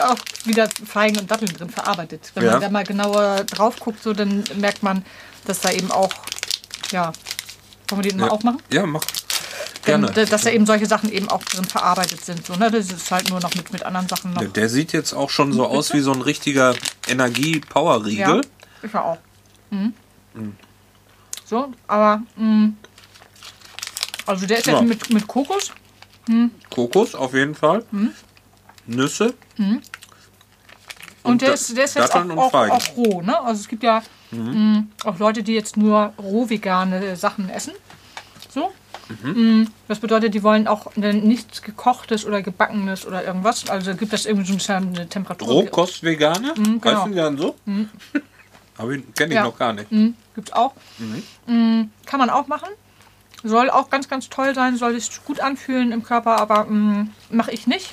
Auch 0.00 0.16
wieder 0.44 0.68
Feigen 0.86 1.18
und 1.18 1.30
Datteln 1.30 1.52
drin 1.52 1.70
verarbeitet. 1.70 2.30
Wenn 2.34 2.44
Ja. 2.44 2.52
man 2.52 2.60
da 2.60 2.70
mal 2.70 2.84
genauer 2.84 3.44
drauf 3.44 3.76
guckt, 3.80 4.02
so, 4.02 4.12
dann 4.12 4.44
merkt 4.56 4.82
man, 4.82 5.04
dass 5.46 5.60
da 5.60 5.70
eben 5.70 5.90
auch, 5.90 6.10
ja, 6.90 7.12
wollen 7.88 8.04
wir 8.04 8.10
den 8.10 8.20
mal 8.20 8.26
Ja. 8.26 8.32
aufmachen? 8.32 8.62
Ja, 8.72 8.86
mach. 8.86 9.02
Gerne. 9.84 10.10
da- 10.12 10.24
dass 10.26 10.42
da 10.42 10.50
eben 10.50 10.66
solche 10.66 10.84
Sachen 10.86 11.10
eben 11.10 11.28
auch 11.30 11.42
drin 11.44 11.64
verarbeitet 11.64 12.22
sind. 12.22 12.44
So, 12.44 12.54
ne? 12.56 12.70
Das 12.70 12.90
ist 12.90 13.10
halt 13.10 13.30
nur 13.30 13.40
noch 13.40 13.54
mit, 13.54 13.72
mit 13.72 13.84
anderen 13.84 14.06
Sachen 14.08 14.34
noch. 14.34 14.44
Der, 14.52 14.68
sieht 14.68 14.92
jetzt 14.92 15.14
auch 15.14 15.30
schon 15.30 15.52
so 15.54 15.66
aus 15.66 15.94
wie 15.94 16.00
so 16.00 16.12
ein 16.12 16.20
richtiger 16.20 16.74
Energie-Power-Riegel. 17.06 18.36
Ja, 18.36 18.40
ich 18.82 18.94
auch. 18.94 19.16
Mhm. 19.70 19.94
So, 21.46 21.72
aber 21.86 22.20
mh, 22.36 22.72
also 24.26 24.44
der 24.46 24.58
ist 24.58 24.66
Ja. 24.66 24.74
jetzt 24.80 24.88
mit, 24.88 25.10
mit 25.10 25.26
Kokos. 25.26 25.70
Kokos 26.68 27.14
auf 27.14 27.32
jeden 27.32 27.54
Fall. 27.54 27.84
Mhm. 28.88 28.96
Nüsse. 28.96 29.34
Und, 31.22 31.42
der, 31.42 31.52
ist, 31.54 31.76
der 31.76 31.84
ist 31.84 31.94
jetzt 31.96 32.14
auch, 32.14 32.24
und 32.24 32.38
auch, 32.38 32.54
auch 32.54 32.96
roh. 32.96 33.20
Ne? 33.22 33.38
Also 33.40 33.60
es 33.60 33.68
gibt 33.68 33.82
ja 33.82 34.02
mh, 34.30 34.84
auch 35.04 35.18
Leute, 35.18 35.42
die 35.42 35.52
jetzt 35.52 35.76
nur 35.76 36.12
roh 36.18 36.48
vegane 36.48 37.16
Sachen 37.16 37.50
essen. 37.50 37.74
So. 38.48 38.72
Mhm. 39.22 39.60
Mh, 39.62 39.66
Das 39.88 39.98
bedeutet, 39.98 40.32
die 40.34 40.42
wollen 40.42 40.66
auch 40.66 40.94
nichts 40.96 41.60
gekochtes 41.62 42.24
oder 42.24 42.40
gebackenes 42.42 43.06
oder 43.06 43.24
irgendwas. 43.24 43.68
Also 43.68 43.94
gibt 43.94 44.12
das 44.12 44.24
irgendwie 44.26 44.56
so 44.58 44.72
eine 44.72 45.08
Temperatur. 45.08 45.48
Rohkost-Veganer. 45.48 46.54
Mhm, 46.56 46.80
genau. 46.80 46.98
Heißen 47.00 47.12
die 47.12 47.18
dann 47.18 47.36
so? 47.36 47.54
Aber 48.78 48.96
kenne 49.14 49.28
ich 49.28 49.34
Ja. 49.34 49.44
noch 49.44 49.58
gar 49.58 49.72
nicht. 49.72 49.90
Mhm, 49.92 50.14
gibt's 50.34 50.52
auch. 50.52 50.72
Mhm, 51.46 51.90
kann 52.06 52.20
man 52.20 52.30
auch 52.30 52.46
machen. 52.46 52.68
Soll 53.44 53.70
auch 53.70 53.88
ganz, 53.90 54.08
ganz 54.08 54.28
toll 54.30 54.54
sein, 54.54 54.76
soll 54.76 54.98
sich 54.98 55.24
gut 55.24 55.40
anfühlen 55.40 55.92
im 55.92 56.02
Körper, 56.02 56.38
aber 56.40 56.66
mache 57.30 57.50
ich 57.52 57.66
nicht. 57.66 57.92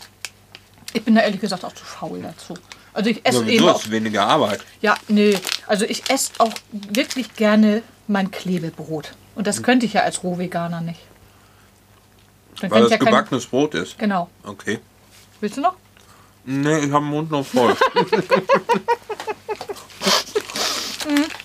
Ich 0.96 1.04
bin 1.04 1.16
da 1.16 1.22
ehrlich 1.22 1.42
gesagt 1.42 1.66
auch 1.66 1.74
zu 1.74 1.84
faul 1.84 2.22
dazu. 2.22 2.54
Also 2.94 3.10
ich 3.10 3.26
esse 3.26 3.46
eben 3.46 3.68
auch. 3.68 3.90
weniger 3.90 4.26
Arbeit. 4.26 4.62
Ja, 4.82 4.96
nee. 5.10 5.38
Also 5.68 5.84
ich 5.84 6.10
esse 6.10 6.32
auch 6.38 6.54
wirklich 6.72 7.36
gerne 7.36 7.84
mein 8.08 8.32
Klebebrot. 8.32 9.12
Und 9.36 9.46
das 9.46 9.62
könnte 9.62 9.86
ich 9.86 9.94
ja 9.94 10.04
als 10.04 10.24
Rohveganer 10.24 10.80
nicht. 10.80 11.02
Dann 12.62 12.72
Weil 12.72 12.84
das 12.84 12.92
ja 12.92 12.98
kein, 12.98 13.08
gebackenes 13.08 13.46
Brot 13.46 13.76
ist. 13.76 14.00
Genau. 14.00 14.30
Okay. 14.44 14.80
Willst 15.42 15.58
du 15.58 15.62
noch? 15.62 15.74
Nee, 16.46 16.80
ich 16.80 16.92
habe 16.92 17.04
den 17.04 17.12
Mund 17.12 17.30
noch 17.32 17.46
voll. 17.46 17.76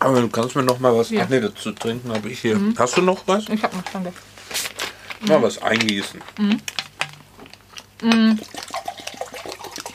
Aber 0.00 0.20
du 0.20 0.28
kannst 0.28 0.56
mir 0.56 0.62
noch 0.62 0.78
mal 0.78 0.94
was. 0.94 1.10
Ach 1.18 1.28
nee, 1.30 1.40
das 1.40 1.54
zu 1.54 1.72
trinken 1.72 2.12
habe 2.12 2.28
ich 2.28 2.40
hier. 2.40 2.60
Hast 2.76 2.98
du 2.98 3.02
noch 3.02 3.22
was? 3.26 3.48
Ich 3.48 3.62
habe 3.62 3.76
noch, 3.76 3.84
danke. 3.92 4.12
Mal 5.26 5.42
was 5.42 5.60
eingießen. 5.62 6.20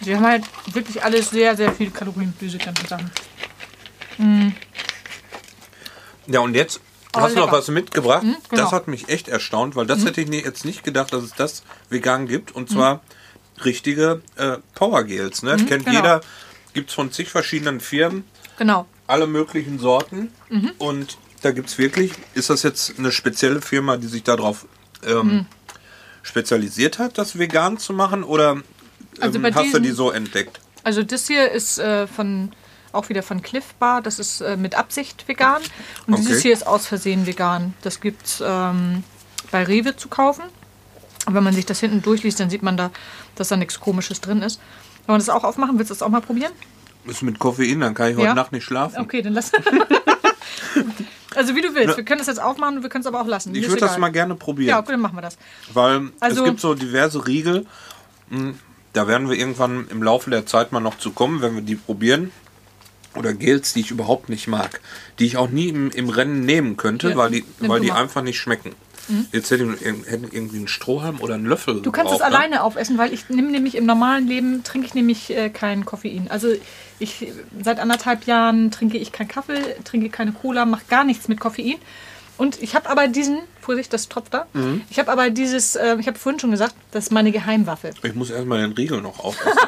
Die 0.05 0.15
haben 0.15 0.25
halt 0.25 0.43
wirklich 0.73 1.03
alles 1.03 1.29
sehr, 1.29 1.55
sehr 1.57 1.71
viel 1.71 1.89
Kalorien, 1.91 2.33
diese 2.39 2.57
ganzen 2.57 2.87
Sachen. 2.87 3.11
Ja, 6.27 6.39
und 6.39 6.55
jetzt 6.55 6.79
Oh, 7.17 7.21
hast 7.21 7.31
du 7.35 7.39
noch 7.39 7.45
lecker. 7.45 7.57
was 7.59 7.67
mitgebracht. 7.69 8.23
genau. 8.23 8.61
Das 8.63 8.73
hat 8.73 8.89
mich 8.89 9.07
echt 9.07 9.29
erstaunt, 9.29 9.77
weil 9.77 9.85
das 9.85 10.03
hätte 10.03 10.19
ich 10.19 10.27
jetzt 10.29 10.65
nicht 10.65 10.83
gedacht, 10.83 11.13
dass 11.13 11.23
es 11.23 11.31
das 11.33 11.63
vegan 11.89 12.27
gibt. 12.27 12.51
Und 12.51 12.69
zwar 12.69 12.99
richtige 13.63 14.21
äh, 14.35 14.57
Powergels. 14.73 15.41
Ne? 15.41 15.55
Kennt 15.55 15.85
genau. 15.85 15.91
jeder. 15.95 16.21
Gibt 16.73 16.89
es 16.89 16.95
von 16.95 17.13
zig 17.13 17.29
verschiedenen 17.29 17.79
Firmen. 17.79 18.25
Genau. 18.57 18.85
Alle 19.07 19.27
möglichen 19.27 19.79
Sorten. 19.79 20.29
Mhm. 20.49 20.73
Und 20.77 21.17
da 21.41 21.51
gibt 21.51 21.69
es 21.69 21.77
wirklich. 21.77 22.11
Ist 22.33 22.49
das 22.49 22.63
jetzt 22.63 22.99
eine 22.99 23.13
spezielle 23.13 23.61
Firma, 23.61 23.95
die 23.95 24.07
sich 24.07 24.23
darauf 24.23 24.65
ähm, 25.05 25.27
Mhm. 25.27 25.45
spezialisiert 26.21 26.99
hat, 26.99 27.17
das 27.17 27.37
vegan 27.39 27.77
zu 27.77 27.93
machen? 27.93 28.25
Oder 28.25 28.57
Also 29.21 29.39
bei 29.39 29.49
hast 29.51 29.59
du 29.59 29.63
diesen- 29.65 29.83
die 29.83 29.91
so 29.91 30.11
entdeckt? 30.11 30.59
Also 30.83 31.03
das 31.03 31.27
hier 31.27 31.51
ist 31.51 31.79
äh, 31.79 32.05
von 32.07 32.51
auch 32.91 33.09
wieder 33.09 33.23
von 33.23 33.41
Cliff 33.41 33.73
Bar. 33.79 34.01
Das 34.01 34.19
ist 34.19 34.41
äh, 34.41 34.55
mit 34.55 34.75
Absicht 34.75 35.27
vegan. 35.27 35.61
Und 36.07 36.13
Okay. 36.13 36.23
dieses 36.27 36.41
hier 36.43 36.53
ist 36.53 36.65
aus 36.65 36.85
Versehen 36.87 37.25
vegan. 37.25 37.73
Das 37.81 37.99
gibt 37.99 38.25
es 38.25 38.43
ähm, 38.45 39.03
bei 39.51 39.63
Rewe 39.63 39.95
zu 39.97 40.07
kaufen. 40.07 40.43
Und 41.25 41.33
wenn 41.33 41.43
man 41.43 41.53
sich 41.53 41.65
das 41.65 41.79
hinten 41.79 42.01
durchliest, 42.03 42.39
dann 42.39 42.49
sieht 42.49 42.61
man 42.63 42.77
da, 42.77 42.91
dass 43.35 43.47
da 43.49 43.57
nichts 43.57 43.79
Komisches 43.79 44.21
drin 44.21 44.41
ist. 44.43 44.59
Wollen 45.07 45.15
wir 45.19 45.25
das 45.25 45.29
auch 45.29 45.43
aufmachen? 45.43 45.77
Willst 45.77 45.89
du 45.89 45.95
das 45.95 46.01
auch 46.03 46.09
mal 46.09 46.21
probieren? 46.21 46.51
Ist 47.05 47.21
mit 47.23 47.37
Koffein, 47.39 47.79
dann 47.81 47.93
kann 47.93 48.11
ich 48.11 48.15
heute 48.15 48.27
Ja? 48.27 48.33
Nacht 48.33 48.51
nicht 48.51 48.63
schlafen. 48.63 48.99
Okay, 49.01 49.21
dann 49.21 49.33
lass. 49.33 49.51
also 51.35 51.55
wie 51.55 51.61
du 51.61 51.73
willst. 51.75 51.97
Wir 51.97 52.05
können 52.05 52.19
das 52.19 52.27
jetzt 52.27 52.41
aufmachen 52.41 52.77
und 52.77 52.83
wir 52.83 52.89
können 52.89 53.01
es 53.01 53.07
aber 53.07 53.21
auch 53.21 53.27
lassen. 53.27 53.51
Mir 53.51 53.59
Ich 53.59 53.67
würde 53.67 53.81
das 53.81 53.97
mal 53.97 54.09
gerne 54.11 54.35
probieren. 54.35 54.69
Ja, 54.69 54.79
okay, 54.79 54.91
dann 54.91 55.01
machen 55.01 55.17
wir 55.17 55.21
das. 55.21 55.37
Weil 55.73 56.09
Also- 56.19 56.43
es 56.43 56.49
gibt 56.49 56.59
so 56.59 56.73
diverse 56.75 57.25
Riegel 57.27 57.65
Da 58.95 59.07
werden 59.07 59.29
wir 59.29 59.37
irgendwann 59.37 59.87
im 59.89 60.01
Laufe 60.01 60.29
der 60.29 60.45
Zeit 60.45 60.71
mal 60.71 60.79
noch 60.79 60.97
zu 60.97 61.11
kommen, 61.11 61.41
wenn 61.41 61.55
wir 61.55 61.61
die 61.61 61.75
probieren. 61.75 62.31
Oder 63.15 63.33
Gels, 63.33 63.73
die 63.73 63.81
ich 63.81 63.91
überhaupt 63.91 64.29
nicht 64.29 64.47
mag. 64.47 64.81
Die 65.19 65.25
ich 65.25 65.37
auch 65.37 65.49
nie 65.49 65.67
im, 65.67 65.91
im 65.91 66.09
Rennen 66.09 66.45
nehmen 66.45 66.77
könnte, 66.77 67.09
Ja, 67.09 67.15
weil 67.17 67.31
die, 67.31 67.45
weil 67.59 67.81
die 67.81 67.87
mal. 67.87 67.95
Mhm. 67.95 68.01
einfach 68.01 68.21
nicht 68.21 68.39
schmecken. 68.39 68.71
Jetzt 69.31 69.51
hätte 69.51 69.63
ich 69.65 69.85
irgendwie 69.85 70.57
einen 70.57 70.67
Strohhalm 70.67 71.19
oder 71.21 71.35
einen 71.35 71.45
Löffel. 71.45 71.81
Du 71.81 71.91
kannst 71.91 72.11
es 72.11 72.17
gebraucht, 72.17 72.31
ne? 72.31 72.37
alleine 72.39 72.63
aufessen, 72.63 72.97
weil 72.97 73.13
ich 73.13 73.29
nehme 73.29 73.51
nämlich 73.51 73.75
im 73.75 73.85
normalen 73.85 74.27
Leben 74.27 74.63
trinke 74.63 74.87
ich 74.87 74.95
nämlich 74.95 75.29
äh, 75.29 75.49
kein 75.49 75.85
Koffein. 75.85 76.27
Also 76.31 76.47
ich 76.97 77.31
seit 77.61 77.79
anderthalb 77.79 78.25
Jahren 78.25 78.71
trinke 78.71 78.97
ich 78.97 79.11
keinen 79.11 79.27
Kaffee, 79.27 79.75
trinke 79.83 80.09
keine 80.09 80.31
Cola, 80.31 80.65
mache 80.65 80.85
gar 80.89 81.03
nichts 81.03 81.27
mit 81.27 81.39
Koffein. 81.39 81.75
Und 82.37 82.61
ich 82.61 82.75
habe 82.75 82.89
aber 82.89 83.07
diesen, 83.07 83.39
Vorsicht, 83.61 83.91
das 83.93 84.09
tropft 84.09 84.33
da. 84.33 84.45
Mhm. 84.53 84.81
Ich 84.89 84.99
habe 84.99 85.11
aber 85.11 85.29
dieses, 85.29 85.75
äh, 85.75 85.97
ich 85.99 86.07
habe 86.07 86.17
vorhin 86.17 86.39
schon 86.39 86.51
gesagt, 86.51 86.75
das 86.91 87.05
ist 87.05 87.11
meine 87.11 87.31
Geheimwaffe. 87.31 87.91
Ich 88.03 88.13
muss 88.13 88.29
erstmal 88.29 88.61
den 88.61 88.73
Riegel 88.73 89.01
noch 89.01 89.19
aufessen. 89.19 89.51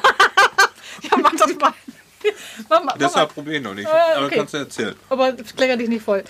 Ja, 1.04 1.16
mach 1.22 1.32
das 1.32 1.56
mal. 1.60 1.74
mach, 2.70 2.84
mach 2.84 2.98
Deshalb 2.98 3.30
mal. 3.30 3.34
probiere 3.36 3.58
ich 3.58 3.64
noch 3.64 3.76
nicht. 3.76 3.88
Aber 3.88 4.26
okay. 4.26 4.38
kannst 4.38 4.56
du 4.56 4.58
erzählen. 4.58 4.96
Aber 5.10 5.34
klecker 5.34 5.78
dich 5.78 5.90
nicht 5.90 6.02
voll. 6.02 6.24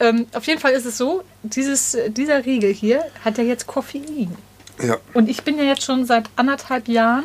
Ähm, 0.00 0.26
auf 0.32 0.46
jeden 0.46 0.60
Fall 0.60 0.72
ist 0.72 0.86
es 0.86 0.96
so, 0.96 1.22
dieses, 1.42 1.94
dieser 2.08 2.46
Riegel 2.46 2.72
hier 2.72 3.04
hat 3.22 3.36
ja 3.36 3.44
jetzt 3.44 3.66
Koffein. 3.66 4.34
Ja. 4.82 4.96
Und 5.12 5.28
ich 5.28 5.42
bin 5.42 5.58
ja 5.58 5.64
jetzt 5.64 5.82
schon 5.82 6.06
seit 6.06 6.30
anderthalb 6.36 6.88
Jahren 6.88 7.24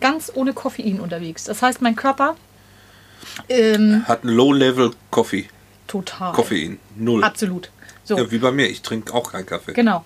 ganz 0.00 0.32
ohne 0.34 0.54
Koffein 0.54 0.98
unterwegs. 0.98 1.44
Das 1.44 1.60
heißt, 1.60 1.82
mein 1.82 1.94
Körper 1.94 2.36
ähm, 3.48 4.04
Hat 4.08 4.24
einen 4.24 4.34
Low-Level 4.34 4.92
Coffee. 5.10 5.48
total. 5.86 6.32
Koffein. 6.32 6.78
Null. 6.96 7.22
Absolut. 7.22 7.70
So, 8.04 8.16
Ja, 8.16 8.30
wie 8.30 8.38
bei 8.38 8.50
mir. 8.52 8.68
Ich 8.68 8.82
trinke 8.82 9.12
auch 9.14 9.32
keinen 9.32 9.46
Kaffee. 9.46 9.72
genau. 9.72 10.04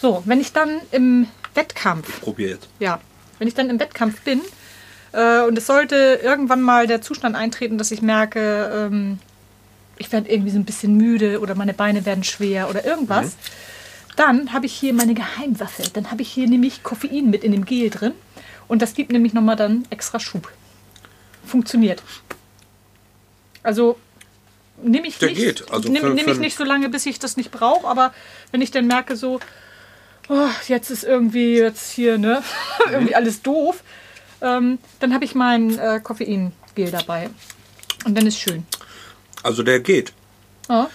So, 0.00 0.22
wenn 0.26 0.40
ich 0.40 0.52
dann 0.52 0.80
im 0.90 1.28
Wettkampf, 1.54 2.20
Probier 2.20 2.48
jetzt. 2.50 2.68
ja, 2.80 3.00
wenn 3.38 3.48
ich 3.48 3.54
dann 3.54 3.70
im 3.70 3.78
Wettkampf 3.80 4.20
bin 4.22 4.40
äh, 5.12 5.42
und 5.42 5.56
es 5.56 5.66
sollte 5.66 6.20
irgendwann 6.22 6.60
mal 6.62 6.86
der 6.86 7.00
Zustand 7.00 7.36
eintreten, 7.36 7.78
dass 7.78 7.90
ich 7.90 8.02
merke, 8.02 8.88
ähm, 8.92 9.18
ich 9.96 10.10
werde 10.12 10.28
irgendwie 10.30 10.50
so 10.50 10.58
ein 10.58 10.64
bisschen 10.64 10.96
müde 10.96 11.40
oder 11.40 11.54
meine 11.54 11.72
Beine 11.74 12.04
werden 12.04 12.24
schwer 12.24 12.68
oder 12.68 12.84
irgendwas, 12.84 13.36
dann 14.16 14.52
habe 14.52 14.66
ich 14.66 14.74
hier 14.74 14.92
meine 14.92 15.14
Geheimwaffe. 15.14 15.84
Dann 15.92 16.10
habe 16.10 16.22
ich 16.22 16.30
hier 16.30 16.48
nämlich 16.48 16.82
Koffein 16.82 17.30
mit 17.30 17.44
in 17.44 17.52
dem 17.52 17.64
Gel 17.64 17.90
drin 17.90 18.12
und 18.68 18.82
das 18.82 18.94
gibt 18.94 19.12
nämlich 19.12 19.32
nochmal 19.32 19.56
dann 19.56 19.84
extra 19.90 20.18
Schub. 20.20 20.50
Funktioniert. 21.46 22.02
Also 23.62 23.96
nehme 24.82 25.06
ich 25.06 25.18
Der 25.18 25.28
nicht, 25.30 25.38
geht. 25.40 25.70
Also 25.72 25.88
nehm, 25.90 26.00
für- 26.02 26.10
nehm 26.14 26.28
ich 26.28 26.38
nicht 26.38 26.56
so 26.56 26.64
lange, 26.64 26.88
bis 26.88 27.06
ich 27.06 27.18
das 27.18 27.36
nicht 27.36 27.50
brauche, 27.50 27.86
aber 27.86 28.12
wenn 28.52 28.60
ich 28.62 28.70
dann 28.70 28.86
merke 28.86 29.16
so, 29.16 29.40
oh, 30.28 30.48
jetzt 30.68 30.90
ist 30.90 31.04
irgendwie 31.04 31.56
jetzt 31.58 31.90
hier 31.92 32.18
ne 32.18 32.42
irgendwie 32.90 33.14
alles 33.14 33.42
doof, 33.42 33.82
ähm, 34.40 34.78
dann 35.00 35.14
habe 35.14 35.24
ich 35.24 35.34
mein 35.34 35.78
äh, 35.78 36.00
Koffeingel 36.02 36.52
dabei 36.90 37.30
und 38.04 38.16
dann 38.16 38.26
ist 38.26 38.38
schön. 38.38 38.66
Also 39.42 39.62
der 39.62 39.80
geht. 39.80 40.12
Ja. 40.68 40.88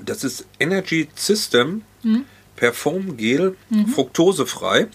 Das 0.00 0.24
ist 0.24 0.46
Energy 0.58 1.08
System 1.14 1.82
Mhm. 2.04 2.24
Perform 2.56 3.16
Gel, 3.16 3.56
fruktosefrei 3.94 4.88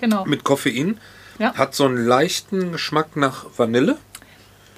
Genau. 0.00 0.24
mit 0.24 0.44
Koffein. 0.44 0.98
Ja. 1.38 1.54
Hat 1.54 1.74
so 1.74 1.84
einen 1.84 2.06
leichten 2.06 2.72
Geschmack 2.72 3.16
nach 3.16 3.46
Vanille. 3.56 3.98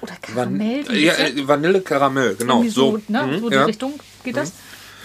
Oder 0.05 0.17
Van 0.33 0.57
Karamell. 0.59 0.89
wie 0.89 1.05
ja, 1.05 1.13
äh, 1.13 1.47
Vanille 1.47 1.81
Karamell, 1.81 2.35
genau. 2.35 2.55
Irgendwie 2.57 2.69
so, 2.69 2.91
So, 2.91 3.01
ne? 3.11 3.23
Mhm, 3.27 3.39
so 3.39 3.49
die 3.49 3.55
ja. 3.55 3.65
Richtung 3.65 3.99
geht 4.23 4.37
das. 4.37 4.53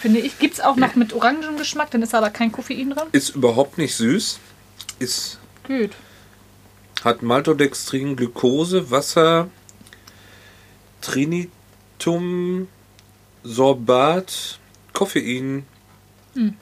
Finde 0.01 0.21
ich. 0.21 0.39
Gibt 0.39 0.55
es 0.55 0.61
auch 0.61 0.77
noch 0.77 0.95
mit 0.95 1.13
Orangengeschmack, 1.13 1.91
dann 1.91 2.03
ist 2.03 2.15
aber 2.15 2.31
kein 2.31 2.51
Koffein 2.53 2.91
drin. 2.91 3.09
Ist 3.13 3.31
überhaupt 3.31 3.77
nicht 3.79 3.95
süß. 3.97 4.39
Ist, 4.99 5.39
Gut. 5.67 5.91
hat 7.05 7.23
Maltodextrin, 7.23 8.17
Glucose, 8.17 8.91
Wasser, 8.91 9.49
Trinitum, 11.01 12.69
Sorbat, 13.43 14.59
Koffein, 14.93 15.65
Hm. 16.35 16.55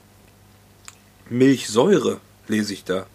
Milchsäure, 1.29 2.19
lese 2.47 2.73
ich 2.73 2.83
da. 2.83 3.05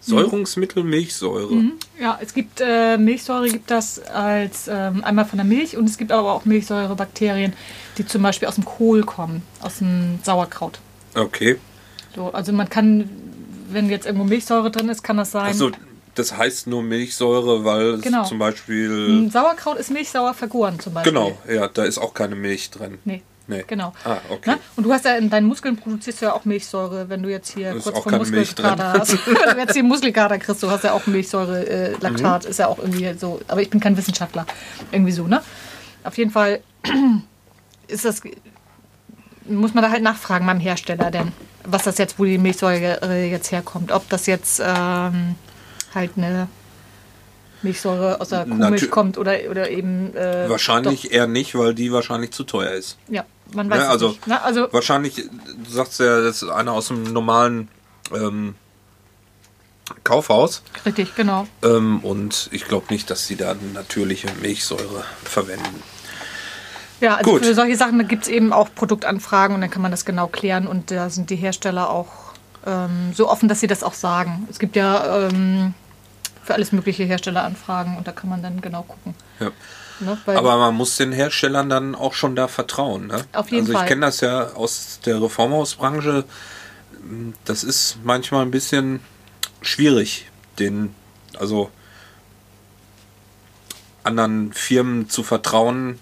Säurungsmittel, 0.00 0.84
Milchsäure. 0.84 1.52
Mhm. 1.54 1.72
Ja, 2.00 2.18
es 2.22 2.32
gibt 2.32 2.60
äh, 2.60 2.96
Milchsäure, 2.96 3.48
gibt 3.48 3.70
das 3.70 3.98
als 4.00 4.68
ähm, 4.68 5.02
einmal 5.04 5.24
von 5.24 5.36
der 5.38 5.44
Milch 5.46 5.76
und 5.76 5.84
es 5.88 5.98
gibt 5.98 6.12
aber 6.12 6.32
auch 6.32 6.44
Milchsäurebakterien, 6.44 7.52
die 7.98 8.06
zum 8.06 8.22
Beispiel 8.22 8.48
aus 8.48 8.54
dem 8.54 8.64
Kohl 8.64 9.02
kommen, 9.04 9.42
aus 9.60 9.78
dem 9.78 10.18
Sauerkraut. 10.22 10.78
Okay. 11.14 11.56
So, 12.14 12.32
also 12.32 12.52
man 12.52 12.68
kann, 12.68 13.10
wenn 13.70 13.90
jetzt 13.90 14.06
irgendwo 14.06 14.24
Milchsäure 14.24 14.70
drin 14.70 14.88
ist, 14.88 15.02
kann 15.02 15.16
das 15.16 15.32
sein. 15.32 15.46
Also 15.46 15.70
das 16.14 16.36
heißt 16.36 16.66
nur 16.66 16.82
Milchsäure, 16.82 17.64
weil 17.64 17.94
es 17.94 18.02
Genau. 18.02 18.24
zum 18.24 18.38
Beispiel. 18.38 19.30
Sauerkraut 19.30 19.78
ist 19.78 19.90
milchsauer 19.90 20.34
vergoren 20.34 20.78
zum 20.80 20.94
Beispiel. 20.94 21.12
Genau, 21.12 21.38
ja, 21.48 21.68
da 21.68 21.84
ist 21.84 21.98
auch 21.98 22.12
keine 22.14 22.34
Milch 22.34 22.70
drin. 22.70 22.98
Nee. 23.04 23.22
Nee. 23.48 23.64
Genau. 23.66 23.92
Ah, 24.04 24.18
okay. 24.28 24.50
Ne? 24.50 24.58
Und 24.76 24.84
du 24.84 24.92
hast 24.92 25.04
ja 25.06 25.16
in 25.16 25.30
deinen 25.30 25.46
Muskeln 25.46 25.76
produzierst 25.76 26.20
du 26.20 26.26
ja 26.26 26.32
auch 26.34 26.44
Milchsäure, 26.44 27.08
wenn 27.08 27.22
du 27.22 27.30
jetzt 27.30 27.52
hier 27.54 27.72
Ist 27.74 27.84
kurz 27.84 27.98
vor 28.00 28.12
Muskelkater 28.12 28.92
hast. 28.92 29.26
wenn 29.26 29.34
du 29.54 29.58
jetzt 29.58 29.72
hier 29.72 29.82
Muskelkater 29.82 30.38
kriegst, 30.38 30.62
du 30.62 30.70
hast 30.70 30.84
ja 30.84 30.92
auch 30.92 31.06
Milchsäure, 31.06 31.66
äh, 31.66 31.92
Laktat, 32.00 32.44
Mhm. 32.44 32.50
ist 32.50 32.58
ja 32.58 32.66
auch 32.68 32.78
irgendwie 32.78 33.12
so. 33.18 33.40
Aber 33.48 33.62
ich 33.62 33.70
bin 33.70 33.80
kein 33.80 33.96
Wissenschaftler. 33.96 34.46
Irgendwie 34.92 35.12
so, 35.12 35.26
ne? 35.26 35.40
Auf 36.04 36.16
jeden 36.18 36.30
Fall 36.30 36.60
ist 37.88 38.04
das. 38.04 38.20
Muss 39.46 39.72
man 39.72 39.82
da 39.82 39.90
halt 39.90 40.02
nachfragen 40.02 40.44
beim 40.46 40.60
Hersteller, 40.60 41.10
denn 41.10 41.32
was 41.64 41.84
das 41.84 41.96
jetzt, 41.96 42.18
wo 42.18 42.24
die 42.24 42.36
Milchsäure 42.36 42.98
jetzt 43.24 43.50
herkommt. 43.50 43.92
Ob 43.92 44.06
das 44.10 44.26
jetzt 44.26 44.60
ähm, 44.62 45.36
halt 45.94 46.10
eine 46.18 46.48
Milchsäure 47.62 48.20
aus 48.20 48.28
der 48.28 48.44
Kuhmilch 48.44 48.82
Natü- 48.84 48.88
kommt 48.88 49.18
oder, 49.18 49.32
oder 49.50 49.70
eben. 49.70 50.14
Äh, 50.16 50.48
Wahrscheinlich 50.48 51.12
eher 51.12 51.26
nicht, 51.26 51.54
weil 51.56 51.74
die 51.74 51.92
wahrscheinlich 51.92 52.30
zu 52.30 52.44
teuer 52.44 52.70
ist. 52.72 52.96
Doch, 53.08 53.14
ja, 53.14 53.24
man 53.54 53.68
weiß 53.70 53.78
Ne, 53.78 53.84
es 53.84 53.90
also- 53.90 54.08
nicht. 54.10 54.26
Ne? 54.26 54.42
Also 54.42 54.68
Wahrscheinlich, 54.72 55.14
du 55.16 55.70
sagst 55.70 55.98
ja, 56.00 56.20
das 56.20 56.42
ist 56.42 56.48
einer 56.48 56.72
aus 56.72 56.88
dem 56.88 57.02
normalen 57.12 57.68
ähm, 58.14 58.54
Kaufhaus. 60.04 60.62
richtig, 60.84 61.14
genau. 61.14 61.46
Ähm, 61.62 62.00
und 62.00 62.48
ich 62.52 62.66
glaube 62.66 62.86
nicht, 62.90 63.10
dass 63.10 63.26
sie 63.26 63.36
da 63.36 63.54
natürliche 63.74 64.28
Milchsäure 64.40 65.04
verwenden. 65.24 65.82
Ja, 67.00 67.16
also 67.16 67.30
Gut. 67.32 67.44
für 67.46 67.54
solche 67.54 67.76
Sachen 67.76 68.06
gibt 68.08 68.24
es 68.24 68.28
eben 68.28 68.52
auch 68.52 68.68
Produktanfragen 68.74 69.54
und 69.54 69.60
dann 69.62 69.70
kann 69.70 69.82
man 69.82 69.90
das 69.90 70.04
genau 70.04 70.26
klären 70.26 70.66
und 70.66 70.90
da 70.90 71.08
sind 71.10 71.30
die 71.30 71.36
Hersteller 71.36 71.88
auch 71.90 72.08
ähm, 72.66 73.12
so 73.14 73.28
offen, 73.30 73.48
dass 73.48 73.60
sie 73.60 73.66
das 73.66 73.82
auch 73.82 73.94
sagen. 73.94 74.46
Es 74.50 74.58
gibt 74.58 74.74
ja 74.76 75.28
ähm, 75.28 75.74
für 76.48 76.54
alles 76.54 76.72
mögliche 76.72 77.04
Herstelleranfragen 77.04 77.98
und 77.98 78.08
da 78.08 78.12
kann 78.12 78.30
man 78.30 78.42
dann 78.42 78.62
genau 78.62 78.82
gucken. 78.82 79.14
Ja. 79.38 79.52
Ne? 80.00 80.16
Aber 80.24 80.56
man 80.56 80.74
muss 80.74 80.96
den 80.96 81.12
Herstellern 81.12 81.68
dann 81.68 81.94
auch 81.94 82.14
schon 82.14 82.34
da 82.36 82.48
vertrauen. 82.48 83.08
Ne? 83.08 83.22
Auf 83.34 83.50
jeden 83.50 83.66
also 83.66 83.78
ich 83.78 83.86
kenne 83.86 84.06
das 84.06 84.22
ja 84.22 84.52
aus 84.54 85.00
der 85.04 85.20
Reformhausbranche. 85.20 86.24
Das 87.44 87.64
ist 87.64 87.98
manchmal 88.02 88.46
ein 88.46 88.50
bisschen 88.50 89.00
schwierig, 89.60 90.30
den, 90.58 90.94
also 91.38 91.70
anderen 94.02 94.54
Firmen 94.54 95.10
zu 95.10 95.22
vertrauen, 95.24 95.98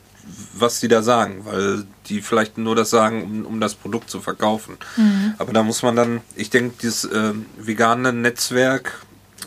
was 0.55 0.79
sie 0.79 0.87
da 0.87 1.03
sagen, 1.03 1.45
weil 1.45 1.87
die 2.07 2.23
vielleicht 2.23 2.57
nur 2.57 2.77
das 2.77 2.91
sagen, 2.91 3.25
um, 3.25 3.47
um 3.47 3.61
das 3.61 3.75
Produkt 3.75 4.11
zu 4.11 4.21
verkaufen. 4.21 4.77
Mhm. 4.97 5.35
Aber 5.39 5.53
da 5.53 5.65
muss 5.65 5.83
man 5.83 5.97
dann, 5.97 6.21
ich 6.37 6.51
denke, 6.51 6.77
dieses 6.81 7.05
äh, 7.05 7.33
vegane 7.59 8.13
Netzwerk, 8.13 9.01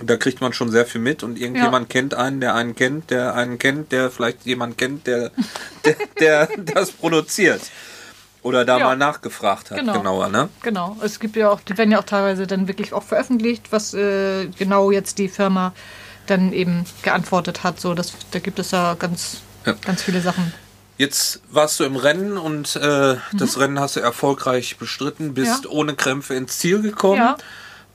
da 0.04 0.18
kriegt 0.18 0.42
man 0.42 0.54
schon 0.54 0.72
sehr 0.72 0.86
viel 0.86 1.02
mit 1.02 1.24
und 1.24 1.38
irgendjemand 1.40 1.90
kennt 1.90 2.14
einen, 2.14 2.40
der 2.42 2.56
einen 2.56 2.76
kennt, 2.76 3.10
der 3.12 3.36
einen 3.36 3.58
kennt, 3.60 3.92
der 3.92 4.10
vielleicht 4.12 4.46
jemand 4.46 4.78
kennt, 4.78 5.08
der, 5.08 5.32
der, 5.86 5.96
der 6.20 6.50
das 6.74 6.92
produziert. 6.92 7.62
Oder 8.42 8.64
da 8.64 8.78
Ja. 8.78 8.86
mal 8.86 8.96
nachgefragt 8.98 9.72
hat, 9.72 9.80
Genau. 9.80 9.94
genauer, 9.94 10.30
ne? 10.30 10.48
genau, 10.62 10.96
es 11.04 11.20
gibt 11.20 11.36
ja 11.36 11.50
auch, 11.50 11.60
die 11.60 11.78
werden 11.78 11.92
ja 11.92 12.00
auch 12.00 12.06
teilweise 12.06 12.48
dann 12.48 12.68
wirklich 12.70 12.94
auch 12.94 13.04
veröffentlicht, 13.04 13.72
was 13.72 13.94
äh, 13.94 14.48
genau 14.58 14.92
jetzt 14.92 15.18
die 15.18 15.28
Firma 15.28 15.74
dann 16.28 16.54
eben 16.54 16.86
geantwortet 17.02 17.64
hat. 17.64 17.80
So, 17.82 17.94
das, 17.94 18.14
da 18.32 18.40
gibt 18.40 18.60
es 18.60 18.72
ja 18.72 18.94
ganz, 18.94 19.42
Ja. 19.66 19.74
ganz 19.86 20.02
viele 20.04 20.22
Sachen. 20.22 20.54
Jetzt 20.98 21.42
warst 21.50 21.80
du 21.80 21.86
im 21.86 21.96
Rennen 21.96 22.38
und 22.38 22.76
äh, 22.78 23.16
das 23.34 23.58
Rennen 23.60 23.80
hast 23.80 23.96
du 23.96 24.00
erfolgreich 24.02 24.78
bestritten, 24.78 25.34
bist 25.34 25.66
Ja. 25.66 25.72
ohne 25.72 25.96
Krämpfe 25.96 26.36
ins 26.36 26.60
Ziel 26.60 26.82
gekommen 26.82 27.18
Ja. 27.22 27.38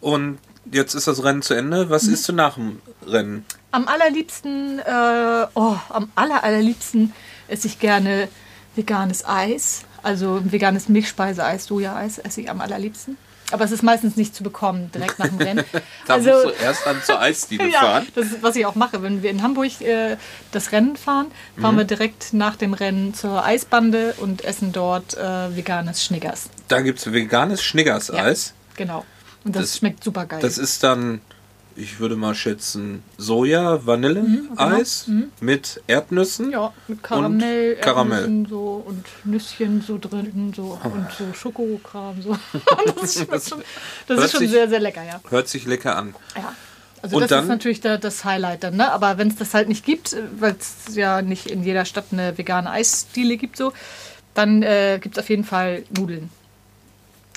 und 0.01 0.39
jetzt 0.73 0.95
ist 0.95 1.07
das 1.07 1.23
Rennen 1.23 1.43
zu 1.43 1.55
Ende. 1.55 1.91
Was 1.91 2.05
isst 2.05 2.29
du 2.29 2.33
nach 2.33 2.55
dem 2.55 2.81
Rennen? 3.07 3.45
Am 3.71 3.89
allerliebsten, 3.89 4.79
äh, 4.79 5.47
oh, 5.55 5.77
am 5.89 6.11
aller, 6.15 6.45
allerliebsten 6.45 7.13
esse 7.49 7.67
ich 7.67 7.79
gerne 7.79 8.29
veganes 8.77 9.25
Eis. 9.27 9.83
Also 10.03 10.41
veganes 10.45 10.89
Milchspeiseeis, 10.89 11.65
Soja-Eis 11.67 12.19
esse 12.19 12.41
ich 12.43 12.51
am 12.51 12.61
allerliebsten. 12.61 13.17
Aber 13.51 13.65
es 13.65 13.73
ist 13.73 13.83
meistens 13.83 14.17
nicht 14.17 14.35
zu 14.35 14.43
bekommen, 14.43 14.91
direkt 14.95 15.19
nach 15.19 15.29
dem 15.29 15.39
Rennen. 15.39 15.65
Da 16.07 16.15
also, 16.15 16.31
musst 16.31 16.45
du 16.47 16.51
erst 16.63 16.87
dann 16.87 17.03
zur 17.03 17.21
Eisdiele 17.21 17.69
ja, 17.73 17.81
fahren. 17.81 18.07
das 18.15 18.27
ist, 18.27 18.43
was 18.43 18.57
ich 18.57 18.67
auch 18.67 18.75
mache. 18.75 19.03
Wenn 19.03 19.23
wir 19.23 19.31
in 19.31 19.43
Hamburg 19.43 19.81
äh, 19.81 20.17
das 20.51 20.73
Rennen 20.73 20.97
fahren, 20.97 21.27
Mhm. 21.57 21.63
fahren 21.63 21.77
wir 21.77 21.85
direkt 21.85 22.33
nach 22.33 22.57
dem 22.57 22.75
Rennen 22.75 23.15
zur 23.15 23.45
Eisbande 23.45 24.15
und 24.19 24.45
essen 24.45 24.73
dort 24.73 25.15
äh, 25.17 25.55
veganes 25.57 26.05
Schniggers. 26.05 26.49
Da 26.69 26.81
gibt 26.81 26.99
es 26.99 27.13
veganes 27.13 27.63
Schniggers-Eis. 27.63 28.55
Genau. 28.77 29.05
Und 29.45 29.55
das, 29.57 29.63
Das- 29.63 29.79
schmeckt 29.79 30.03
super 30.05 30.27
geil. 30.27 30.41
Das 30.41 30.59
ist 30.59 30.83
dann 30.83 31.21
ich 31.77 31.99
würde 31.99 32.15
mal 32.15 32.37
schätzen, 32.37 33.03
Soja, 33.19 33.85
Vanilleeis 33.85 35.09
Mhm, 35.09 35.33
mit 35.41 35.83
Erdnüssen. 35.89 36.53
Ja, 36.53 36.73
mit 36.87 37.03
Karamell, 37.03 37.75
Und 37.75 37.81
Karamell. 37.83 38.47
So 38.49 38.85
und 38.87 39.05
Nüsschen 39.25 39.83
so 39.83 39.99
drin 39.99 40.53
so 40.55 40.79
und 40.85 41.07
so 41.19 41.25
Schokokram 41.35 42.23
so. 42.23 42.37
das 43.01 43.17
ist 43.17 43.49
schon, 43.49 43.63
das 44.07 44.17
Hört 44.17 44.25
ist 44.27 44.31
schon 44.31 44.39
sich- 44.41 44.51
sehr, 44.53 44.69
sehr 44.69 44.79
lecker, 44.79 45.03
ja. 45.03 45.21
Hört 45.29 45.49
sich 45.49 45.67
lecker 45.67 45.97
an. 45.97 46.15
ja. 46.37 46.55
Also 47.03 47.17
Und 47.17 47.23
das 47.23 47.31
dann- 47.31 47.43
ist 47.45 47.49
natürlich 47.49 47.81
da, 47.81 47.97
das 47.99 48.25
Highlight 48.25 48.63
dann, 48.63 48.77
ne? 48.77 48.93
Aber 48.93 49.19
wenn 49.19 49.27
es 49.29 49.35
das 49.37 49.53
halt 49.53 49.69
nicht 49.69 49.85
gibt, 49.85 50.17
weil 50.39 50.55
es 50.59 50.95
ja 50.95 51.23
nicht 51.23 51.49
in 51.49 51.65
jeder 51.65 51.85
Stadt 51.85 52.07
eine 52.13 52.39
vegane 52.39 52.71
Eisdiele 52.71 53.37
gibt 53.37 53.57
so, 53.57 53.73
dann 54.35 54.63
äh, 54.63 55.01
gibt 55.03 55.17
es 55.19 55.23
auf 55.25 55.29
jeden 55.29 55.45
Fall 55.45 55.83
Nudeln. 55.91 56.31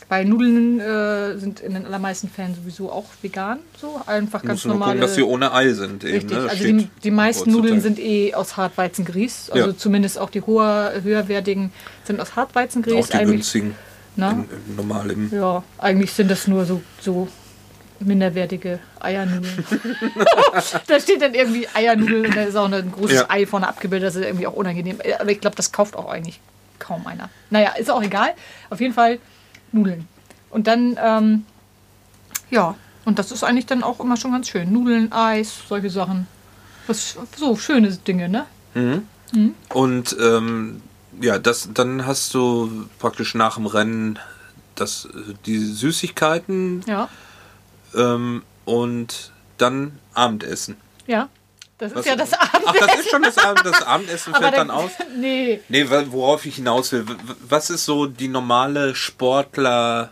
Weil 0.09 0.23
Nudeln 0.23 0.79
äh, 0.79 1.37
sind 1.37 1.59
in 1.59 1.73
den 1.73 1.85
allermeisten 1.85 2.29
Fällen 2.29 2.55
sowieso 2.55 2.89
auch 2.89 3.05
vegan, 3.21 3.59
so 3.77 3.99
einfach 4.05 4.41
ganz 4.41 4.63
nur 4.63 4.75
normale. 4.75 4.91
gucken, 4.93 5.01
dass 5.01 5.15
sie 5.15 5.23
ohne 5.23 5.51
Ei 5.53 5.73
sind. 5.73 6.05
Eben, 6.05 6.13
Richtig, 6.13 6.37
ne? 6.37 6.49
Also 6.49 6.63
die, 6.63 6.89
die 7.03 7.11
meisten 7.11 7.51
Nudeln 7.51 7.81
sind 7.81 7.99
eh 7.99 8.33
aus 8.33 8.55
Hartweizengrieß. 8.55 9.49
Also 9.51 9.67
Ja. 9.71 9.77
zumindest 9.77 10.17
auch 10.17 10.29
die 10.29 10.41
hoher, 10.41 10.93
höherwertigen 11.03 11.73
sind 12.05 12.21
aus 12.21 12.37
Hartweizengrieß. 12.37 12.95
auch 12.95 13.07
die 13.07 13.13
eigentlich, 13.15 13.51
günstigen. 13.51 13.75
in 14.15 14.75
normal 14.77 15.11
im 15.11 15.29
ja, 15.33 15.61
eigentlich 15.77 16.13
sind 16.13 16.31
das 16.31 16.47
nur 16.47 16.63
so, 16.63 16.81
so 17.01 17.27
minderwertige 17.99 18.79
Eiernudeln. 19.01 19.65
da 20.87 20.99
steht 21.01 21.21
dann 21.21 21.33
irgendwie 21.33 21.67
Eiernudeln 21.73 22.27
und 22.27 22.35
da 22.35 22.43
ist 22.43 22.55
auch 22.55 22.71
ein 22.71 22.91
großes 22.93 23.15
Ja. 23.21 23.25
Ei 23.29 23.45
vorne 23.45 23.67
abgebildet. 23.67 24.07
Das 24.07 24.15
ist 24.15 24.23
irgendwie 24.25 24.47
auch 24.47 24.53
unangenehm. 24.53 24.99
Aber 25.19 25.29
ich 25.31 25.41
glaube, 25.41 25.55
das 25.57 25.73
kauft 25.73 25.97
auch 25.97 26.09
eigentlich 26.09 26.39
kaum 26.79 27.05
einer. 27.07 27.29
Naja, 27.49 27.73
ist 27.77 27.89
auch 27.91 28.01
egal. 28.03 28.29
Auf 28.69 28.79
jeden 28.79 28.93
Fall 28.93 29.19
Nudeln. 29.71 30.07
Und 30.49 30.67
dann, 30.67 30.97
ähm, 31.01 31.45
ja, 32.49 32.75
und 33.05 33.19
das 33.19 33.31
ist 33.31 33.43
eigentlich 33.43 33.65
dann 33.65 33.83
auch 33.83 33.99
immer 33.99 34.17
schon 34.17 34.31
ganz 34.31 34.49
schön. 34.49 34.71
Nudeln, 34.71 35.11
Eis, 35.11 35.53
solche 35.67 35.89
Sachen. 35.89 36.27
Was, 36.87 37.17
so 37.35 37.55
schöne 37.55 37.89
Dinge, 37.91 38.29
ne? 38.29 38.45
Und 39.73 40.15
ähm, 40.21 40.81
ja, 41.19 41.37
das, 41.39 41.69
dann 41.73 42.05
hast 42.05 42.33
du 42.33 42.87
praktisch 42.99 43.35
nach 43.35 43.55
dem 43.55 43.65
Rennen 43.65 44.19
das, 44.75 45.05
äh, 45.05 45.33
die 45.45 45.57
Süßigkeiten 45.59 46.83
Ja, 46.87 47.09
ähm, 47.95 48.43
und 48.65 49.31
dann 49.57 49.99
Abendessen. 50.13 50.77
ja. 51.07 51.29
Das 51.77 51.91
ist 51.91 51.97
Was- 51.97 52.05
ja 52.05 52.15
das 52.15 52.31
Ach, 52.33 52.53
Abendessen. 52.53 52.87
das 52.87 52.99
ist 52.99 53.09
schon 53.11 53.21
das, 53.21 53.37
Abend, 53.37 53.65
das 53.65 53.83
Abendessen 53.83 54.33
fällt 54.33 54.57
dann 54.57 54.71
aus. 54.71 54.91
Nee, 55.15 55.59
Nee, 55.69 55.85
worauf 56.09 56.45
ich 56.45 56.55
hinaus 56.55 56.91
will. 56.91 57.05
Was 57.47 57.69
ist 57.69 57.85
so 57.85 58.07
die 58.07 58.27
normale 58.27 58.95
Sportler 58.95 60.11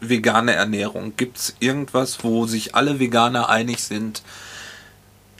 vegane 0.00 0.52
Ernährung? 0.54 1.12
Gibt 1.16 1.36
es 1.36 1.56
irgendwas, 1.60 2.22
wo 2.24 2.46
sich 2.46 2.74
alle 2.74 2.98
Veganer 2.98 3.48
einig 3.50 3.82
sind, 3.82 4.22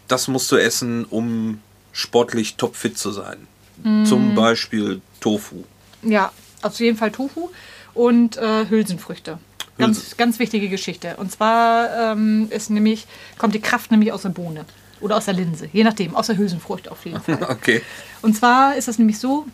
das 0.09 0.29
musst 0.29 0.53
du 0.53 0.57
essen, 0.57 1.05
um 1.05 1.61
sportlich 1.93 2.57
topfit 2.57 2.99
zu 2.99 3.11
sein? 3.11 3.47
Mm. 3.83 4.05
Zum 4.05 4.35
Beispiel 4.35 5.01
Tofu. 5.21 5.65
Ja, 6.03 6.31
auf 6.63 6.79
jeden 6.79 6.97
Fall 6.99 7.11
Tofu 7.11 7.51
und 7.95 8.37
äh, 8.37 8.69
Hülsenfrüchte. 8.69 9.39
Ganz, 9.79 9.99
Hülsen. 9.99 10.17
ganz 10.19 10.39
wichtige 10.39 10.69
Geschichte. 10.69 11.17
Und 11.17 11.33
zwar 11.33 12.13
ähm, 12.13 12.49
ist 12.51 12.71
nämlich, 12.71 13.07
kommt 13.39 13.55
die 13.55 13.61
Kraft 13.61 13.91
nämlich 13.91 14.13
aus 14.13 14.23
der 14.23 14.29
Bohne 14.31 14.65
oder 15.01 15.17
aus 15.17 15.27
der 15.27 15.35
Linse, 15.35 15.69
je 15.73 15.85
nachdem, 15.85 16.17
aus 16.17 16.27
der 16.29 16.37
Hülsenfrucht 16.37 16.89
auf 16.89 17.05
jeden 17.05 17.21
Fall. 17.21 17.39
Okay. 17.49 17.83
Und 18.23 18.37
zwar 18.37 18.77
ist 18.77 18.89
es 18.89 18.99
nämlich 18.99 19.19
so, 19.19 19.47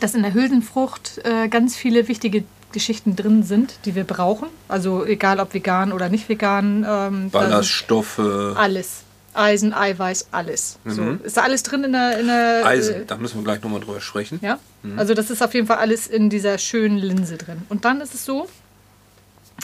dass 0.00 0.14
in 0.14 0.22
der 0.22 0.34
Hülsenfrucht 0.34 1.20
äh, 1.24 1.48
ganz 1.48 1.76
viele 1.76 2.08
wichtige 2.08 2.44
Geschichten 2.72 3.16
drin 3.16 3.42
sind, 3.42 3.78
die 3.84 3.94
wir 3.94 4.04
brauchen. 4.04 4.48
Also 4.68 5.04
egal 5.04 5.40
ob 5.40 5.54
vegan 5.54 5.92
oder 5.92 6.08
nicht 6.08 6.28
vegan. 6.28 6.84
Ähm, 6.88 7.30
Ballaststoffe, 7.30 8.18
alles. 8.18 9.02
Eisen, 9.36 9.74
Eiweiß, 9.74 10.28
alles. 10.32 10.78
So. 10.84 11.18
Ist 11.22 11.36
da 11.36 11.42
alles 11.42 11.62
drin 11.62 11.84
in 11.84 11.92
der, 11.92 12.18
in 12.18 12.26
der 12.26 12.60
äh, 12.62 12.64
Eisen. 12.64 13.06
Da 13.06 13.16
müssen 13.16 13.38
wir 13.38 13.44
gleich 13.44 13.62
nochmal 13.62 13.80
drüber 13.80 14.00
sprechen. 14.00 14.38
ja, 14.42 14.58
also 14.96 15.14
das 15.14 15.30
ist 15.30 15.42
auf 15.42 15.52
jeden 15.54 15.66
Fall 15.66 15.76
alles 15.78 16.06
in 16.06 16.30
dieser 16.30 16.58
schönen 16.58 16.96
Linse 16.96 17.36
drin. 17.36 17.62
Und 17.68 17.84
dann 17.84 18.00
ist 18.00 18.14
es 18.14 18.24
so, 18.24 18.48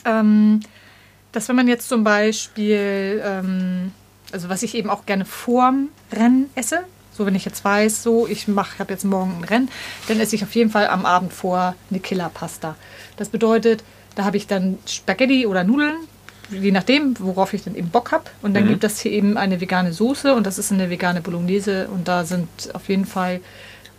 ähm, 0.05 0.61
dass 1.33 1.49
wenn 1.49 1.57
man 1.57 1.69
jetzt 1.69 1.89
zum 1.89 2.05
Beispiel, 2.05 3.23
ähm, 3.25 3.93
also 4.33 4.49
was 4.49 4.63
ich 4.63 4.75
eben 4.75 4.91
auch 4.91 5.07
gerne 5.07 5.25
vorm 5.25 5.89
Rennen 6.13 6.51
esse, 6.55 6.81
so 7.17 7.27
wenn 7.27 7.35
ich 7.35 7.45
jetzt 7.45 7.65
weiß, 7.65 8.03
so 8.03 8.27
ich 8.27 8.49
mache, 8.49 8.79
habe 8.79 8.93
jetzt 8.93 9.05
morgen 9.05 9.39
ein 9.39 9.45
Rennen, 9.45 9.69
dann 10.09 10.19
esse 10.21 10.35
ich 10.35 10.43
auf 10.43 10.55
jeden 10.55 10.71
Fall 10.71 10.87
am 10.87 11.05
Abend 11.05 11.33
vor 11.33 11.75
eine 11.91 12.01
Killerpasta. 12.01 12.77
Das 13.17 13.29
bedeutet, 13.29 13.85
da 14.15 14.25
habe 14.25 14.37
ich 14.37 14.47
dann 14.47 14.79
Spaghetti 14.87 15.47
oder 15.47 15.65
Nudeln, 15.65 15.97
je 16.51 16.71
nachdem, 16.71 17.15
worauf 17.19 17.53
ich 17.53 17.65
dann 17.65 17.75
eben 17.75 17.91
Bock 17.91 18.13
habe. 18.13 18.25
Und 18.43 18.55
dann 18.55 18.69
gibt 18.69 18.85
es 18.85 19.01
hier 19.01 19.13
eben 19.13 19.37
eine 19.37 19.61
vegane 19.61 19.93
Soße 19.93 20.35
und 20.35 20.47
das 20.47 20.59
ist 20.59 20.73
eine 20.73 20.91
vegane 20.91 21.21
Bolognese 21.21 21.89
und 21.89 22.09
da 22.09 22.25
sind 22.25 22.49
auf 22.73 22.89
jeden 22.89 23.07
Fall 23.07 23.41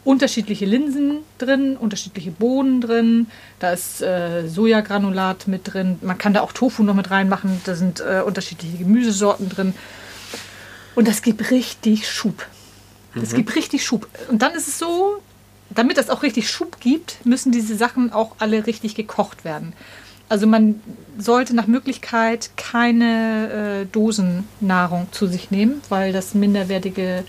unterschiedliche 0.04 0.66
Linsen 0.66 1.20
drin, 1.38 1.78
unterschiedliche 1.78 2.32
Bohnen 2.32 2.82
drin, 2.82 3.28
da 3.60 3.72
ist 3.72 4.02
äh, 4.02 4.48
Sojagranulat 4.48 5.48
mit 5.48 5.74
drin, 5.74 5.98
man 6.02 6.18
kann 6.18 6.34
da 6.34 6.42
auch 6.42 6.52
Tofu 6.52 6.84
noch 6.84 6.94
mit 6.94 7.10
reinmachen, 7.10 7.62
da 7.64 7.74
sind 7.76 8.02
äh, 8.02 8.22
unterschiedliche 8.22 8.78
Gemüsesorten 8.78 9.48
drin 9.48 9.74
und 10.96 11.08
das 11.08 11.22
gibt 11.22 11.52
richtig 11.52 12.10
Schub. 12.10 12.46
Das 13.16 13.34
gibt 13.34 13.56
richtig 13.56 13.86
Schub. 13.86 14.08
Und 14.30 14.42
dann 14.42 14.54
ist 14.54 14.68
es 14.68 14.80
so, 14.80 15.22
damit 15.70 15.98
das 15.98 16.10
auch 16.10 16.24
richtig 16.24 16.50
Schub 16.50 16.80
gibt, 16.80 17.24
müssen 17.26 17.52
diese 17.52 17.76
Sachen 17.76 18.12
auch 18.12 18.36
alle 18.40 18.66
richtig 18.66 18.96
gekocht 18.96 19.46
werden. 19.46 19.74
Also 20.30 20.48
man 20.48 20.82
sollte 21.18 21.56
nach 21.56 21.68
Möglichkeit 21.68 22.52
keine 22.58 23.82
äh, 23.82 23.86
Dosennahrung 23.86 25.08
zu 25.12 25.28
sich 25.28 25.52
nehmen, 25.52 25.82
weil 25.90 26.12
das 26.12 26.34
minderwertige 26.34 27.24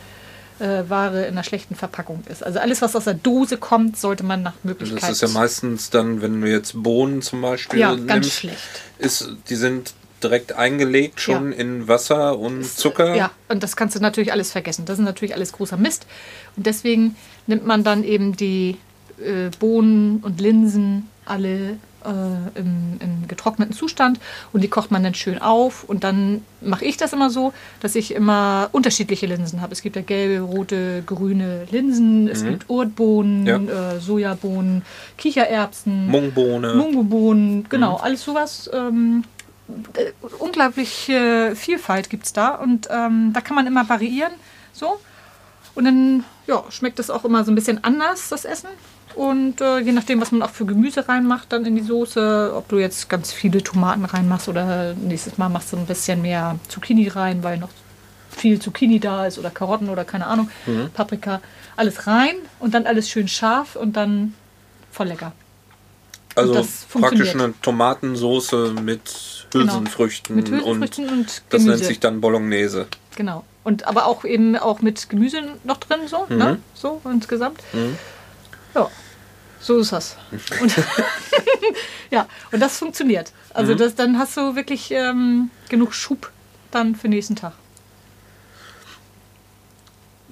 äh, 0.59 0.85
Ware 0.88 1.24
in 1.24 1.33
einer 1.33 1.44
schlechten 1.44 1.74
Verpackung 1.74 2.22
ist. 2.31 2.42
Also 2.44 2.61
alles, 2.61 2.81
was 2.81 2.96
aus 2.96 3.05
der 3.05 3.14
Dose 3.14 3.59
kommt, 3.59 3.98
sollte 3.98 4.24
man 4.24 4.42
nach 4.42 4.55
Möglichkeit. 4.62 5.03
Das 5.03 5.11
ist 5.11 5.20
ja 5.20 5.29
meistens 5.29 5.90
dann, 5.90 6.22
wenn 6.22 6.40
du 6.40 6.50
jetzt 6.50 6.83
Bohnen 6.83 7.20
zum 7.20 7.42
Beispiel 7.42 7.81
Ja, 7.81 7.94
ganz 7.94 8.09
nimmst, 8.09 8.33
schlecht. 8.33 8.59
Ist, 8.98 9.29
die 9.48 9.57
sind 9.57 9.92
direkt 10.24 10.52
eingelegt 10.54 11.20
schon 11.20 11.52
Ja. 11.52 11.58
in 11.58 11.87
Wasser 11.87 12.38
und 12.38 12.64
Zucker. 12.66 13.14
Ja, 13.14 13.30
und 13.48 13.62
das 13.62 13.76
kannst 13.76 13.94
du 13.94 14.00
natürlich 14.00 14.32
alles 14.32 14.50
vergessen. 14.50 14.84
Das 14.87 14.98
ist 14.98 15.04
natürlich 15.04 15.34
alles 15.34 15.52
großer 15.52 15.76
Mist. 15.76 16.06
Und 16.56 16.66
deswegen 16.66 17.14
nimmt 17.46 17.66
man 17.66 17.84
dann 17.84 18.02
eben 18.02 18.37
die 18.37 18.76
äh, 19.20 19.50
Bohnen 19.60 20.18
und 20.22 20.40
Linsen 20.40 21.08
alle 21.26 21.78
äh, 22.04 22.58
im, 22.58 22.98
im 23.00 23.28
getrockneten 23.28 23.74
Zustand 23.74 24.20
und 24.52 24.62
die 24.62 24.68
kocht 24.68 24.90
man 24.90 25.02
dann 25.02 25.14
schön 25.14 25.40
auf. 25.40 25.84
Und 25.84 26.04
dann 26.04 26.42
mache 26.60 26.84
ich 26.84 26.96
das 26.98 27.12
immer 27.14 27.30
so, 27.30 27.54
dass 27.80 27.94
ich 27.94 28.12
immer 28.14 28.68
unterschiedliche 28.72 29.24
Linsen 29.26 29.62
habe. 29.62 29.72
Es 29.72 29.80
gibt 29.80 29.96
ja 29.96 30.02
gelbe, 30.02 30.42
rote, 30.44 31.02
grüne 31.06 31.66
Linsen, 31.70 32.28
es 32.28 32.44
gibt 32.44 32.68
Urtbohnen, 32.68 33.40
Mhm. 33.42 33.46
Ja. 33.68 33.92
äh, 33.94 34.00
Sojabohnen, 34.00 34.82
Kichererbsen. 35.16 36.08
Mungbohne. 36.08 36.74
Mungobohnen, 36.74 37.66
genau, 37.70 37.96
alles 37.96 38.22
sowas. 38.22 38.68
Ähm, 38.74 39.24
äh, 39.94 40.12
unglaubliche 40.38 41.55
Vielfalt 41.55 42.11
gibt 42.11 42.27
es 42.27 42.33
da 42.33 42.55
und 42.55 42.88
ähm, 42.90 43.33
da 43.33 43.40
kann 43.40 43.55
man 43.55 43.66
immer 43.66 43.88
variieren. 43.88 44.33
So. 44.72 45.00
Und 45.74 45.85
dann 45.85 46.24
ja, 46.46 46.62
schmeckt 46.70 46.98
das 46.98 47.11
auch 47.11 47.24
immer 47.24 47.44
so 47.44 47.50
ein 47.50 47.55
bisschen 47.55 47.83
anders, 47.83 48.29
das 48.29 48.44
Essen. 48.44 48.68
Und 49.14 49.61
äh, 49.61 49.79
je 49.79 49.92
nachdem, 49.92 50.20
was 50.20 50.33
man 50.33 50.42
auch 50.42 50.50
für 50.50 50.66
Gemüse 50.66 51.09
reinmacht, 51.09 51.53
dann 51.53 51.64
in 51.64 51.77
die 51.77 51.83
Soße, 51.83 52.53
ob 52.55 52.68
du 52.68 52.79
jetzt 52.79 53.09
ganz 53.09 53.33
viele 53.33 53.62
Tomaten 53.62 54.05
reinmachst 54.05 54.48
oder 54.48 54.94
nächstes 54.94 55.38
Mal 55.38 55.48
machst 55.48 55.72
du 55.72 55.77
ein 55.77 55.87
bisschen 55.87 56.22
mehr 56.22 56.59
Zucchini 56.68 57.09
rein, 57.09 57.42
weil 57.42 57.59
noch 57.59 57.70
viel 58.31 58.61
Zucchini 58.61 58.98
da 58.98 59.27
ist 59.27 59.38
oder 59.38 59.50
Karotten 59.50 59.88
oder 59.88 60.05
keine 60.05 60.27
Ahnung, 60.27 60.50
Paprika, 60.94 61.40
alles 61.77 62.09
rein 62.09 62.35
und 62.59 62.74
dann 62.74 62.87
alles 62.87 63.09
schön 63.09 63.29
scharf 63.29 63.77
und 63.77 63.96
dann 63.96 64.35
voll 64.90 65.07
lecker. 65.07 65.33
Also 66.35 66.66
praktisch 66.92 67.35
eine 67.35 67.55
Tomatensoße 67.61 68.75
mit 68.83 69.35
Genau. 69.51 69.73
Hülsenfrüchten, 69.73 70.35
Mit 70.35 70.51
Hülsenfrüchten 70.51 71.09
und, 71.09 71.18
und 71.18 71.42
das 71.51 71.62
nennt 71.62 71.85
sich 71.85 72.01
dann 72.01 72.20
Bolognese. 72.20 72.88
Genau. 73.14 73.44
Und 73.62 73.87
aber 73.87 74.07
auch 74.07 74.25
eben 74.25 74.57
auch 74.57 74.83
mit 74.83 75.09
Gemüse 75.09 75.42
noch 75.62 75.77
drin, 75.77 76.01
so, 76.09 76.27
ne? 76.29 76.59
So 76.75 77.01
insgesamt. 77.05 77.61
Ja. 78.75 78.90
So 79.61 79.79
ist 79.79 79.92
das. 79.92 80.16
Und 80.61 80.75
ja, 82.11 82.27
und 82.53 82.61
das 82.61 82.79
funktioniert. 82.79 83.33
Also 83.55 83.75
das, 83.75 83.94
dann 83.94 84.18
hast 84.18 84.37
du 84.37 84.57
wirklich 84.57 84.90
ähm, 84.90 85.51
genug 85.70 85.94
Schub 85.94 86.31
dann 86.70 86.97
für 86.97 87.03
den 87.03 87.12
nächsten 87.12 87.37
Tag. 87.37 87.53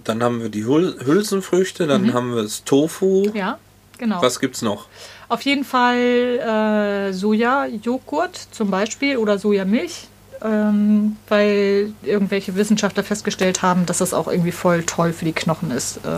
Dann 0.05 0.23
haben 0.23 0.43
wir 0.43 0.49
die 0.49 0.67
Hül 0.67 0.99
Hülsenfrüchte, 1.03 1.87
dann 1.87 2.13
haben 2.13 2.35
wir 2.35 2.43
das 2.43 2.65
Tofu. 2.65 3.29
Mhm. 3.29 3.37
Ja, 3.37 3.59
genau. 3.97 4.21
Was 4.21 4.41
gibt's 4.41 4.61
noch? 4.61 4.89
Auf 5.33 5.41
jeden 5.41 5.65
Fall 5.65 5.97
äh, 7.09 7.13
Soja-Joghurt 7.15 8.37
zum 8.51 8.71
Beispiel 8.71 9.17
oder 9.17 9.39
Sojamilch, 9.39 10.09
ähm, 10.43 11.17
weil 11.27 11.95
irgendwelche 12.03 12.55
Wissenschaftler 12.55 13.03
festgestellt 13.03 13.63
haben, 13.63 13.87
dass 13.87 13.97
das 13.97 14.13
auch 14.13 14.29
irgendwie 14.29 14.53
voll 14.53 14.83
toll 14.83 15.15
für 15.15 15.25
die 15.25 15.33
Knochen 15.33 15.71
ist. 15.71 15.97
Äh, 16.05 16.11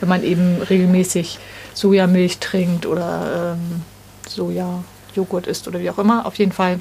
wenn 0.00 0.08
man 0.10 0.22
eben 0.24 0.60
regelmäßig 0.60 1.38
Sojamilch 1.72 2.36
trinkt 2.36 2.84
oder 2.84 3.54
ähm, 3.56 3.80
Soja-Joghurt 4.28 5.46
isst 5.46 5.66
oder 5.66 5.80
wie 5.80 5.88
auch 5.88 5.98
immer. 5.98 6.26
Auf 6.26 6.34
jeden 6.34 6.52
Fall 6.52 6.80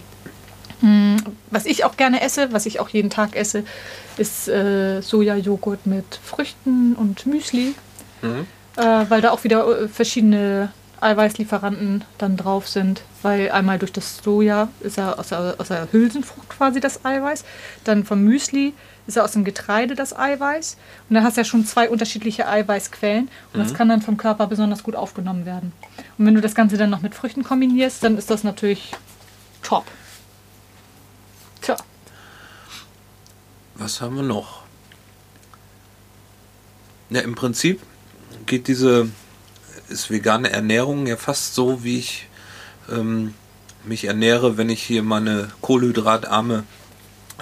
Was 1.50 1.66
ich 1.66 1.86
auch 1.86 1.96
gerne 1.96 2.24
esse, 2.24 2.52
was 2.52 2.66
ich 2.66 2.82
auch 2.82 2.90
jeden 2.90 3.10
Tag 3.10 3.38
esse, 3.38 3.64
ist 4.18 4.50
äh, 4.50 5.00
Sojajoghurt 5.00 5.86
mit 5.86 6.20
Früchten 6.22 6.94
und 6.94 7.26
Müsli. 7.26 7.74
Äh, 8.76 9.10
weil 9.10 9.22
da 9.22 9.32
auch 9.32 9.46
wieder 9.46 9.84
äh, 9.84 9.88
verschiedene 9.88 10.74
Eiweißlieferanten 11.02 12.04
dann 12.18 12.38
drauf 12.38 12.68
sind. 12.68 13.02
Weil 13.22 13.52
einmal 13.52 13.80
durch 13.80 13.92
das 13.92 14.18
Soja 14.24 14.70
ist 14.80 14.98
ja 14.98 15.14
aus 15.14 15.30
der, 15.30 15.56
aus 15.58 15.68
der 15.70 15.88
Hülsenfrucht 15.92 16.50
quasi 16.50 16.80
das 16.80 17.04
Eiweiß. 17.06 17.44
Dann 17.84 18.06
vom 18.06 18.24
Müsli 18.24 18.74
ist 19.08 19.16
ja 19.16 19.24
aus 19.24 19.32
dem 19.32 19.44
Getreide 19.44 19.96
das 19.96 20.18
Eiweiß. 20.18 20.78
Und 21.10 21.14
dann 21.14 21.24
hast 21.24 21.38
du 21.38 21.42
ja 21.42 21.46
schon 21.46 21.66
zwei 21.66 21.90
unterschiedliche 21.90 22.48
Eiweißquellen. 22.48 23.30
Und 23.54 23.60
das 23.60 23.74
kann 23.74 23.90
dann 23.90 24.02
vom 24.02 24.18
Körper 24.18 24.48
besonders 24.48 24.84
gut 24.84 24.96
aufgenommen 24.96 25.46
werden. 25.46 25.72
Und 26.18 26.26
wenn 26.26 26.36
du 26.36 26.42
das 26.42 26.56
Ganze 26.56 26.78
dann 26.78 26.90
noch 26.90 27.02
mit 27.02 27.16
Früchten 27.16 27.44
kombinierst, 27.44 28.04
dann 28.04 28.18
ist 28.18 28.30
das 28.30 28.44
natürlich 28.44 28.92
top. 29.64 29.86
Tja. 31.62 31.76
Was 33.76 34.02
haben 34.02 34.16
wir 34.16 34.24
noch? 34.24 34.64
Ja, 37.10 37.22
im 37.22 37.36
Prinzip 37.36 37.82
geht 38.46 38.68
diese 38.68 39.10
ist 39.90 40.10
vegane 40.10 40.50
Ernährung 40.50 41.08
ja 41.08 41.18
fast 41.18 41.56
so, 41.56 41.84
wie 41.84 42.00
ich 42.00 42.28
ähm, 42.92 43.34
mich 43.84 44.06
ernähre, 44.06 44.58
wenn 44.58 44.70
ich 44.70 44.84
hier 44.84 45.04
meine 45.04 45.50
kohlenhydratarme 45.62 46.64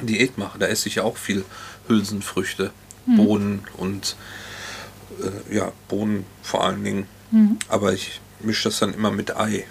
Diät 0.02 0.38
mache. 0.38 0.60
Da 0.60 0.68
esse 0.68 0.88
ich 0.88 0.96
ja 0.96 1.04
auch 1.04 1.18
viel 1.18 1.46
Hülsenfrüchte, 1.88 2.72
Bohnen 3.06 3.64
und 3.78 4.16
äh, 5.22 5.56
ja, 5.56 5.72
Bohnen 5.88 6.26
vor 6.42 6.64
allen 6.64 6.84
Dingen. 6.84 7.08
Aber 7.70 7.94
ich 7.94 8.22
mische 8.40 8.70
das 8.70 8.80
dann 8.80 8.94
immer 8.94 9.12
mit 9.12 9.36
Ei. 9.36 9.66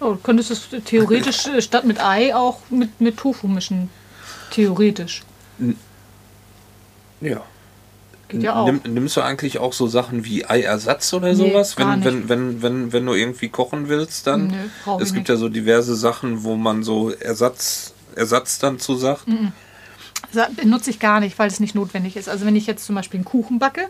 Oh, 0.00 0.14
du 0.14 0.16
könntest 0.16 0.50
es 0.50 0.68
theoretisch 0.84 1.46
äh, 1.46 1.62
statt 1.62 1.84
mit 1.84 2.00
Ei 2.00 2.34
auch 2.34 2.60
mit, 2.70 3.00
mit 3.00 3.16
Tofu 3.18 3.46
mischen. 3.46 3.90
Theoretisch. 4.50 5.22
Ja. 7.20 7.44
Geht 8.30 8.42
ja 8.44 8.54
auch. 8.56 8.66
Nimm, 8.66 8.80
nimmst 8.88 9.16
du 9.16 9.20
eigentlich 9.22 9.58
auch 9.58 9.72
so 9.72 9.86
Sachen 9.86 10.24
wie 10.24 10.44
Eiersatz 10.46 11.12
oder 11.12 11.28
Nee, 11.28 11.34
sowas, 11.34 11.76
gar 11.76 11.92
wenn, 12.00 12.04
wenn, 12.04 12.28
wenn, 12.28 12.62
wenn, 12.62 12.92
wenn 12.92 13.06
du 13.06 13.14
irgendwie 13.14 13.48
kochen 13.48 13.88
willst, 13.88 14.26
dann? 14.26 14.54
Brauch 14.84 15.00
es 15.00 15.08
gibt 15.12 15.20
nicht. 15.20 15.28
ja 15.28 15.36
so 15.36 15.48
diverse 15.48 15.94
Sachen, 15.96 16.44
wo 16.44 16.56
man 16.56 16.82
so 16.82 17.10
Ersatz, 17.10 17.92
Ersatz 18.16 18.58
dann 18.58 18.78
zu 18.78 18.96
sagt. 18.96 19.24
Sa- 20.32 20.48
Benutze 20.54 20.90
ich 20.90 20.98
gar 21.00 21.20
nicht, 21.20 21.38
weil 21.38 21.48
es 21.48 21.60
nicht 21.60 21.74
notwendig 21.74 22.16
ist. 22.16 22.28
Also 22.28 22.46
wenn 22.46 22.56
ich 22.56 22.66
jetzt 22.66 22.86
zum 22.86 22.94
Beispiel 22.94 23.18
einen 23.18 23.24
Kuchen 23.24 23.58
backe, 23.58 23.88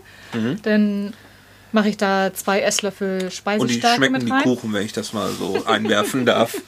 dann 0.63 1.13
mache 1.73 1.87
ich 1.89 1.97
da 1.97 2.33
zwei 2.33 2.61
Esslöffel 2.61 3.13
Und 3.23 3.29
die 3.29 3.35
Speisestärke 3.35 3.95
schmecken 3.95 4.13
mit 4.13 4.27
die 4.27 4.31
rein. 4.31 4.43
Kuchen, 4.43 4.73
wenn 4.73 4.83
ich 4.85 4.91
das 4.93 5.13
mal 5.13 5.31
so 5.31 5.63
einwerfen 5.65 6.25
darf. 6.25 6.55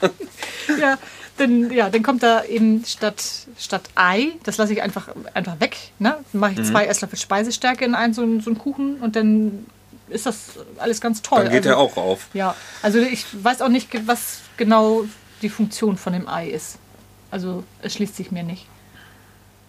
Ja, 0.80 0.96
dann, 1.36 1.70
ja, 1.72 1.90
dann 1.90 2.02
kommt 2.02 2.22
da 2.22 2.44
eben 2.44 2.84
statt, 2.86 3.22
statt 3.58 3.82
Ei, 3.94 4.32
das 4.44 4.56
lasse 4.56 4.72
ich 4.72 4.82
einfach, 4.82 5.08
einfach 5.34 5.58
weg. 5.60 5.76
Ne? 5.98 6.16
Dann 6.32 6.40
mache 6.40 6.52
ich 6.52 6.58
Mhm. 6.58 6.64
zwei 6.64 6.86
Esslöffel 6.86 7.18
Speisestärke 7.18 7.84
in 7.84 7.94
einen 7.94 8.14
so, 8.14 8.22
einen- 8.22 8.40
so 8.40 8.50
einen 8.50 8.58
Kuchen 8.58 8.96
und 8.96 9.16
dann 9.16 9.66
ist 10.08 10.26
das 10.26 10.36
alles 10.78 11.00
ganz 11.00 11.22
toll. 11.22 11.42
Dann 11.44 11.52
geht 11.52 11.66
also, 11.66 11.70
er 11.70 11.78
auch 11.78 11.96
auf. 11.96 12.26
Ja, 12.34 12.54
also 12.82 12.98
ich 13.00 13.24
weiß 13.42 13.62
auch 13.62 13.68
nicht, 13.68 13.88
was 14.06 14.40
genau 14.56 15.04
die 15.42 15.48
Funktion 15.48 15.96
von 15.96 16.12
dem 16.12 16.28
Ei 16.28 16.48
ist. 16.48 16.78
Also 17.30 17.64
es 17.82 17.94
schließt 17.94 18.14
sich 18.14 18.30
mir 18.30 18.42
nicht. 18.44 18.66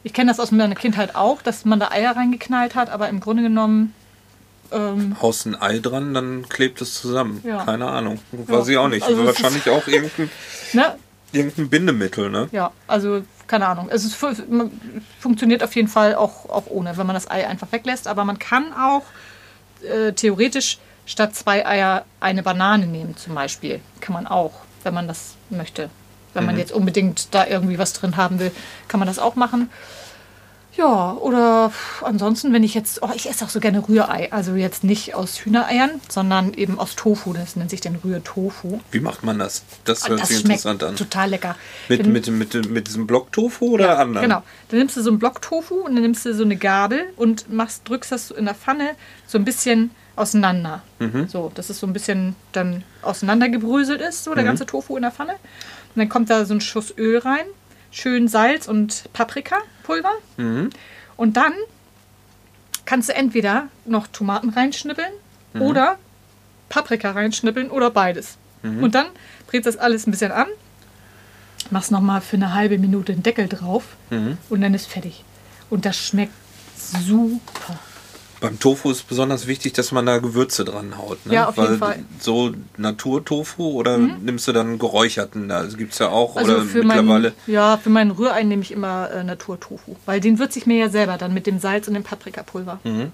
Ich 0.04 0.13
kenne 0.13 0.30
das 0.30 0.39
aus 0.39 0.51
meiner 0.51 0.75
Kindheit 0.75 1.15
auch, 1.15 1.41
dass 1.41 1.65
man 1.65 1.80
da 1.80 1.89
Eier 1.89 2.15
reingeknallt 2.15 2.75
hat, 2.75 2.89
aber 2.91 3.10
im 3.10 3.19
Grunde 3.21 3.41
genommen, 3.41 3.93
ähm, 4.71 5.15
Haust 5.21 5.47
ein 5.47 5.60
Ei 5.60 5.80
dran, 5.80 6.13
dann 6.13 6.47
klebt 6.47 6.80
es 6.82 6.93
zusammen. 6.93 7.41
Ja. 7.43 7.63
Keine 7.65 7.88
Ahnung. 7.88 8.19
Weiß 8.32 8.67
ich 8.67 8.78
auch 8.78 8.88
nicht. 8.88 9.04
Also 9.04 9.25
Wahrscheinlich 9.25 9.67
auch 9.69 9.88
irgendein, 9.88 10.30
ne? 10.73 10.95
Irgendein 11.36 11.69
Bindemittel, 11.69 12.30
ne? 12.30 12.48
Ja, 12.52 12.71
also 12.88 13.24
keine 13.48 13.67
Ahnung. 13.67 13.89
Es 13.91 14.06
ist, 14.06 14.17
funktioniert 15.19 15.63
auf 15.63 15.76
jeden 15.76 15.88
Fall 15.88 16.15
auch, 16.15 16.50
auch 16.50 16.67
ohne, 16.67 16.98
wenn 16.98 17.06
man 17.06 17.13
das 17.13 17.30
Ei 17.30 17.48
einfach 17.48 17.71
weglässt. 17.71 18.08
Aber 18.08 18.26
man 18.26 18.39
kann 18.39 18.74
auch 18.74 19.04
äh, 19.84 20.13
theoretisch 20.13 20.80
statt 21.06 21.36
zwei 21.36 21.65
Eier 21.65 22.06
eine 22.19 22.41
Banane 22.41 22.88
nehmen, 22.88 23.15
zum 23.17 23.36
Beispiel. 23.36 23.80
Kann 24.00 24.13
man 24.13 24.26
auch, 24.26 24.54
wenn 24.84 24.93
man 24.93 25.08
das 25.08 25.36
möchte. 25.50 25.89
Wenn 26.34 26.45
man 26.45 26.58
jetzt 26.58 26.74
unbedingt 26.74 27.34
da 27.34 27.48
irgendwie 27.48 27.80
was 27.80 27.93
drin 27.93 28.17
haben 28.17 28.39
will, 28.39 28.52
kann 28.89 29.00
man 29.00 29.08
das 29.08 29.19
auch 29.19 29.36
machen. 29.36 29.69
Ja, 30.77 31.13
oder 31.13 31.71
ansonsten, 32.01 32.51
wenn 32.51 32.63
ich 32.63 32.73
jetzt, 32.73 33.01
oh, 33.01 33.09
ich 33.15 33.29
esse 33.29 33.45
auch 33.45 33.49
so 33.49 33.59
gerne 33.61 33.88
Rührei. 33.88 34.31
Also 34.33 34.55
jetzt 34.55 34.83
nicht 34.83 35.15
aus 35.15 35.38
Hühnereiern, 35.39 36.01
sondern 36.09 36.53
eben 36.53 36.79
aus 36.79 36.95
Tofu. 36.95 37.31
Das 37.33 37.55
nennt 37.55 37.69
sich 37.69 37.79
den 37.79 37.95
Rührtofu. 37.95 38.79
Wie 38.91 38.99
macht 38.99 39.23
man 39.23 39.39
das? 39.39 39.63
Das 39.85 40.03
Und 40.03 40.09
hört 40.09 40.21
das 40.21 40.29
sich 40.29 40.41
interessant 40.43 40.83
an. 40.83 40.95
total 40.97 41.29
lecker. 41.29 41.55
Mit, 41.88 41.99
Wenn- 42.03 42.11
mit, 42.11 42.27
mit, 42.29 42.69
mit 42.69 42.88
diesem 42.88 43.07
Blocktofu 43.07 43.67
oder 43.73 43.99
anderen? 43.99 44.27
Genau. 44.27 44.43
Dann 44.69 44.79
nimmst 44.79 44.97
du 44.97 45.01
so 45.01 45.09
einen 45.09 45.19
Block 45.19 45.41
Tofu 45.41 45.75
und 45.75 45.93
dann 45.95 46.01
nimmst 46.01 46.25
du 46.25 46.33
so 46.33 46.43
eine 46.43 46.57
Gabel 46.57 47.05
und 47.15 47.51
machst, 47.53 47.88
drückst 47.88 48.11
das 48.11 48.27
so 48.27 48.35
in 48.35 48.43
der 48.45 48.55
Pfanne 48.55 48.91
so 49.27 49.38
ein 49.38 49.45
bisschen 49.45 49.91
auseinander. 50.17 50.81
So, 51.27 51.51
dass 51.55 51.69
es 51.69 51.79
so 51.79 51.88
ein 51.88 51.93
bisschen 51.93 52.35
dann 52.53 52.83
auseinandergebröselt 53.01 54.01
ist, 54.01 54.23
so 54.23 54.33
der 54.33 54.43
ganze 54.43 54.65
Tofu 54.65 54.95
in 54.95 55.01
der 55.03 55.11
Pfanne. 55.11 55.33
Und 55.33 55.39
dann 55.97 56.09
kommt 56.09 56.29
da 56.29 56.45
so 56.45 56.53
ein 56.53 56.61
Schuss 56.61 56.93
Öl 56.97 57.17
rein, 57.19 57.45
schön 57.91 58.27
Salz 58.27 58.67
und 58.67 59.03
Paprikapulver. 59.86 60.12
Und 61.17 61.38
dann 61.38 61.54
kannst 62.86 63.10
du 63.10 63.15
entweder 63.15 63.67
noch 63.86 64.08
Tomaten 64.08 64.50
reinschnippeln 64.50 65.12
oder 65.60 65.98
Paprika 66.69 67.12
reinschnippeln 67.12 67.69
oder 67.71 67.89
beides. 67.91 68.38
Und 68.82 68.95
dann 68.95 69.08
brätst 69.48 69.67
das 69.67 69.78
alles 69.78 70.08
ein 70.08 70.12
bisschen 70.12 70.32
an, 70.32 70.48
machst 71.69 71.91
nochmal 71.91 72.21
für 72.21 72.36
eine 72.36 72.54
halbe 72.54 72.78
Minute 72.80 73.13
den 73.13 73.21
Deckel 73.24 73.48
drauf 73.48 73.84
und 74.50 74.62
dann 74.62 74.74
ist 74.74 74.88
fertig. 74.88 75.24
Und 75.69 75.86
das 75.86 75.98
schmeckt 75.98 76.34
super. 76.78 77.80
Beim 78.41 78.60
Tofu 78.60 78.91
ist 78.91 79.08
besonders 79.08 79.48
wichtig, 79.48 79.74
dass 79.74 79.91
man 79.91 80.06
da 80.06 80.17
Gewürze 80.19 80.65
dran 80.65 80.98
haut. 80.98 81.26
Ne? 81.26 81.34
Ja, 81.34 81.48
auf 81.50 81.58
Weil 81.58 81.65
jeden 81.67 81.80
Fall. 81.80 81.98
Mhm. 82.00 82.06
So 82.19 82.54
Naturtofu 82.78 83.71
oder 83.71 83.98
nimmst 83.98 84.48
du 84.48 84.52
dann 84.52 84.78
geräucherten? 84.78 85.48
Da 85.50 85.63
gibt 85.63 85.93
es 85.93 86.00
ja 86.00 86.10
auch. 86.10 86.36
Also 86.36 86.54
oder 86.54 86.62
für 86.63 86.84
mittlerweile. 86.84 87.30
meinen, 87.30 87.34
ja, 87.48 87.78
für 87.78 87.89
meinen 87.89 88.12
Rührei 88.12 88.43
nehme 88.43 88.62
ich 88.62 88.71
immer 88.71 89.10
äh, 89.12 89.24
Naturtofu, 89.24 89.95
weil 90.06 90.19
den 90.19 90.38
würze 90.39 90.60
ich 90.60 90.65
mir 90.65 90.78
ja 90.78 90.89
selber 90.89 91.17
dann 91.17 91.34
mit 91.34 91.48
dem 91.48 91.60
Salz 91.60 91.88
und 91.88 91.93
dem 91.93 92.04
Paprikapulver. 92.04 92.80
Mhm, 92.84 93.12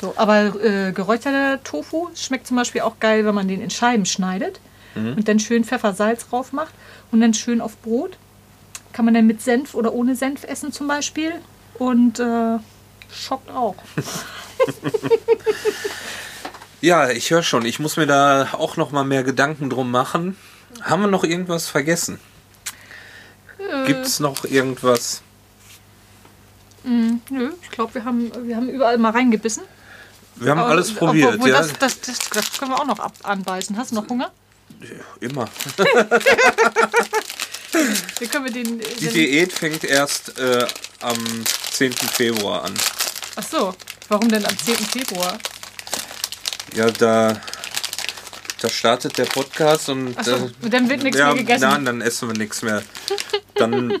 So, 0.00 0.14
aber 0.16 0.54
äh, 0.64 0.92
geräucherter 0.92 1.62
Tofu 1.62 2.08
schmeckt 2.14 2.46
zum 2.46 2.56
Beispiel 2.56 2.80
auch 2.82 2.98
geil, 3.00 3.24
wenn 3.26 3.34
man 3.34 3.48
den 3.48 3.60
in 3.60 3.70
Scheiben 3.70 4.06
schneidet 4.06 4.60
Mhm. 4.96 5.14
und 5.16 5.26
dann 5.28 5.40
schön 5.40 5.64
Pfeffer, 5.64 5.92
Salz 5.92 6.28
drauf 6.28 6.52
macht 6.52 6.72
und 7.10 7.20
dann 7.20 7.34
schön 7.34 7.60
auf 7.60 7.76
Brot. 7.78 8.16
Kann 8.92 9.04
man 9.04 9.14
dann 9.14 9.26
mit 9.26 9.42
Senf 9.42 9.74
oder 9.74 9.92
ohne 9.92 10.14
Senf 10.14 10.44
essen 10.44 10.70
zum 10.70 10.86
Beispiel 10.86 11.32
und 11.80 12.20
äh, 12.20 12.58
schockt 13.12 13.50
auch. 13.50 13.74
Ja, 16.80 17.08
ich 17.08 17.30
höre 17.30 17.42
schon. 17.42 17.64
Ich 17.64 17.78
muss 17.78 17.96
mir 17.96 18.06
da 18.06 18.50
auch 18.52 18.76
noch 18.76 18.90
mal 18.90 19.04
mehr 19.04 19.24
Gedanken 19.24 19.70
drum 19.70 19.90
machen. 19.90 20.36
Haben 20.82 21.00
wir 21.00 21.08
noch 21.08 21.24
irgendwas 21.24 21.66
vergessen? 21.66 22.20
Äh. 23.58 23.86
Gibt 23.86 24.04
es 24.04 24.20
noch 24.20 24.44
irgendwas? 24.44 25.22
Nö, 26.84 27.52
ich 27.62 27.70
glaube, 27.70 27.94
wir 27.94 28.04
haben, 28.04 28.30
wir 28.46 28.56
haben 28.56 28.68
überall 28.68 28.98
mal 28.98 29.12
reingebissen. 29.12 29.62
Wir 30.36 30.50
haben 30.50 30.58
Aber- 30.58 30.68
alles 30.72 30.94
probiert. 30.94 31.36
obwohl, 31.36 31.48
ja? 31.48 31.56
das, 31.58 31.72
das, 31.78 32.00
das, 32.02 32.18
das 32.30 32.52
können 32.58 32.72
wir 32.72 32.78
auch 32.78 32.86
noch 32.86 32.98
ab, 32.98 33.14
anbeißen. 33.22 33.78
Hast 33.78 33.92
du 33.92 33.94
noch 33.94 34.06
Hunger? 34.08 34.30
Immer. 35.20 35.48
Wie 38.18 38.26
können 38.26 38.44
wir 38.44 38.52
den. 38.52 38.78
Die 39.00 39.08
Diät 39.08 39.52
fängt 39.52 39.84
erst 39.84 40.38
äh, 40.38 40.66
am 41.00 41.16
10. 41.70 41.92
Februar 41.94 42.64
an. 42.64 42.74
ach 43.36 43.42
so, 43.42 43.74
warum 44.08 44.28
denn 44.28 44.44
am 44.44 44.56
10. 44.58 44.76
Februar? 44.76 45.38
Ja, 46.74 46.90
da, 46.90 47.40
da 48.60 48.68
startet 48.68 49.16
der 49.18 49.24
Podcast 49.26 49.88
und 49.88 50.14
Ach 50.18 50.24
so, 50.24 50.32
äh, 50.32 50.50
und 50.62 50.72
dann 50.74 50.88
wird 50.88 51.02
nichts 51.02 51.18
ja, 51.18 51.26
mehr 51.26 51.36
gegessen. 51.36 51.62
Nein, 51.68 51.84
dann 51.84 52.00
essen 52.00 52.28
wir 52.28 52.36
nichts 52.36 52.62
mehr. 52.62 52.82
Dann 53.54 54.00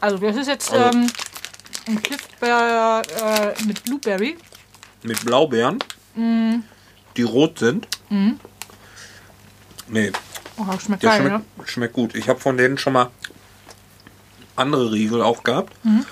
Also, 0.00 0.16
das 0.18 0.36
ist 0.36 0.46
jetzt 0.48 0.72
Also- 0.72 0.98
ähm, 0.98 1.10
ein 1.86 2.02
Cliffbeer 2.02 3.02
äh, 3.58 3.62
mit 3.64 3.82
Blueberry. 3.84 4.36
mit 5.02 5.24
Blaubeeren, 5.24 5.78
Mm. 6.14 6.60
die 7.16 7.22
rot 7.22 7.58
sind. 7.58 7.86
Nee, 9.88 10.12
Oh, 10.56 10.78
schmeckt 10.78 11.02
geil, 11.02 11.20
schmeckt, 11.20 11.58
ne? 11.58 11.64
schmeckt 11.66 11.94
gut. 11.94 12.14
Ich 12.14 12.28
habe 12.28 12.38
von 12.40 12.56
denen 12.56 12.76
schon 12.78 12.92
mal 12.92 13.10
andere 14.56 14.92
Riegel 14.92 15.22
auch 15.22 15.42
gehabt. 15.42 15.72
Mhm. 15.84 16.04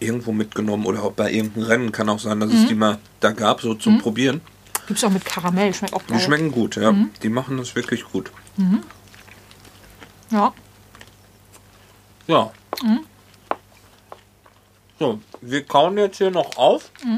Irgendwo 0.00 0.32
mitgenommen 0.32 0.86
oder 0.86 1.02
auch 1.02 1.12
bei 1.12 1.32
irgendeinem 1.32 1.66
Rennen 1.66 1.92
kann 1.92 2.08
auch 2.08 2.18
sein, 2.20 2.38
dass 2.40 2.50
Mhm. 2.52 2.56
es 2.62 2.66
die 2.68 2.74
mal 2.74 2.98
da 3.20 3.32
gab, 3.32 3.60
so 3.60 3.74
zum 3.74 4.00
Probieren. 4.00 4.40
Gibt's 4.86 5.02
auch 5.04 5.10
mit 5.10 5.24
Karamell, 5.24 5.74
schmeckt 5.74 5.92
auch 5.94 6.02
Die 6.02 6.12
geil. 6.12 6.20
schmecken 6.20 6.52
gut, 6.52 6.76
ja. 6.76 6.92
Mhm. 6.92 7.10
Die 7.22 7.28
machen 7.28 7.56
das 7.58 7.74
wirklich 7.74 8.04
gut. 8.04 8.30
Ja. 10.30 10.52
Ja. 12.26 12.52
Mhm. 12.82 13.00
So, 14.98 15.20
wir 15.40 15.64
kauen 15.64 15.96
jetzt 15.98 16.18
hier 16.18 16.30
noch 16.30 16.56
auf 16.56 16.90
Mhm. 17.04 17.16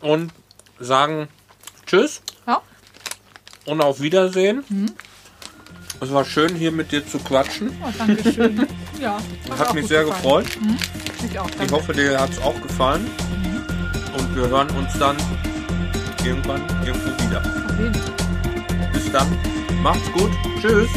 und 0.00 0.32
sagen 0.80 1.28
Tschüss 1.86 2.20
Ja. 2.46 2.60
und 3.66 3.80
auf 3.80 4.00
Wiedersehen. 4.00 4.64
Mhm. 4.68 4.86
Es 6.00 6.12
war 6.12 6.24
schön, 6.24 6.54
hier 6.56 6.72
mit 6.72 6.92
dir 6.92 7.06
zu 7.06 7.18
quatschen. 7.18 7.70
Oh, 7.82 7.88
Dankeschön. 7.96 8.66
ja, 9.00 9.18
Hat 9.56 9.72
mich 9.74 9.82
gut 9.82 9.88
sehr 9.88 10.04
gefallen. 10.04 10.44
gefreut. 10.44 11.03
Mich 11.24 11.38
auch, 11.38 11.48
Ich 11.64 11.72
hoffe, 11.72 11.94
dir 11.94 12.20
hat 12.20 12.30
es 12.30 12.38
auch 12.38 12.60
gefallen. 12.60 13.06
Und 14.18 14.36
wir 14.36 14.46
hören 14.48 14.68
uns 14.76 14.92
dann 14.98 15.16
irgendwann 16.22 16.60
irgendwo 16.84 17.10
wieder. 17.24 17.42
Bis 18.92 19.10
dann. 19.10 19.26
Macht's 19.82 20.12
gut. 20.12 20.30
Tschüss. 20.60 20.90